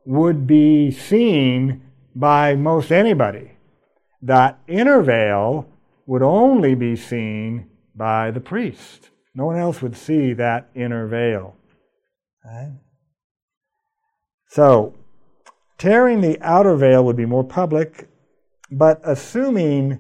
would 0.05 0.45
be 0.45 0.91
seen 0.91 1.81
by 2.15 2.55
most 2.55 2.91
anybody. 2.91 3.51
That 4.21 4.59
inner 4.67 5.01
veil 5.01 5.67
would 6.05 6.21
only 6.21 6.75
be 6.75 6.95
seen 6.95 7.69
by 7.95 8.31
the 8.31 8.39
priest. 8.39 9.09
No 9.35 9.45
one 9.45 9.57
else 9.57 9.81
would 9.81 9.95
see 9.95 10.33
that 10.33 10.69
inner 10.75 11.07
veil. 11.07 11.55
Right? 12.45 12.73
So, 14.49 14.93
tearing 15.77 16.21
the 16.21 16.39
outer 16.41 16.75
veil 16.75 17.03
would 17.03 17.15
be 17.15 17.25
more 17.25 17.43
public, 17.43 18.07
but 18.69 19.01
assuming 19.03 19.99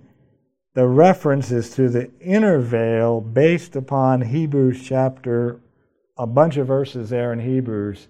the 0.73 0.87
reference 0.87 1.51
is 1.51 1.69
to 1.75 1.87
the 1.89 2.09
inner 2.19 2.59
veil 2.59 3.21
based 3.21 3.75
upon 3.75 4.21
Hebrews 4.21 4.81
chapter, 4.83 5.59
a 6.17 6.25
bunch 6.25 6.57
of 6.57 6.67
verses 6.67 7.09
there 7.09 7.31
in 7.31 7.39
Hebrews, 7.39 8.07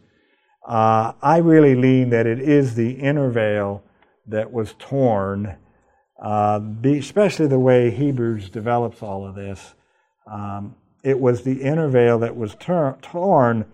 uh, 0.65 1.13
I 1.21 1.37
really 1.37 1.75
lean 1.75 2.09
that 2.11 2.25
it 2.25 2.39
is 2.39 2.75
the 2.75 2.91
inner 2.91 3.29
veil 3.29 3.83
that 4.27 4.51
was 4.51 4.75
torn, 4.79 5.57
uh, 6.21 6.61
especially 6.85 7.47
the 7.47 7.59
way 7.59 7.91
Hebrews 7.91 8.49
develops 8.49 9.03
all 9.03 9.27
of 9.27 9.35
this. 9.35 9.75
Um, 10.25 10.75
it 11.03 11.19
was 11.19 11.43
the 11.43 11.61
inner 11.61 11.89
veil 11.89 12.17
that 12.19 12.37
was 12.37 12.55
ter- 12.55 12.97
torn, 13.01 13.65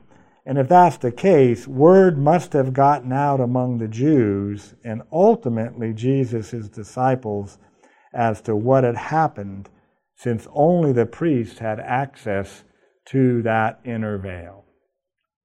and 0.47 0.57
if 0.57 0.67
that's 0.67 0.97
the 0.97 1.11
case, 1.11 1.67
word 1.67 2.17
must 2.17 2.53
have 2.53 2.73
gotten 2.73 3.13
out 3.13 3.39
among 3.39 3.77
the 3.77 3.87
Jews 3.87 4.73
and 4.83 5.03
ultimately 5.11 5.93
Jesus' 5.93 6.67
disciples 6.69 7.59
as 8.13 8.41
to 8.41 8.55
what 8.55 8.83
had 8.83 8.95
happened, 8.95 9.69
since 10.15 10.47
only 10.53 10.91
the 10.91 11.05
priest 11.05 11.59
had 11.59 11.79
access 11.79 12.63
to 13.05 13.41
that 13.43 13.79
inner 13.83 14.17
veil. 14.17 14.65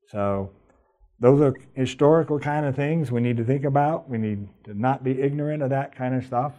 So, 0.09 0.51
those 1.21 1.41
are 1.41 1.55
historical 1.75 2.39
kind 2.39 2.67
of 2.67 2.77
things 2.77 3.11
we 3.11 3.21
need 3.21 3.37
to 3.37 3.45
think 3.45 3.65
about. 3.65 4.11
We 4.11 4.19
need 4.19 4.49
to 4.65 4.75
not 4.75 5.05
be 5.05 5.23
ignorant 5.23 5.63
of 5.63 5.71
that 5.71 5.95
kind 5.95 6.15
of 6.15 6.25
stuff. 6.25 6.53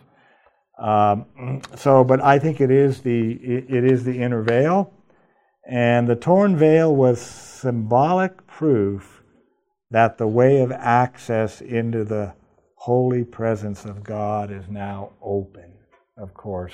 Um, 0.79 1.61
so, 1.75 2.03
but 2.03 2.21
I 2.21 2.39
think 2.39 2.59
it 2.59 2.71
is 2.71 3.01
the 3.01 3.33
it, 3.33 3.65
it 3.69 3.83
is 3.85 4.03
the 4.03 4.19
inner 4.21 4.41
veil, 4.41 4.91
and 5.69 6.07
the 6.07 6.15
torn 6.15 6.57
veil 6.57 6.95
was 6.95 7.21
symbolic 7.21 8.45
proof 8.47 9.23
that 9.91 10.17
the 10.17 10.27
way 10.27 10.59
of 10.61 10.71
access 10.71 11.61
into 11.61 12.03
the 12.03 12.33
holy 12.75 13.23
presence 13.23 13.85
of 13.85 14.03
God 14.03 14.51
is 14.51 14.67
now 14.67 15.11
open. 15.21 15.74
Of 16.17 16.33
course, 16.33 16.73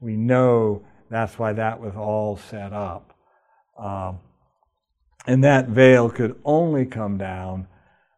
we 0.00 0.16
know 0.16 0.84
that's 1.10 1.38
why 1.38 1.52
that 1.54 1.80
was 1.80 1.94
all 1.96 2.36
set 2.36 2.72
up. 2.72 3.12
Um, 3.78 4.20
and 5.26 5.42
that 5.44 5.68
veil 5.68 6.08
could 6.08 6.40
only 6.44 6.86
come 6.86 7.18
down 7.18 7.66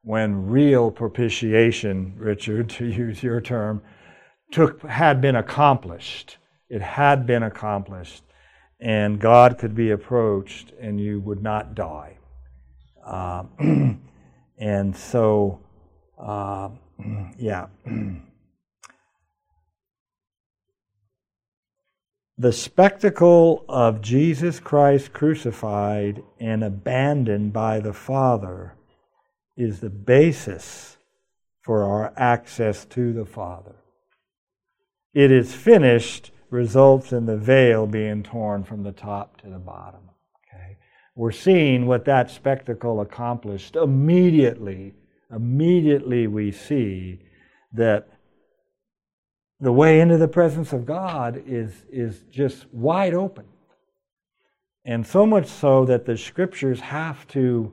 when 0.03 0.47
real 0.47 0.91
propitiation, 0.91 2.14
Richard, 2.16 2.69
to 2.71 2.87
use 2.87 3.23
your 3.23 3.41
term, 3.41 3.83
took, 4.53 4.83
had 4.83 5.21
been 5.21 5.37
accomplished. 5.37 6.37
It 6.69 6.83
had 6.83 7.27
been 7.27 7.43
accomplished. 7.43 8.23
And 8.81 9.19
God 9.19 9.59
could 9.59 9.75
be 9.75 9.91
approached 9.91 10.73
and 10.81 11.01
you 11.01 11.21
would 11.21 11.43
not 11.43 11.75
die. 11.75 12.19
Uh, 13.05 13.45
and 14.59 14.97
so, 14.97 15.61
uh, 16.19 16.71
yeah. 17.39 17.66
the 22.39 22.53
spectacle 22.53 23.64
of 23.68 24.01
Jesus 24.01 24.61
Christ 24.61 25.12
crucified 25.12 26.22
and 26.39 26.62
abandoned 26.62 27.53
by 27.53 27.80
the 27.80 27.93
Father 27.93 28.74
is 29.57 29.80
the 29.80 29.91
basis 29.91 30.99
for 31.62 31.82
our 31.82 32.12
access 32.16 32.84
to 32.86 33.12
the 33.12 33.24
Father. 33.24 33.74
It 35.12 35.32
is 35.32 35.53
finished 35.53 36.30
results 36.51 37.12
in 37.12 37.26
the 37.26 37.36
veil 37.36 37.89
being 37.89 38.22
torn 38.22 38.62
from 38.62 38.84
the 38.84 38.93
top 38.93 39.41
to 39.43 39.51
the 39.51 39.59
bottom. 39.59 40.09
Okay? 40.47 40.76
We're 41.16 41.32
seeing 41.32 41.86
what 41.86 42.05
that 42.05 42.30
spectacle 42.30 43.01
accomplished 43.01 43.74
immediately. 43.74 44.95
Immediately 45.34 46.28
we 46.28 46.53
see 46.53 47.18
that 47.72 48.09
the 49.61 49.72
way 49.72 50.00
into 50.00 50.16
the 50.16 50.28
presence 50.28 50.72
of 50.72 50.86
God 50.86 51.42
is, 51.46 51.72
is 51.90 52.22
just 52.30 52.66
wide 52.72 53.14
open. 53.14 53.44
And 54.84 55.06
so 55.06 55.26
much 55.26 55.46
so 55.46 55.84
that 55.84 56.06
the 56.06 56.16
scriptures 56.16 56.80
have 56.80 57.26
to 57.28 57.72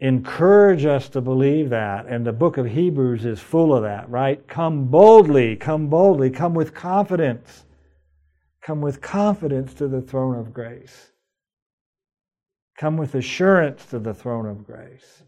encourage 0.00 0.84
us 0.84 1.08
to 1.10 1.20
believe 1.20 1.70
that. 1.70 2.06
And 2.06 2.26
the 2.26 2.32
book 2.32 2.56
of 2.56 2.66
Hebrews 2.66 3.24
is 3.24 3.40
full 3.40 3.74
of 3.74 3.82
that, 3.82 4.08
right? 4.08 4.46
Come 4.48 4.86
boldly, 4.86 5.56
come 5.56 5.88
boldly, 5.88 6.30
come 6.30 6.54
with 6.54 6.74
confidence. 6.74 7.64
Come 8.62 8.80
with 8.80 9.02
confidence 9.02 9.74
to 9.74 9.88
the 9.88 10.00
throne 10.00 10.38
of 10.38 10.54
grace. 10.54 11.12
Come 12.78 12.96
with 12.96 13.14
assurance 13.14 13.84
to 13.86 13.98
the 13.98 14.14
throne 14.14 14.46
of 14.46 14.66
grace. 14.66 15.22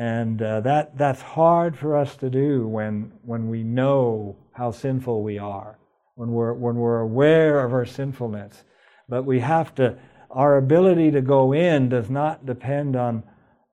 And 0.00 0.40
uh, 0.40 0.62
that, 0.62 0.96
that's 0.96 1.20
hard 1.20 1.76
for 1.76 1.94
us 1.94 2.16
to 2.16 2.30
do 2.30 2.66
when, 2.66 3.12
when 3.20 3.50
we 3.50 3.62
know 3.62 4.38
how 4.52 4.70
sinful 4.70 5.22
we 5.22 5.38
are, 5.38 5.78
when 6.14 6.32
we're, 6.32 6.54
when 6.54 6.76
we're 6.76 7.00
aware 7.00 7.62
of 7.62 7.74
our 7.74 7.84
sinfulness. 7.84 8.64
But 9.10 9.26
we 9.26 9.40
have 9.40 9.74
to, 9.74 9.98
our 10.30 10.56
ability 10.56 11.10
to 11.10 11.20
go 11.20 11.52
in 11.52 11.90
does 11.90 12.08
not 12.08 12.46
depend 12.46 12.96
on 12.96 13.24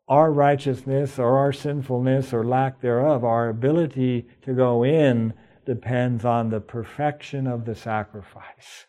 our 0.10 0.30
righteousness 0.30 1.18
or 1.18 1.38
our 1.38 1.54
sinfulness 1.54 2.34
or 2.34 2.44
lack 2.44 2.82
thereof. 2.82 3.24
Our 3.24 3.48
ability 3.48 4.28
to 4.42 4.54
go 4.54 4.84
in 4.84 5.34
depends 5.66 6.26
on 6.26 6.50
the 6.50 6.60
perfection 6.60 7.48
of 7.48 7.64
the 7.64 7.76
sacrifice. 7.76 8.86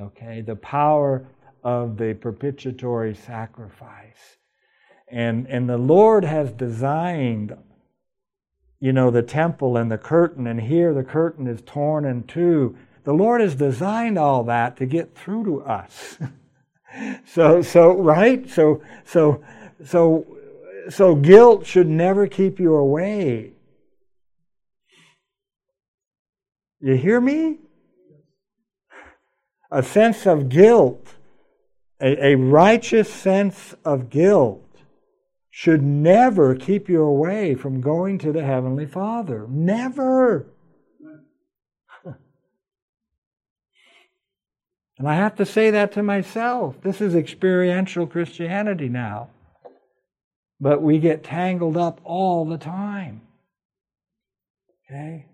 Okay, 0.00 0.42
the 0.42 0.54
power 0.54 1.26
of 1.64 1.96
the 1.96 2.14
propitiatory 2.14 3.16
sacrifice. 3.16 4.36
And, 5.12 5.46
and 5.46 5.68
the 5.68 5.76
Lord 5.76 6.24
has 6.24 6.52
designed, 6.52 7.54
you 8.80 8.94
know, 8.94 9.10
the 9.10 9.22
temple 9.22 9.76
and 9.76 9.92
the 9.92 9.98
curtain, 9.98 10.46
and 10.46 10.58
here 10.58 10.94
the 10.94 11.04
curtain 11.04 11.46
is 11.46 11.60
torn 11.60 12.06
in 12.06 12.22
two. 12.22 12.78
The 13.04 13.12
Lord 13.12 13.42
has 13.42 13.54
designed 13.54 14.18
all 14.18 14.42
that 14.44 14.78
to 14.78 14.86
get 14.86 15.14
through 15.14 15.44
to 15.44 15.62
us. 15.64 16.16
so, 17.26 17.60
so, 17.60 17.92
right? 17.92 18.48
So, 18.48 18.80
so, 19.04 19.44
so, 19.84 20.26
so 20.88 21.14
guilt 21.14 21.66
should 21.66 21.88
never 21.88 22.26
keep 22.26 22.58
you 22.58 22.74
away. 22.74 23.52
You 26.80 26.94
hear 26.94 27.20
me? 27.20 27.58
A 29.70 29.82
sense 29.82 30.26
of 30.26 30.48
guilt, 30.48 31.06
a, 32.00 32.28
a 32.28 32.34
righteous 32.34 33.12
sense 33.12 33.74
of 33.84 34.08
guilt 34.08 34.62
should 35.54 35.82
never 35.82 36.54
keep 36.54 36.88
you 36.88 37.02
away 37.02 37.54
from 37.54 37.82
going 37.82 38.16
to 38.16 38.32
the 38.32 38.42
Heavenly 38.42 38.86
Father. 38.86 39.46
Never. 39.48 40.46
And 44.98 45.08
I 45.08 45.16
have 45.16 45.34
to 45.36 45.46
say 45.46 45.70
that 45.72 45.92
to 45.92 46.02
myself. 46.02 46.80
This 46.82 47.00
is 47.00 47.16
experiential 47.16 48.06
Christianity 48.06 48.88
now. 48.88 49.30
But 50.60 50.80
we 50.80 51.00
get 51.00 51.24
tangled 51.24 51.76
up 51.76 52.00
all 52.04 52.44
the 52.44 52.58
time. 52.58 53.22
Okay? 54.86 55.26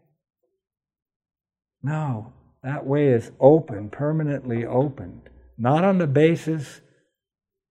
No, 1.82 2.32
that 2.62 2.86
way 2.86 3.08
is 3.08 3.30
open, 3.38 3.90
permanently 3.90 4.64
opened. 4.64 5.28
Not 5.58 5.84
on 5.84 5.98
the 5.98 6.06
basis 6.06 6.80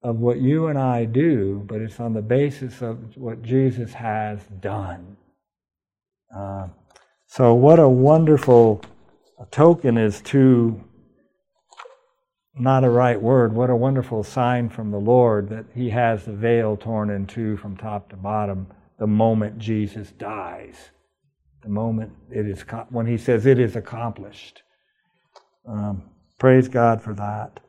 of 0.07 0.19
what 0.19 0.39
you 0.39 0.67
and 0.67 0.79
I 0.79 1.03
do, 1.03 1.61
but 1.67 1.81
it's 1.81 1.99
on 1.99 2.13
the 2.13 2.21
basis 2.21 2.81
of 2.81 3.17
what 3.17 3.41
Jesus 3.43 3.93
has 3.93 4.39
done. 4.61 5.17
Uh, 6.33 6.69
so, 7.25 7.53
what 7.53 7.77
a 7.77 7.89
wonderful 7.89 8.81
token 9.51 9.97
is 9.97 10.21
to 10.21 10.81
not 12.57 12.85
a 12.85 12.89
right 12.89 13.21
word. 13.21 13.51
What 13.51 13.69
a 13.69 13.75
wonderful 13.75 14.23
sign 14.23 14.69
from 14.69 14.91
the 14.91 14.97
Lord 14.97 15.49
that 15.49 15.65
He 15.75 15.89
has 15.89 16.23
the 16.23 16.31
veil 16.31 16.77
torn 16.77 17.09
in 17.09 17.27
two 17.27 17.57
from 17.57 17.75
top 17.75 18.09
to 18.11 18.15
bottom 18.15 18.67
the 18.97 19.07
moment 19.07 19.59
Jesus 19.59 20.11
dies. 20.11 20.89
The 21.63 21.69
moment 21.69 22.13
it 22.31 22.47
is, 22.47 22.61
when 22.91 23.07
He 23.07 23.17
says 23.17 23.45
it 23.45 23.59
is 23.59 23.75
accomplished. 23.75 24.61
Um, 25.67 26.03
praise 26.39 26.69
God 26.69 27.01
for 27.01 27.13
that. 27.15 27.59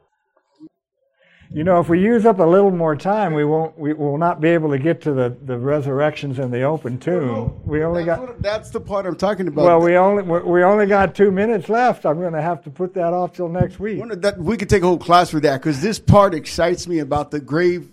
You 1.51 1.65
know, 1.65 1.81
if 1.81 1.89
we 1.89 1.99
use 1.99 2.27
up 2.27 2.41
a 2.41 2.45
little 2.45 2.71
more 2.71 2.95
time, 2.95 3.33
we 3.33 3.43
won't. 3.43 3.79
We 3.79 3.95
will 3.95 4.19
not 4.19 4.39
be 4.39 4.51
able 4.51 4.71
to 4.71 4.79
get 4.79 5.01
to 5.03 5.15
the, 5.15 5.35
the 5.47 5.57
resurrections 5.57 6.39
in 6.39 6.51
the 6.51 6.63
open 6.63 6.99
tomb. 6.99 7.59
we 7.65 7.83
only 7.83 8.05
that's 8.05 8.21
got. 8.21 8.29
What, 8.29 8.43
that's 8.43 8.71
the 8.71 8.81
part 8.81 9.07
I'm 9.07 9.17
talking 9.17 9.49
about. 9.49 9.65
Well, 9.65 9.81
we 9.81 9.97
only 9.97 10.25
we 10.25 10.63
only 10.63 10.85
got 10.85 11.15
two 11.15 11.31
minutes 11.31 11.71
left. 11.71 12.05
I'm 12.05 12.21
going 12.21 12.35
to 12.35 12.43
have 12.43 12.63
to 12.65 12.71
put 12.71 12.93
that 12.95 13.15
off 13.15 13.33
till 13.33 13.49
next 13.49 13.81
week. 13.81 14.03
That, 14.21 14.39
we 14.39 14.59
could 14.59 14.69
take 14.69 14.83
a 14.83 14.87
whole 14.87 14.99
class 14.99 15.31
for 15.31 15.41
that 15.41 15.63
because 15.63 15.81
this 15.81 15.99
part 15.99 16.35
excites 16.35 16.87
me 16.87 16.99
about 16.99 17.31
the 17.31 17.41
grave 17.41 17.91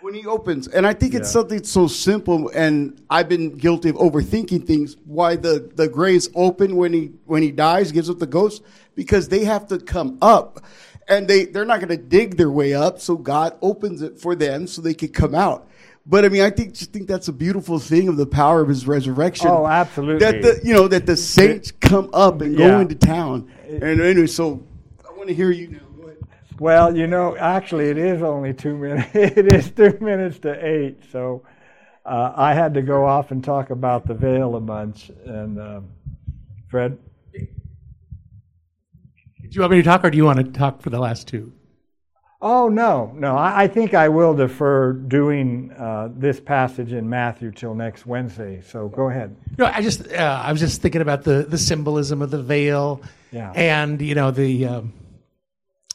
when 0.00 0.14
he 0.14 0.24
opens, 0.24 0.68
and 0.68 0.86
I 0.86 0.94
think 0.94 1.14
it's 1.14 1.28
yeah. 1.28 1.40
something 1.40 1.64
so 1.64 1.88
simple. 1.88 2.50
And 2.54 3.02
I've 3.10 3.28
been 3.28 3.56
guilty 3.56 3.88
of 3.88 3.96
overthinking 3.96 4.64
things. 4.64 4.96
Why 5.06 5.34
the 5.34 5.72
the 5.74 5.88
grave's 5.88 6.28
open 6.36 6.76
when 6.76 6.92
he 6.92 7.10
when 7.24 7.42
he 7.42 7.50
dies, 7.50 7.90
gives 7.90 8.08
up 8.08 8.20
the 8.20 8.26
ghost 8.28 8.62
because 8.94 9.28
they 9.28 9.44
have 9.44 9.66
to 9.68 9.78
come 9.78 10.18
up 10.22 10.60
and 11.08 11.28
they 11.28 11.44
they're 11.44 11.64
not 11.64 11.80
going 11.80 11.88
to 11.88 11.96
dig 11.96 12.36
their 12.36 12.50
way 12.50 12.74
up. 12.74 13.00
So 13.00 13.16
God 13.16 13.56
opens 13.62 14.02
it 14.02 14.18
for 14.18 14.34
them 14.34 14.66
so 14.66 14.82
they 14.82 14.94
can 14.94 15.08
come 15.08 15.34
out. 15.34 15.68
But 16.04 16.24
I 16.24 16.28
mean, 16.28 16.42
I 16.42 16.50
think 16.50 16.74
just 16.74 16.92
think 16.92 17.06
that's 17.06 17.28
a 17.28 17.32
beautiful 17.32 17.78
thing 17.78 18.08
of 18.08 18.16
the 18.16 18.26
power 18.26 18.60
of 18.60 18.68
His 18.68 18.86
resurrection. 18.86 19.48
Oh, 19.48 19.66
absolutely. 19.66 20.18
That 20.18 20.42
the 20.42 20.60
you 20.64 20.74
know 20.74 20.88
that 20.88 21.06
the 21.06 21.16
saints 21.16 21.70
come 21.70 22.10
up 22.12 22.40
and 22.40 22.58
yeah. 22.58 22.68
go 22.68 22.80
into 22.80 22.94
town. 22.94 23.52
And 23.68 24.00
anyway, 24.00 24.26
so 24.26 24.64
I 25.08 25.12
want 25.12 25.28
to 25.28 25.34
hear 25.34 25.50
you 25.50 25.68
now. 25.68 25.78
Well, 26.58 26.96
you 26.96 27.08
know, 27.08 27.36
actually, 27.36 27.88
it 27.88 27.98
is 27.98 28.22
only 28.22 28.54
two 28.54 28.76
minutes. 28.76 29.10
it 29.14 29.52
is 29.52 29.70
two 29.70 29.98
minutes 30.00 30.38
to 30.40 30.64
eight. 30.64 31.02
So 31.10 31.42
uh, 32.04 32.32
I 32.36 32.54
had 32.54 32.74
to 32.74 32.82
go 32.82 33.04
off 33.04 33.30
and 33.30 33.42
talk 33.42 33.70
about 33.70 34.06
the 34.06 34.14
veil 34.14 34.54
a 34.54 34.60
bunch. 34.60 35.10
And 35.24 35.58
uh, 35.58 35.80
Fred. 36.68 36.98
Do 39.52 39.56
you 39.56 39.60
want 39.60 39.72
me 39.72 39.76
to 39.76 39.82
talk, 39.82 40.02
or 40.02 40.08
do 40.08 40.16
you 40.16 40.24
want 40.24 40.38
to 40.38 40.44
talk 40.44 40.80
for 40.80 40.88
the 40.88 40.98
last 40.98 41.28
two? 41.28 41.52
Oh 42.40 42.70
no, 42.70 43.12
no. 43.14 43.36
I, 43.36 43.64
I 43.64 43.68
think 43.68 43.92
I 43.92 44.08
will 44.08 44.32
defer 44.32 44.94
doing 44.94 45.70
uh, 45.72 46.08
this 46.10 46.40
passage 46.40 46.94
in 46.94 47.10
Matthew 47.10 47.50
till 47.50 47.74
next 47.74 48.06
Wednesday. 48.06 48.62
So 48.62 48.88
go 48.88 49.10
ahead. 49.10 49.36
No, 49.58 49.66
I 49.66 49.82
just 49.82 50.10
uh, 50.10 50.42
I 50.42 50.50
was 50.52 50.60
just 50.62 50.80
thinking 50.80 51.02
about 51.02 51.24
the 51.24 51.42
the 51.46 51.58
symbolism 51.58 52.22
of 52.22 52.30
the 52.30 52.42
veil, 52.42 53.02
yeah. 53.30 53.52
and 53.54 54.00
you 54.00 54.14
know 54.14 54.30
the 54.30 54.64
um, 54.64 54.94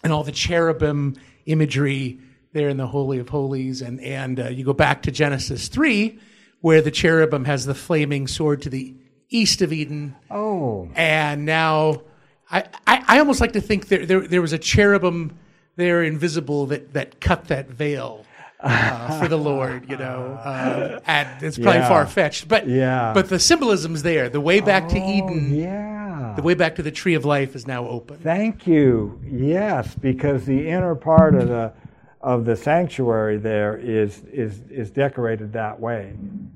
and 0.03 0.13
all 0.13 0.23
the 0.23 0.31
cherubim 0.31 1.15
imagery 1.47 2.19
there 2.53 2.69
in 2.69 2.77
the 2.77 2.85
Holy 2.85 3.17
of 3.17 3.27
Holies, 3.27 3.81
and 3.81 3.99
and 4.01 4.39
uh, 4.39 4.49
you 4.49 4.65
go 4.65 4.73
back 4.73 5.01
to 5.01 5.11
Genesis 5.11 5.67
three, 5.67 6.19
where 6.61 6.83
the 6.83 6.91
cherubim 6.91 7.45
has 7.45 7.65
the 7.65 7.73
flaming 7.73 8.27
sword 8.27 8.61
to 8.61 8.69
the 8.69 8.93
east 9.29 9.63
of 9.63 9.73
Eden. 9.73 10.15
Oh, 10.29 10.89
and 10.93 11.43
now 11.43 12.03
I, 12.49 12.63
I, 12.85 13.03
I 13.07 13.19
almost 13.19 13.41
like 13.41 13.53
to 13.53 13.61
think 13.61 13.87
there, 13.87 14.05
there 14.05 14.21
there 14.27 14.41
was 14.41 14.53
a 14.53 14.57
cherubim 14.57 15.37
there 15.75 16.03
invisible 16.03 16.65
that 16.67 16.93
that 16.93 17.19
cut 17.21 17.47
that 17.49 17.69
veil. 17.69 18.23
Uh, 18.59 19.19
for 19.19 19.27
the 19.27 19.37
Lord, 19.37 19.87
you 19.87 19.95
know, 19.97 20.33
uh, 20.43 20.99
and 21.05 21.43
it's 21.43 21.59
probably 21.59 21.81
Yeah. 21.81 21.87
far 21.89 22.07
fetched, 22.07 22.47
but 22.47 22.67
Yeah. 22.67 23.11
but 23.13 23.29
the 23.29 23.37
symbolism's 23.37 24.01
there. 24.01 24.29
The 24.29 24.41
way 24.41 24.61
back 24.61 24.87
to 24.89 24.99
Oh, 24.99 25.07
Eden, 25.09 25.53
yeah. 25.53 26.33
the 26.35 26.41
way 26.41 26.55
back 26.55 26.73
to 26.77 26.81
the 26.81 26.89
tree 26.89 27.13
of 27.13 27.23
life 27.23 27.55
is 27.55 27.67
now 27.67 27.87
open. 27.87 28.17
Thank 28.17 28.65
you. 28.65 29.19
Yes, 29.23 29.93
because 29.93 30.45
the 30.45 30.67
inner 30.69 30.95
part 30.95 31.35
of 31.35 31.49
the 31.49 31.71
of 32.19 32.45
the 32.45 32.55
sanctuary 32.55 33.37
there 33.37 33.77
is 33.77 34.23
is 34.33 34.61
is 34.71 34.89
decorated 34.89 35.53
that 35.53 35.79
way. 35.79 36.13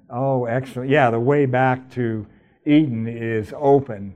Oh, 0.09 0.45
excellent. 0.45 0.89
Yeah, 0.89 1.11
the 1.11 1.19
way 1.19 1.45
back 1.45 1.91
to 1.91 2.25
Eden 2.65 3.07
is 3.07 3.53
open, 3.55 4.15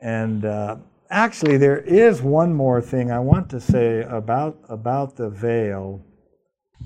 and 0.00 0.44
uh, 0.44 0.76
actually, 1.10 1.56
there 1.56 1.80
is 1.80 2.22
one 2.22 2.54
more 2.54 2.80
thing 2.80 3.10
I 3.10 3.18
want 3.18 3.50
to 3.50 3.60
say 3.60 4.02
about 4.02 4.58
about 4.68 5.16
the 5.16 5.28
veil. 5.28 6.04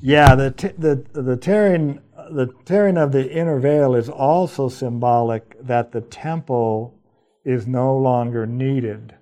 Yeah, 0.01 0.35
the 0.35 0.51
t- 0.51 0.69
the 0.79 1.05
the 1.13 1.37
tearing 1.37 2.01
the 2.31 2.53
tearing 2.65 2.97
of 2.97 3.13
the 3.13 3.31
inner 3.31 3.61
veil 3.61 3.95
is 3.95 4.09
also 4.09 4.69
symbolic 4.69 5.57
that 5.63 5.93
the 5.93 6.01
temple 6.01 6.99
is 7.45 7.67
no 7.67 7.97
longer 7.97 8.47
needed, 8.47 9.15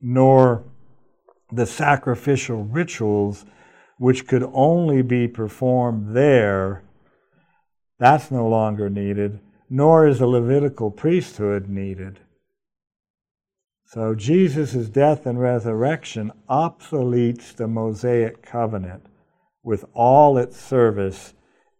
nor 0.00 0.64
the 1.50 1.66
sacrificial 1.66 2.64
rituals 2.64 3.44
which 3.98 4.26
could 4.26 4.42
only 4.52 5.02
be 5.02 5.28
performed 5.28 6.14
there. 6.16 6.82
That's 7.98 8.30
no 8.30 8.48
longer 8.48 8.90
needed, 8.90 9.38
nor 9.70 10.06
is 10.06 10.18
the 10.18 10.26
Levitical 10.26 10.90
priesthood 10.90 11.68
needed. 11.68 12.18
So 13.92 14.14
Jesus' 14.14 14.88
death 14.88 15.26
and 15.26 15.38
resurrection 15.38 16.32
obsoletes 16.48 17.54
the 17.54 17.68
Mosaic 17.68 18.42
covenant 18.42 19.04
with 19.62 19.84
all 19.92 20.38
its 20.38 20.58
service 20.58 21.34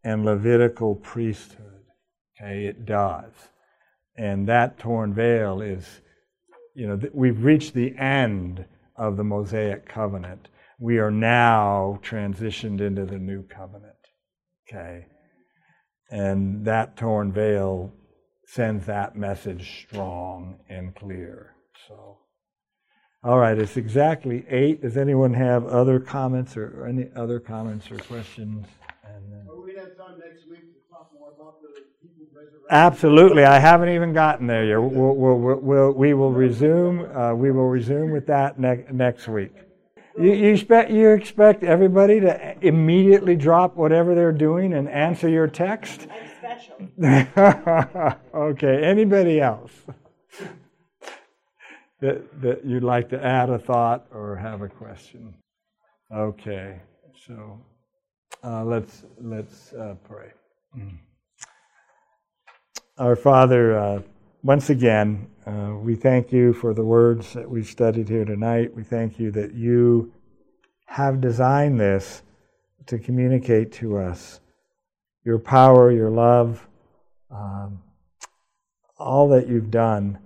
and 0.05 0.23
Levitical 0.23 0.95
priesthood. 0.95 1.81
Okay, 2.37 2.67
it 2.67 2.85
does. 2.85 3.33
And 4.15 4.47
that 4.47 4.79
torn 4.79 5.15
veil 5.15 5.63
is, 5.63 6.03
you 6.75 6.87
know, 6.87 7.01
we've 7.15 7.43
reached 7.43 7.73
the 7.73 7.97
end 7.97 8.67
of 8.95 9.17
the 9.17 9.25
Mosaic 9.25 9.89
covenant. 9.89 10.49
We 10.79 10.99
are 10.99 11.11
now 11.11 11.99
transitioned 12.03 12.83
into 12.83 13.07
the 13.07 13.19
new 13.19 13.43
covenant. 13.45 13.95
Okay. 14.69 15.07
And 16.11 16.67
that 16.67 16.95
torn 16.95 17.33
veil 17.33 17.95
sends 18.45 18.85
that 18.85 19.17
message 19.17 19.87
strong 19.89 20.59
and 20.69 20.95
clear. 20.95 21.52
So, 21.89 22.19
all 23.25 23.39
right, 23.39 23.59
it's 23.59 23.77
exactly 23.77 24.45
eight. 24.49 24.83
Does 24.83 24.97
anyone 24.97 25.35
have 25.35 25.67
other 25.67 25.99
comments 25.99 26.57
or, 26.57 26.81
or 26.81 26.87
any 26.87 27.09
other 27.17 27.41
comments 27.41 27.91
or 27.91 27.97
questions? 27.99 28.67
And 29.05 29.33
then, 29.33 29.47
Will 29.47 29.65
we 29.65 29.75
have 29.75 29.97
time 29.97 30.19
next 30.19 30.49
week 30.49 30.61
to 30.61 30.91
talk 30.91 31.11
more 31.19 31.33
about 31.37 31.61
the 31.61 31.69
Hebrew 32.01 32.27
resurrection? 32.33 32.67
absolutely, 32.71 33.45
I 33.45 33.59
haven't 33.59 33.89
even 33.91 34.13
gotten 34.13 34.47
there 34.47 34.65
yet. 34.65 34.77
We'll, 34.77 35.15
we'll, 35.17 35.39
we'll, 35.39 35.59
we'll, 35.59 35.93
we 35.93 36.15
will 36.15 36.33
resume. 36.33 37.17
Uh, 37.17 37.35
we 37.35 37.51
will 37.51 37.69
resume 37.69 38.11
with 38.11 38.27
that 38.27 38.59
ne- 38.61 38.85
next 38.93 39.27
week. 39.29 39.53
You, 40.19 40.33
you 40.33 40.53
expect 40.53 40.91
you 40.91 41.11
expect 41.11 41.65
everybody 41.65 42.21
to 42.21 42.57
immediately 42.61 43.35
drop 43.35 43.77
whatever 43.77 44.15
they're 44.15 44.31
doing 44.31 44.75
and 44.75 44.89
answer 44.89 45.29
your 45.29 45.49
text? 45.49 46.07
I'm 46.11 46.29
special. 46.39 48.19
okay. 48.35 48.85
Anybody 48.85 49.41
else 49.41 49.73
that 52.03 52.43
that 52.43 52.65
you'd 52.65 52.83
like 52.83 53.09
to 53.09 53.25
add 53.25 53.49
a 53.49 53.59
thought 53.59 54.07
or 54.13 54.37
have 54.37 54.61
a 54.61 54.69
question? 54.69 55.35
Okay. 56.13 56.81
So 57.27 57.61
uh, 58.45 58.65
let's 58.65 59.05
let's 59.21 59.73
uh, 59.73 59.95
pray. 60.05 60.33
Our 62.99 63.17
Father, 63.17 63.79
uh, 63.79 64.03
once 64.43 64.69
again, 64.69 65.29
uh, 65.47 65.77
we 65.81 65.95
thank 65.95 66.33
you 66.33 66.53
for 66.53 66.75
the 66.75 66.85
words 66.85 67.33
that 67.33 67.49
we've 67.49 67.67
studied 67.67 68.09
here 68.09 68.25
tonight. 68.25 68.75
We 68.75 68.83
thank 68.83 69.19
you 69.19 69.31
that 69.33 69.55
you 69.55 70.13
have 70.87 71.21
designed 71.21 71.81
this 71.81 72.23
to 72.87 72.99
communicate 72.99 73.73
to 73.73 73.99
us 73.99 74.41
your 75.25 75.39
power, 75.39 75.93
your 75.93 76.11
love, 76.11 76.67
um, 77.31 77.81
all 78.99 79.29
that 79.29 79.49
you've 79.49 79.71
done, 79.71 80.19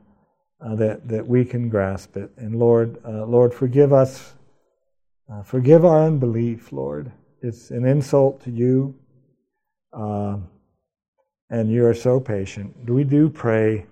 uh, 0.61 0.75
that 0.77 1.09
that 1.09 1.27
we 1.27 1.45
can 1.45 1.69
grasp 1.69 2.17
it. 2.17 2.31
And 2.37 2.59
Lord, 2.59 2.99
uh, 3.05 3.25
Lord, 3.27 3.53
forgive 3.53 3.93
us, 3.93 4.35
uh, 5.31 5.43
forgive 5.43 5.85
our 5.85 6.05
unbelief, 6.05 6.73
Lord. 6.73 7.13
It's 7.43 7.71
an 7.71 7.85
insult 7.85 8.43
to 8.45 8.51
you, 8.51 8.95
um, 9.93 10.49
and 11.51 11.71
you 11.71 11.87
are 11.87 11.95
so 11.95 12.19
patient. 12.21 12.89
We 12.89 13.05
do 13.05 13.29
pray 13.29 13.87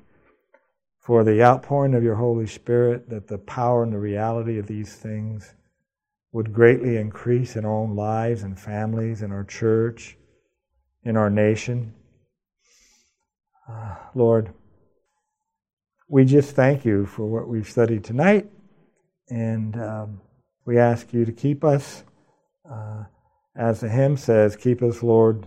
for 0.98 1.22
the 1.22 1.42
outpouring 1.42 1.94
of 1.94 2.02
your 2.02 2.14
Holy 2.14 2.46
Spirit, 2.46 3.10
that 3.10 3.28
the 3.28 3.36
power 3.36 3.82
and 3.82 3.92
the 3.92 3.98
reality 3.98 4.58
of 4.58 4.66
these 4.66 4.94
things 4.94 5.54
would 6.32 6.50
greatly 6.52 6.96
increase 6.96 7.56
in 7.56 7.64
our 7.66 7.70
own 7.70 7.94
lives 7.94 8.42
and 8.42 8.58
families, 8.58 9.20
in 9.20 9.30
our 9.30 9.44
church, 9.44 10.16
in 11.04 11.16
our 11.16 11.28
nation. 11.28 11.94
Uh, 13.68 13.96
Lord, 14.14 14.52
we 16.09 16.24
just 16.24 16.55
thank 16.55 16.84
you 16.84 17.07
for 17.07 17.26
what 17.26 17.48
we've 17.48 17.68
studied 17.68 18.05
tonight, 18.05 18.50
and 19.28 19.76
um, 19.76 20.20
we 20.64 20.78
ask 20.78 21.12
you 21.12 21.24
to 21.24 21.32
keep 21.32 21.64
us, 21.64 22.05
uh, 22.70 23.05
as 23.57 23.80
the 23.80 23.88
hymn 23.88 24.16
says, 24.16 24.57
keep 24.57 24.82
us, 24.82 25.02
Lord, 25.02 25.46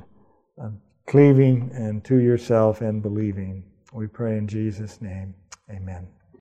uh, 0.62 0.70
cleaving 1.08 1.72
and 1.74 2.04
to 2.06 2.18
yourself 2.18 2.82
and 2.82 3.02
believing. 3.02 3.64
We 3.94 4.08
pray 4.08 4.38
in 4.38 4.48
Jesus' 4.48 5.02
name. 5.02 5.36
Amen. 5.70 6.17